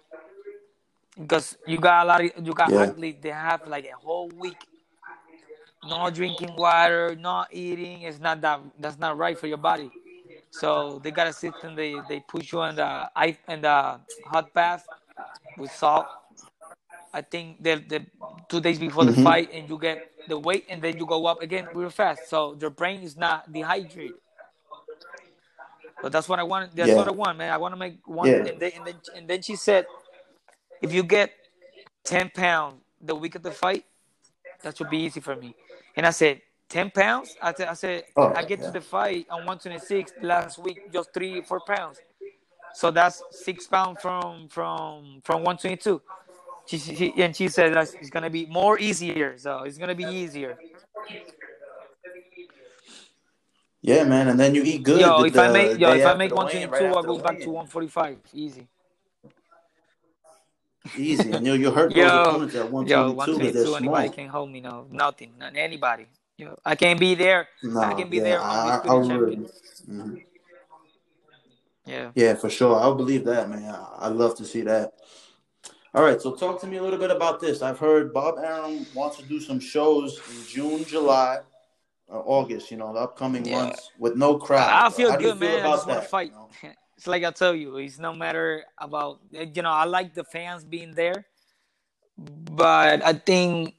because 1.19 1.57
you 1.65 1.79
got 1.79 2.05
a 2.05 2.07
lot 2.07 2.25
of 2.25 2.31
you 2.47 2.53
got 2.53 2.73
Yeah. 2.73 2.75
athletes 2.75 3.19
they 3.21 3.29
have 3.31 3.67
like 3.67 3.85
a 3.85 3.95
whole 3.97 4.29
week 4.29 4.67
not 5.83 6.13
drinking 6.13 6.55
water, 6.57 7.15
not 7.15 7.49
eating. 7.53 8.03
It's 8.03 8.19
not 8.19 8.41
that 8.41 8.61
that's 8.79 8.99
not 8.99 9.17
right 9.17 9.37
for 9.37 9.47
your 9.47 9.57
body. 9.57 9.91
So 10.57 10.99
they 11.03 11.11
got 11.11 11.27
a 11.27 11.33
system. 11.33 11.75
They 11.75 12.01
they 12.01 12.19
put 12.21 12.51
you 12.51 12.63
in 12.63 12.75
the 12.75 13.11
ice 13.15 13.37
in 13.47 13.61
the 13.61 13.99
hot 14.25 14.53
bath 14.53 14.87
with 15.57 15.71
salt. 15.71 16.09
I 17.13 17.21
think 17.21 17.63
the 17.63 17.75
the 17.77 18.05
two 18.49 18.61
days 18.61 18.79
before 18.79 19.05
the 19.05 19.13
Mhm. 19.13 19.23
fight, 19.23 19.49
and 19.53 19.69
you 19.69 19.77
get 19.77 20.01
the 20.27 20.39
weight, 20.39 20.65
and 20.69 20.81
then 20.81 20.97
you 20.97 21.05
go 21.05 21.25
up 21.27 21.41
again 21.41 21.69
real 21.73 21.89
fast. 21.91 22.29
So 22.29 22.57
your 22.59 22.71
brain 22.71 23.01
is 23.03 23.15
not 23.17 23.51
dehydrated. 23.53 24.17
But 26.01 26.11
that's 26.11 26.29
what 26.29 26.39
I 26.39 26.43
want. 26.43 26.75
That's 26.75 26.89
Yeah. 26.89 26.95
what 26.95 27.07
I 27.07 27.11
want, 27.11 27.37
man. 27.37 27.51
I 27.51 27.57
want 27.57 27.73
to 27.73 27.79
make 27.79 28.07
one. 28.07 28.29
Yeah. 28.29 28.45
And, 28.45 28.59
then, 28.59 28.71
and 28.75 28.85
then 28.87 28.95
and 29.15 29.27
then 29.27 29.41
she 29.41 29.55
said, 29.55 29.87
if 30.81 30.93
you 30.93 31.03
get 31.03 31.33
ten 32.03 32.29
pounds 32.29 32.81
the 33.01 33.15
week 33.15 33.35
of 33.35 33.43
the 33.43 33.51
fight, 33.51 33.85
that 34.63 34.77
should 34.77 34.89
be 34.89 34.99
easy 34.99 35.21
for 35.21 35.35
me. 35.35 35.55
And 35.95 36.05
I 36.05 36.11
said, 36.11 36.41
ten 36.69 36.91
pounds? 36.91 37.37
I 37.41 37.53
said, 37.53 37.67
I 37.69 37.73
said, 37.73 38.03
Oh, 38.15 38.33
I 38.35 38.43
get 38.43 38.59
yeah. 38.59 38.65
to 38.67 38.71
the 38.71 38.81
fight 38.81 39.27
on 39.29 39.45
one 39.45 39.59
twenty 39.59 39.79
six 39.79 40.13
last 40.21 40.59
week, 40.59 40.81
just 40.91 41.13
three 41.13 41.41
four 41.41 41.61
pounds. 41.61 42.01
So 42.73 42.91
that's 42.91 43.23
six 43.31 43.67
pounds 43.67 44.01
from 44.01 44.47
from 44.49 45.21
from 45.23 45.43
one 45.43 45.57
twenty 45.57 45.77
two. 45.77 46.01
She, 46.67 46.77
she 46.79 47.13
and 47.17 47.35
she 47.35 47.49
said 47.49 47.73
that 47.75 47.93
it's 48.01 48.09
gonna 48.09 48.29
be 48.29 48.45
more 48.47 48.79
easier. 48.79 49.37
So 49.37 49.63
it's 49.63 49.77
gonna 49.77 49.95
be 49.95 50.05
easier. 50.05 50.57
Yeah, 53.81 54.03
man, 54.05 54.27
and 54.29 54.39
then 54.39 54.55
you 54.55 54.63
eat 54.63 54.83
good. 54.83 54.99
yo, 54.99 55.17
the- 55.17 55.27
if 55.27 55.37
I 55.39 55.47
make 55.47 55.79
yo, 55.79 55.93
if 55.93 56.05
I 56.05 56.13
make 56.15 56.31
the 56.31 56.35
one 56.35 56.45
weigh-in, 56.45 56.69
twenty 56.69 56.71
right 56.71 56.83
I 56.97 57.03
go 57.03 57.17
the 57.17 57.23
back 57.23 57.39
to 57.41 57.49
one 57.51 57.67
forty 57.67 57.87
five. 57.87 58.19
Easy. 58.33 58.67
Easy, 60.95 61.31
and 61.31 61.45
you 61.45 61.53
you 61.53 61.71
hurt 61.71 61.95
those 61.95 62.13
Yo, 62.13 62.15
opponents 62.15 62.55
at 62.55 62.71
yo, 62.81 63.11
122 63.11 63.13
one 63.13 63.31
because 63.31 63.53
twenty 63.53 63.53
they're. 63.53 63.65
Anybody 63.77 64.09
small. 64.09 64.11
can 64.11 64.27
hold 64.29 64.51
me. 64.51 64.61
No, 64.61 64.87
nothing. 64.91 65.33
Not 65.39 65.55
anybody. 65.55 66.07
I 66.65 66.75
can't 66.75 66.99
be 66.99 67.15
there. 67.15 67.47
I 67.63 67.63
No, 67.63 67.95
can 67.95 68.09
be 68.09 68.17
yeah, 68.17 68.23
there 68.23 68.41
I, 68.41 68.79
I 68.83 68.87
champion. 68.87 69.19
really. 69.19 69.35
mhm. 69.89 70.23
Yeah. 71.85 72.11
Yeah, 72.15 72.35
for 72.35 72.49
sure. 72.49 72.75
I'll 72.75 72.95
believe 72.95 73.23
that, 73.25 73.49
man. 73.49 73.73
I'd 73.99 74.13
love 74.13 74.35
to 74.37 74.45
see 74.45 74.61
that. 74.61 74.93
All 75.93 76.03
right, 76.03 76.21
so 76.21 76.35
talk 76.35 76.59
to 76.61 76.67
me 76.67 76.77
a 76.77 76.83
little 76.83 76.99
bit 76.99 77.09
about 77.11 77.39
this. 77.39 77.61
I've 77.61 77.79
heard 77.79 78.13
Bob 78.13 78.37
Arum 78.37 78.85
wants 78.93 79.17
to 79.17 79.23
do 79.23 79.39
some 79.39 79.59
shows 79.59 80.19
in 80.29 80.45
June, 80.45 80.83
July, 80.85 81.39
or 82.07 82.21
August. 82.25 82.69
You 82.69 82.77
know, 82.77 82.93
the 82.93 82.99
upcoming 82.99 83.45
Yeah. 83.45 83.63
months 83.63 83.91
with 83.97 84.15
no 84.15 84.37
crowd. 84.37 84.69
I 84.69 84.89
feel 84.89 85.09
How 85.11 85.17
do 85.17 85.23
you 85.23 85.29
good, 85.31 85.39
feel 85.39 85.49
man. 85.49 85.57
I 85.57 85.61
about 85.61 85.75
just 85.77 85.87
want 85.87 86.01
to 86.03 86.07
fight. 86.07 86.31
you 86.31 86.35
know? 86.35 86.49
It's 86.97 87.05
like 87.05 87.23
I 87.23 87.29
tell 87.29 87.53
you, 87.53 87.77
it's 87.77 87.99
no 87.99 88.11
matter 88.13 88.65
about 88.79 89.19
you 89.31 89.61
know. 89.61 89.69
I 89.69 89.85
like 89.85 90.15
the 90.15 90.23
fans 90.23 90.65
being 90.65 90.95
there, 90.95 91.27
but 92.17 93.05
I 93.05 93.13
think 93.13 93.75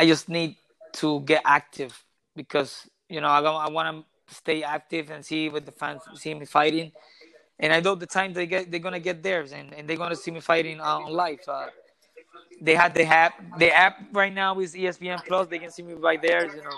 I 0.00 0.06
just 0.06 0.30
need 0.30 0.56
to 0.94 1.20
get 1.20 1.42
active 1.44 2.04
because 2.36 2.88
you 3.08 3.20
know 3.20 3.28
I, 3.28 3.40
I 3.40 3.68
want 3.68 4.04
to 4.28 4.34
stay 4.34 4.62
active 4.62 5.10
and 5.10 5.24
see 5.24 5.48
what 5.48 5.64
the 5.64 5.72
fans 5.72 6.02
see 6.14 6.34
me 6.34 6.44
fighting, 6.44 6.92
and 7.58 7.72
I 7.72 7.80
know 7.80 7.94
the 7.94 8.06
time 8.06 8.32
they 8.32 8.46
get 8.46 8.70
they're 8.70 8.80
gonna 8.80 9.00
get 9.00 9.22
theirs 9.22 9.52
and, 9.52 9.74
and 9.74 9.88
they're 9.88 9.96
gonna 9.96 10.16
see 10.16 10.30
me 10.30 10.40
fighting 10.40 10.80
uh, 10.80 10.98
on 10.98 11.12
live. 11.12 11.40
Uh, 11.46 11.66
they 12.60 12.74
had 12.74 12.94
the 12.94 13.04
app. 13.04 13.34
The 13.58 13.70
app 13.70 13.98
right 14.12 14.32
now 14.32 14.58
is 14.60 14.74
ESPN 14.74 15.24
Plus. 15.24 15.46
They 15.48 15.58
can 15.58 15.70
see 15.70 15.82
me 15.82 15.94
by 15.94 16.16
theirs. 16.16 16.52
You 16.54 16.62
know, 16.62 16.76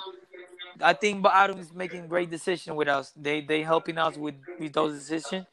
I 0.82 0.92
think 0.92 1.24
Adam 1.26 1.58
is 1.58 1.72
making 1.72 2.08
great 2.08 2.30
decision 2.30 2.76
with 2.76 2.88
us. 2.88 3.12
They 3.16 3.40
they 3.40 3.62
helping 3.62 3.98
us 3.98 4.16
with 4.16 4.34
with 4.58 4.72
those 4.72 4.98
decisions, 4.98 5.46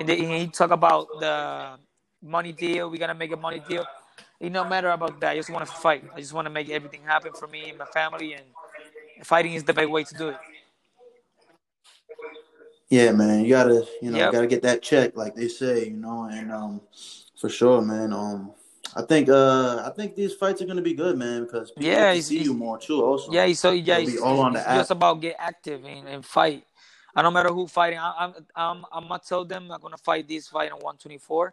and, 0.00 0.08
they, 0.08 0.18
and 0.18 0.32
he 0.32 0.46
talk 0.48 0.70
about 0.70 1.06
the 1.20 1.78
money 2.22 2.52
deal. 2.52 2.90
We 2.90 2.98
gotta 2.98 3.14
make 3.14 3.32
a 3.32 3.36
money 3.36 3.62
deal. 3.68 3.86
It 4.40 4.50
no 4.52 4.64
matter 4.64 4.90
about 4.90 5.18
that. 5.20 5.32
I 5.32 5.36
just 5.36 5.50
want 5.50 5.66
to 5.66 5.72
fight. 5.72 6.04
I 6.14 6.20
just 6.20 6.32
want 6.32 6.46
to 6.46 6.50
make 6.50 6.70
everything 6.70 7.02
happen 7.04 7.32
for 7.32 7.48
me 7.48 7.70
and 7.70 7.78
my 7.78 7.86
family, 7.86 8.34
and 8.34 8.44
fighting 9.26 9.54
is 9.54 9.64
the 9.64 9.72
best 9.72 9.90
way 9.90 10.04
to 10.04 10.14
do 10.14 10.28
it. 10.28 10.36
Yeah, 12.88 13.12
man, 13.12 13.44
you 13.44 13.50
gotta, 13.50 13.86
you 14.00 14.10
know, 14.10 14.16
Yep. 14.16 14.32
gotta 14.32 14.46
get 14.46 14.62
that 14.62 14.80
check, 14.80 15.14
like 15.14 15.34
they 15.34 15.48
say, 15.48 15.88
you 15.88 15.96
know, 15.96 16.28
and 16.32 16.50
um, 16.50 16.80
for 17.38 17.50
sure, 17.50 17.82
man. 17.82 18.14
Um, 18.14 18.52
I 18.96 19.02
think, 19.02 19.28
uh, 19.28 19.82
I 19.84 19.90
think 19.94 20.14
these 20.14 20.32
fights 20.34 20.62
are 20.62 20.64
gonna 20.64 20.80
be 20.80 20.94
good, 20.94 21.18
man, 21.18 21.44
because 21.44 21.70
people 21.70 21.90
Yeah, 21.90 22.12
it's- 22.12 22.26
see 22.26 22.36
it's- 22.36 22.46
you 22.46 22.54
more 22.54 22.78
too. 22.78 23.04
Also, 23.04 23.30
Yeah, 23.30 23.52
so 23.52 23.72
yeah, 23.72 23.98
it's, 23.98 24.16
all 24.22 24.40
on 24.40 24.54
the 24.54 24.60
it's 24.60 24.68
app. 24.68 24.76
just 24.76 24.90
about 24.92 25.20
get 25.20 25.36
active 25.38 25.84
and, 25.84 26.08
and 26.08 26.24
fight. 26.24 26.64
I 27.14 27.20
don't 27.20 27.34
matter 27.34 27.50
who 27.50 27.66
fighting. 27.66 27.98
I, 27.98 28.14
I'm 28.18 28.34
I'm 28.56 28.86
I'm 28.92 29.08
gonna 29.08 29.20
tell 29.26 29.44
them 29.44 29.70
I'm 29.70 29.80
gonna 29.80 29.98
fight 29.98 30.26
this 30.28 30.48
fight 30.48 30.70
on 30.72 30.78
124, 30.78 31.52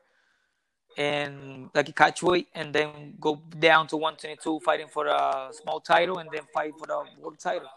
and 0.98 1.70
like 1.74 1.90
a 1.90 1.94
catch 1.94 2.24
weight, 2.24 2.48
and 2.56 2.74
then 2.74 3.16
go 3.20 3.42
down 3.60 3.88
to 3.88 3.98
122, 3.98 4.60
fighting 4.62 4.88
for 4.88 5.08
a 5.08 5.50
small 5.52 5.80
title, 5.80 6.20
and 6.20 6.32
then 6.32 6.44
fight 6.54 6.76
for 6.78 6.88
the 6.88 7.04
world 7.22 7.40
title. 7.40 7.70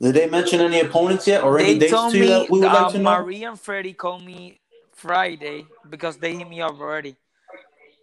Did 0.00 0.14
they 0.14 0.26
mention 0.28 0.60
any 0.60 0.80
opponents 0.80 1.26
yet, 1.26 1.42
or 1.44 1.58
any 1.58 1.74
They 1.74 1.78
dates 1.78 1.90
told 1.90 2.12
to 2.12 2.18
you 2.18 2.24
me 2.24 2.28
that 2.28 2.50
we 2.50 2.60
would 2.60 2.72
uh, 2.72 2.72
like 2.72 2.88
to 2.92 2.98
know? 2.98 3.18
Marie 3.20 3.44
and 3.44 3.58
Freddie 3.60 3.94
called 3.94 4.24
me 4.24 4.60
Friday 4.94 5.68
because 5.88 6.18
they 6.18 6.36
hit 6.36 6.48
me 6.48 6.60
up 6.60 6.80
already, 6.80 7.16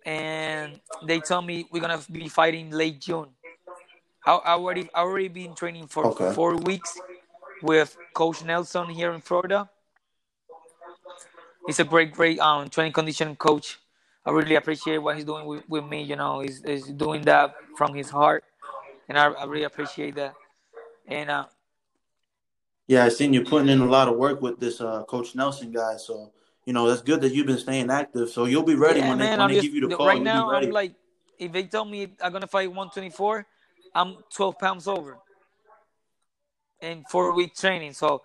and 0.05 0.79
they 1.03 1.21
told 1.21 1.45
me 1.45 1.67
we're 1.71 1.81
gonna 1.81 2.01
be 2.11 2.29
fighting 2.29 2.71
late 2.71 2.99
June. 3.01 3.29
I, 4.25 4.33
I 4.35 4.51
already 4.53 4.89
I 4.93 5.01
already 5.01 5.27
been 5.29 5.55
training 5.55 5.87
for 5.87 6.07
Okay. 6.07 6.33
four 6.33 6.55
weeks 6.57 7.01
with 7.61 7.97
Coach 8.13 8.43
Nelson 8.43 8.89
here 8.89 9.11
in 9.13 9.21
Florida. 9.21 9.69
He's 11.65 11.79
a 11.79 11.83
great, 11.83 12.11
great 12.13 12.39
um 12.39 12.69
training 12.69 12.93
condition 12.93 13.35
coach. 13.35 13.79
I 14.25 14.31
really 14.31 14.55
appreciate 14.55 14.99
what 14.99 15.15
he's 15.15 15.25
doing 15.25 15.45
with, 15.45 15.67
with 15.67 15.83
me. 15.85 16.03
You 16.03 16.15
know, 16.15 16.41
he's, 16.41 16.61
he's 16.63 16.87
doing 16.87 17.23
that 17.23 17.55
from 17.75 17.93
his 17.93 18.09
heart, 18.09 18.43
and 19.09 19.17
I, 19.17 19.31
I 19.31 19.45
really 19.45 19.63
appreciate 19.63 20.15
that. 20.15 20.35
And 21.07 21.29
uh, 21.29 21.45
Yeah, 22.87 23.05
I 23.05 23.09
seen 23.09 23.33
you 23.33 23.43
putting 23.43 23.69
in 23.69 23.79
a 23.81 23.85
lot 23.85 24.07
of 24.07 24.17
work 24.17 24.41
with 24.41 24.59
this 24.59 24.79
uh, 24.81 25.03
Coach 25.05 25.35
Nelson 25.35 25.71
guy. 25.71 25.97
So 25.97 26.31
you 26.65 26.73
know 26.73 26.87
that's 26.87 27.01
good 27.01 27.21
that 27.21 27.33
you've 27.33 27.47
been 27.47 27.57
staying 27.57 27.89
active. 27.89 28.29
So 28.29 28.45
you'll 28.45 28.63
be 28.63 28.75
ready 28.75 28.99
yeah, 28.99 29.09
when 29.09 29.17
they 29.17 29.35
when 29.35 29.47
they 29.47 29.55
just 29.55 29.67
give 29.67 29.75
you 29.75 29.87
the 29.89 29.95
call. 29.95 30.07
right 30.07 30.21
now. 30.21 30.51
I'm 30.51 30.69
like, 30.71 30.93
if 31.39 31.51
they 31.51 31.63
tell 31.63 31.85
me 31.85 32.13
I'm 32.23 32.31
gonna 32.31 32.47
fight 32.47 32.69
124, 32.69 33.45
I'm 33.95 34.17
12 34.29 34.59
pounds 34.59 34.87
over 34.87 35.17
in 36.81 37.03
four 37.09 37.33
week 37.33 37.55
training. 37.55 37.93
So 37.93 38.21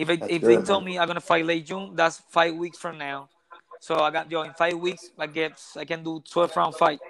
if 0.00 0.08
I, 0.08 0.14
if 0.28 0.42
they 0.42 0.56
good, 0.56 0.66
tell 0.66 0.80
man. 0.80 0.86
me 0.86 0.98
I'm 0.98 1.06
gonna 1.06 1.20
fight 1.20 1.44
late 1.44 1.66
June, 1.66 1.92
that's 1.94 2.18
five 2.30 2.54
weeks 2.54 2.78
from 2.78 2.96
now. 2.96 3.28
So 3.80 3.96
I 4.00 4.10
got 4.10 4.30
yo 4.30 4.42
in 4.42 4.52
five 4.54 4.74
weeks. 4.74 5.10
I 5.18 5.26
get 5.26 5.60
I 5.76 5.84
can 5.84 6.02
do 6.02 6.22
12 6.30 6.56
round 6.56 6.74
fight. 6.74 7.00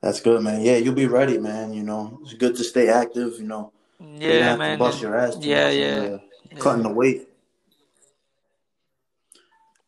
That's 0.00 0.20
good, 0.20 0.42
man. 0.42 0.62
Yeah, 0.62 0.76
you'll 0.76 0.94
be 0.94 1.06
ready, 1.06 1.38
man. 1.38 1.72
You 1.72 1.82
know, 1.82 2.20
it's 2.22 2.34
good 2.34 2.56
to 2.56 2.64
stay 2.64 2.88
active. 2.88 3.34
You 3.38 3.44
know, 3.46 3.72
Yeah, 3.98 4.56
man. 4.56 4.78
bust 4.78 5.02
your 5.02 5.16
ass 5.16 5.36
yeah, 5.40 5.66
much 5.66 5.74
yeah. 5.74 6.02
you're 6.02 6.60
cutting 6.60 6.82
the 6.82 6.88
weight. 6.88 7.28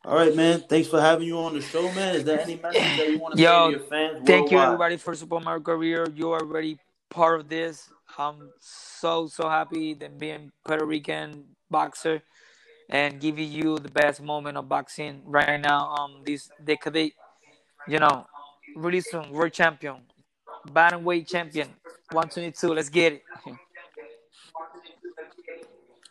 All 0.05 0.15
right, 0.15 0.35
man. 0.35 0.61
Thanks 0.67 0.89
for 0.89 0.99
having 0.99 1.27
you 1.27 1.39
on 1.39 1.53
the 1.53 1.61
show, 1.61 1.83
man. 1.93 2.15
Is 2.15 2.25
there 2.25 2.41
any 2.41 2.57
message 2.57 2.97
that 2.97 3.09
you 3.09 3.19
want 3.19 3.37
to 3.37 3.41
say 3.41 3.65
to 3.65 3.71
your 3.71 3.79
fans 3.79 4.27
Thank 4.27 4.51
you 4.51 4.59
everybody 4.59 4.97
for 4.97 5.15
supporting 5.15 5.45
my 5.45 5.57
career. 5.59 6.05
You 6.13 6.31
are 6.33 6.41
already 6.41 6.77
part 7.13 7.39
of 7.39 7.47
this. 7.47 7.89
I'm 8.17 8.49
so 8.59 9.27
so 9.27 9.47
happy 9.47 9.93
that 9.95 10.19
being 10.19 10.51
Puerto 10.65 10.85
Rican 10.85 11.45
boxer 11.69 12.21
and 12.89 13.21
giving 13.21 13.51
you 13.51 13.77
the 13.77 13.89
best 13.89 14.21
moment 14.21 14.57
of 14.57 14.67
boxing 14.67 15.21
right 15.25 15.59
now 15.61 15.95
um 15.95 16.23
this 16.25 16.49
decade. 16.63 17.13
You 17.87 17.99
know, 17.99 18.25
really 18.75 19.01
soon 19.01 19.31
world 19.31 19.53
champion, 19.53 19.97
bantamweight 20.67 21.27
champion, 21.27 21.69
122. 22.11 22.73
Let's 22.73 22.89
get 22.89 23.13
it. 23.13 23.23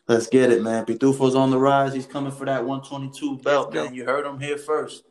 Let's 0.08 0.26
get 0.26 0.50
it, 0.50 0.62
man. 0.62 0.84
Pitufo's 0.84 1.34
on 1.34 1.50
the 1.50 1.58
rise. 1.58 1.94
He's 1.94 2.06
coming 2.06 2.32
for 2.32 2.44
that 2.44 2.64
122 2.64 3.38
belt, 3.38 3.72
man. 3.72 3.94
You 3.94 4.04
heard 4.04 4.26
him 4.26 4.38
here 4.40 4.58
first. 4.58 5.04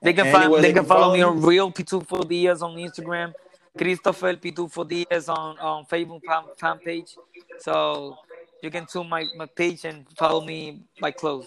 They 0.00 0.12
can 0.12 0.30
find 0.30 0.44
anywhere 0.44 0.62
they 0.62 0.72
can 0.72 0.84
follow 0.84 1.12
me 1.12 1.20
on 1.22 1.42
Real 1.42 1.70
Pitufo 1.70 2.26
Diaz 2.28 2.62
on 2.62 2.76
Instagram, 2.76 3.34
Christopher 3.76 4.34
Pitufo 4.34 4.86
Diaz 4.88 5.28
on 5.28 5.58
on 5.58 5.84
Facebook 5.86 6.22
fan, 6.58 6.78
page. 6.78 7.16
So 7.58 8.16
you 8.62 8.70
can 8.70 8.86
tune 8.86 9.08
my, 9.08 9.24
my 9.36 9.46
page 9.46 9.84
and 9.84 10.06
follow 10.16 10.44
me 10.44 10.82
by 11.00 11.10
close. 11.10 11.46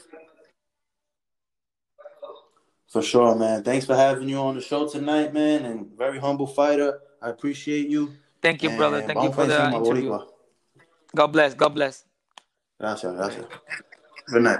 For 2.88 3.04
sure, 3.04 3.36
man. 3.36 3.64
Thanks 3.64 3.86
for 3.86 3.96
having 3.96 4.28
you 4.28 4.38
on 4.38 4.56
the 4.56 4.62
show 4.62 4.88
tonight, 4.88 5.34
man. 5.34 5.66
And 5.66 5.92
very 5.98 6.20
humble 6.20 6.48
fighter. 6.48 7.00
I 7.22 7.30
appreciate 7.30 7.88
you. 7.88 8.14
Thank 8.42 8.64
you, 8.64 8.76
brother. 8.76 9.02
Thank 9.02 9.22
you 9.22 9.32
for 9.32 9.46
the 9.46 9.68
interview. 9.68 10.10
Boricua. 10.10 10.28
God 11.16 11.28
bless. 11.28 11.54
God 11.54 11.70
bless. 11.70 12.06
Gracias, 12.80 13.14
gracias. 13.14 13.46
Good 14.32 14.42
night. 14.44 14.58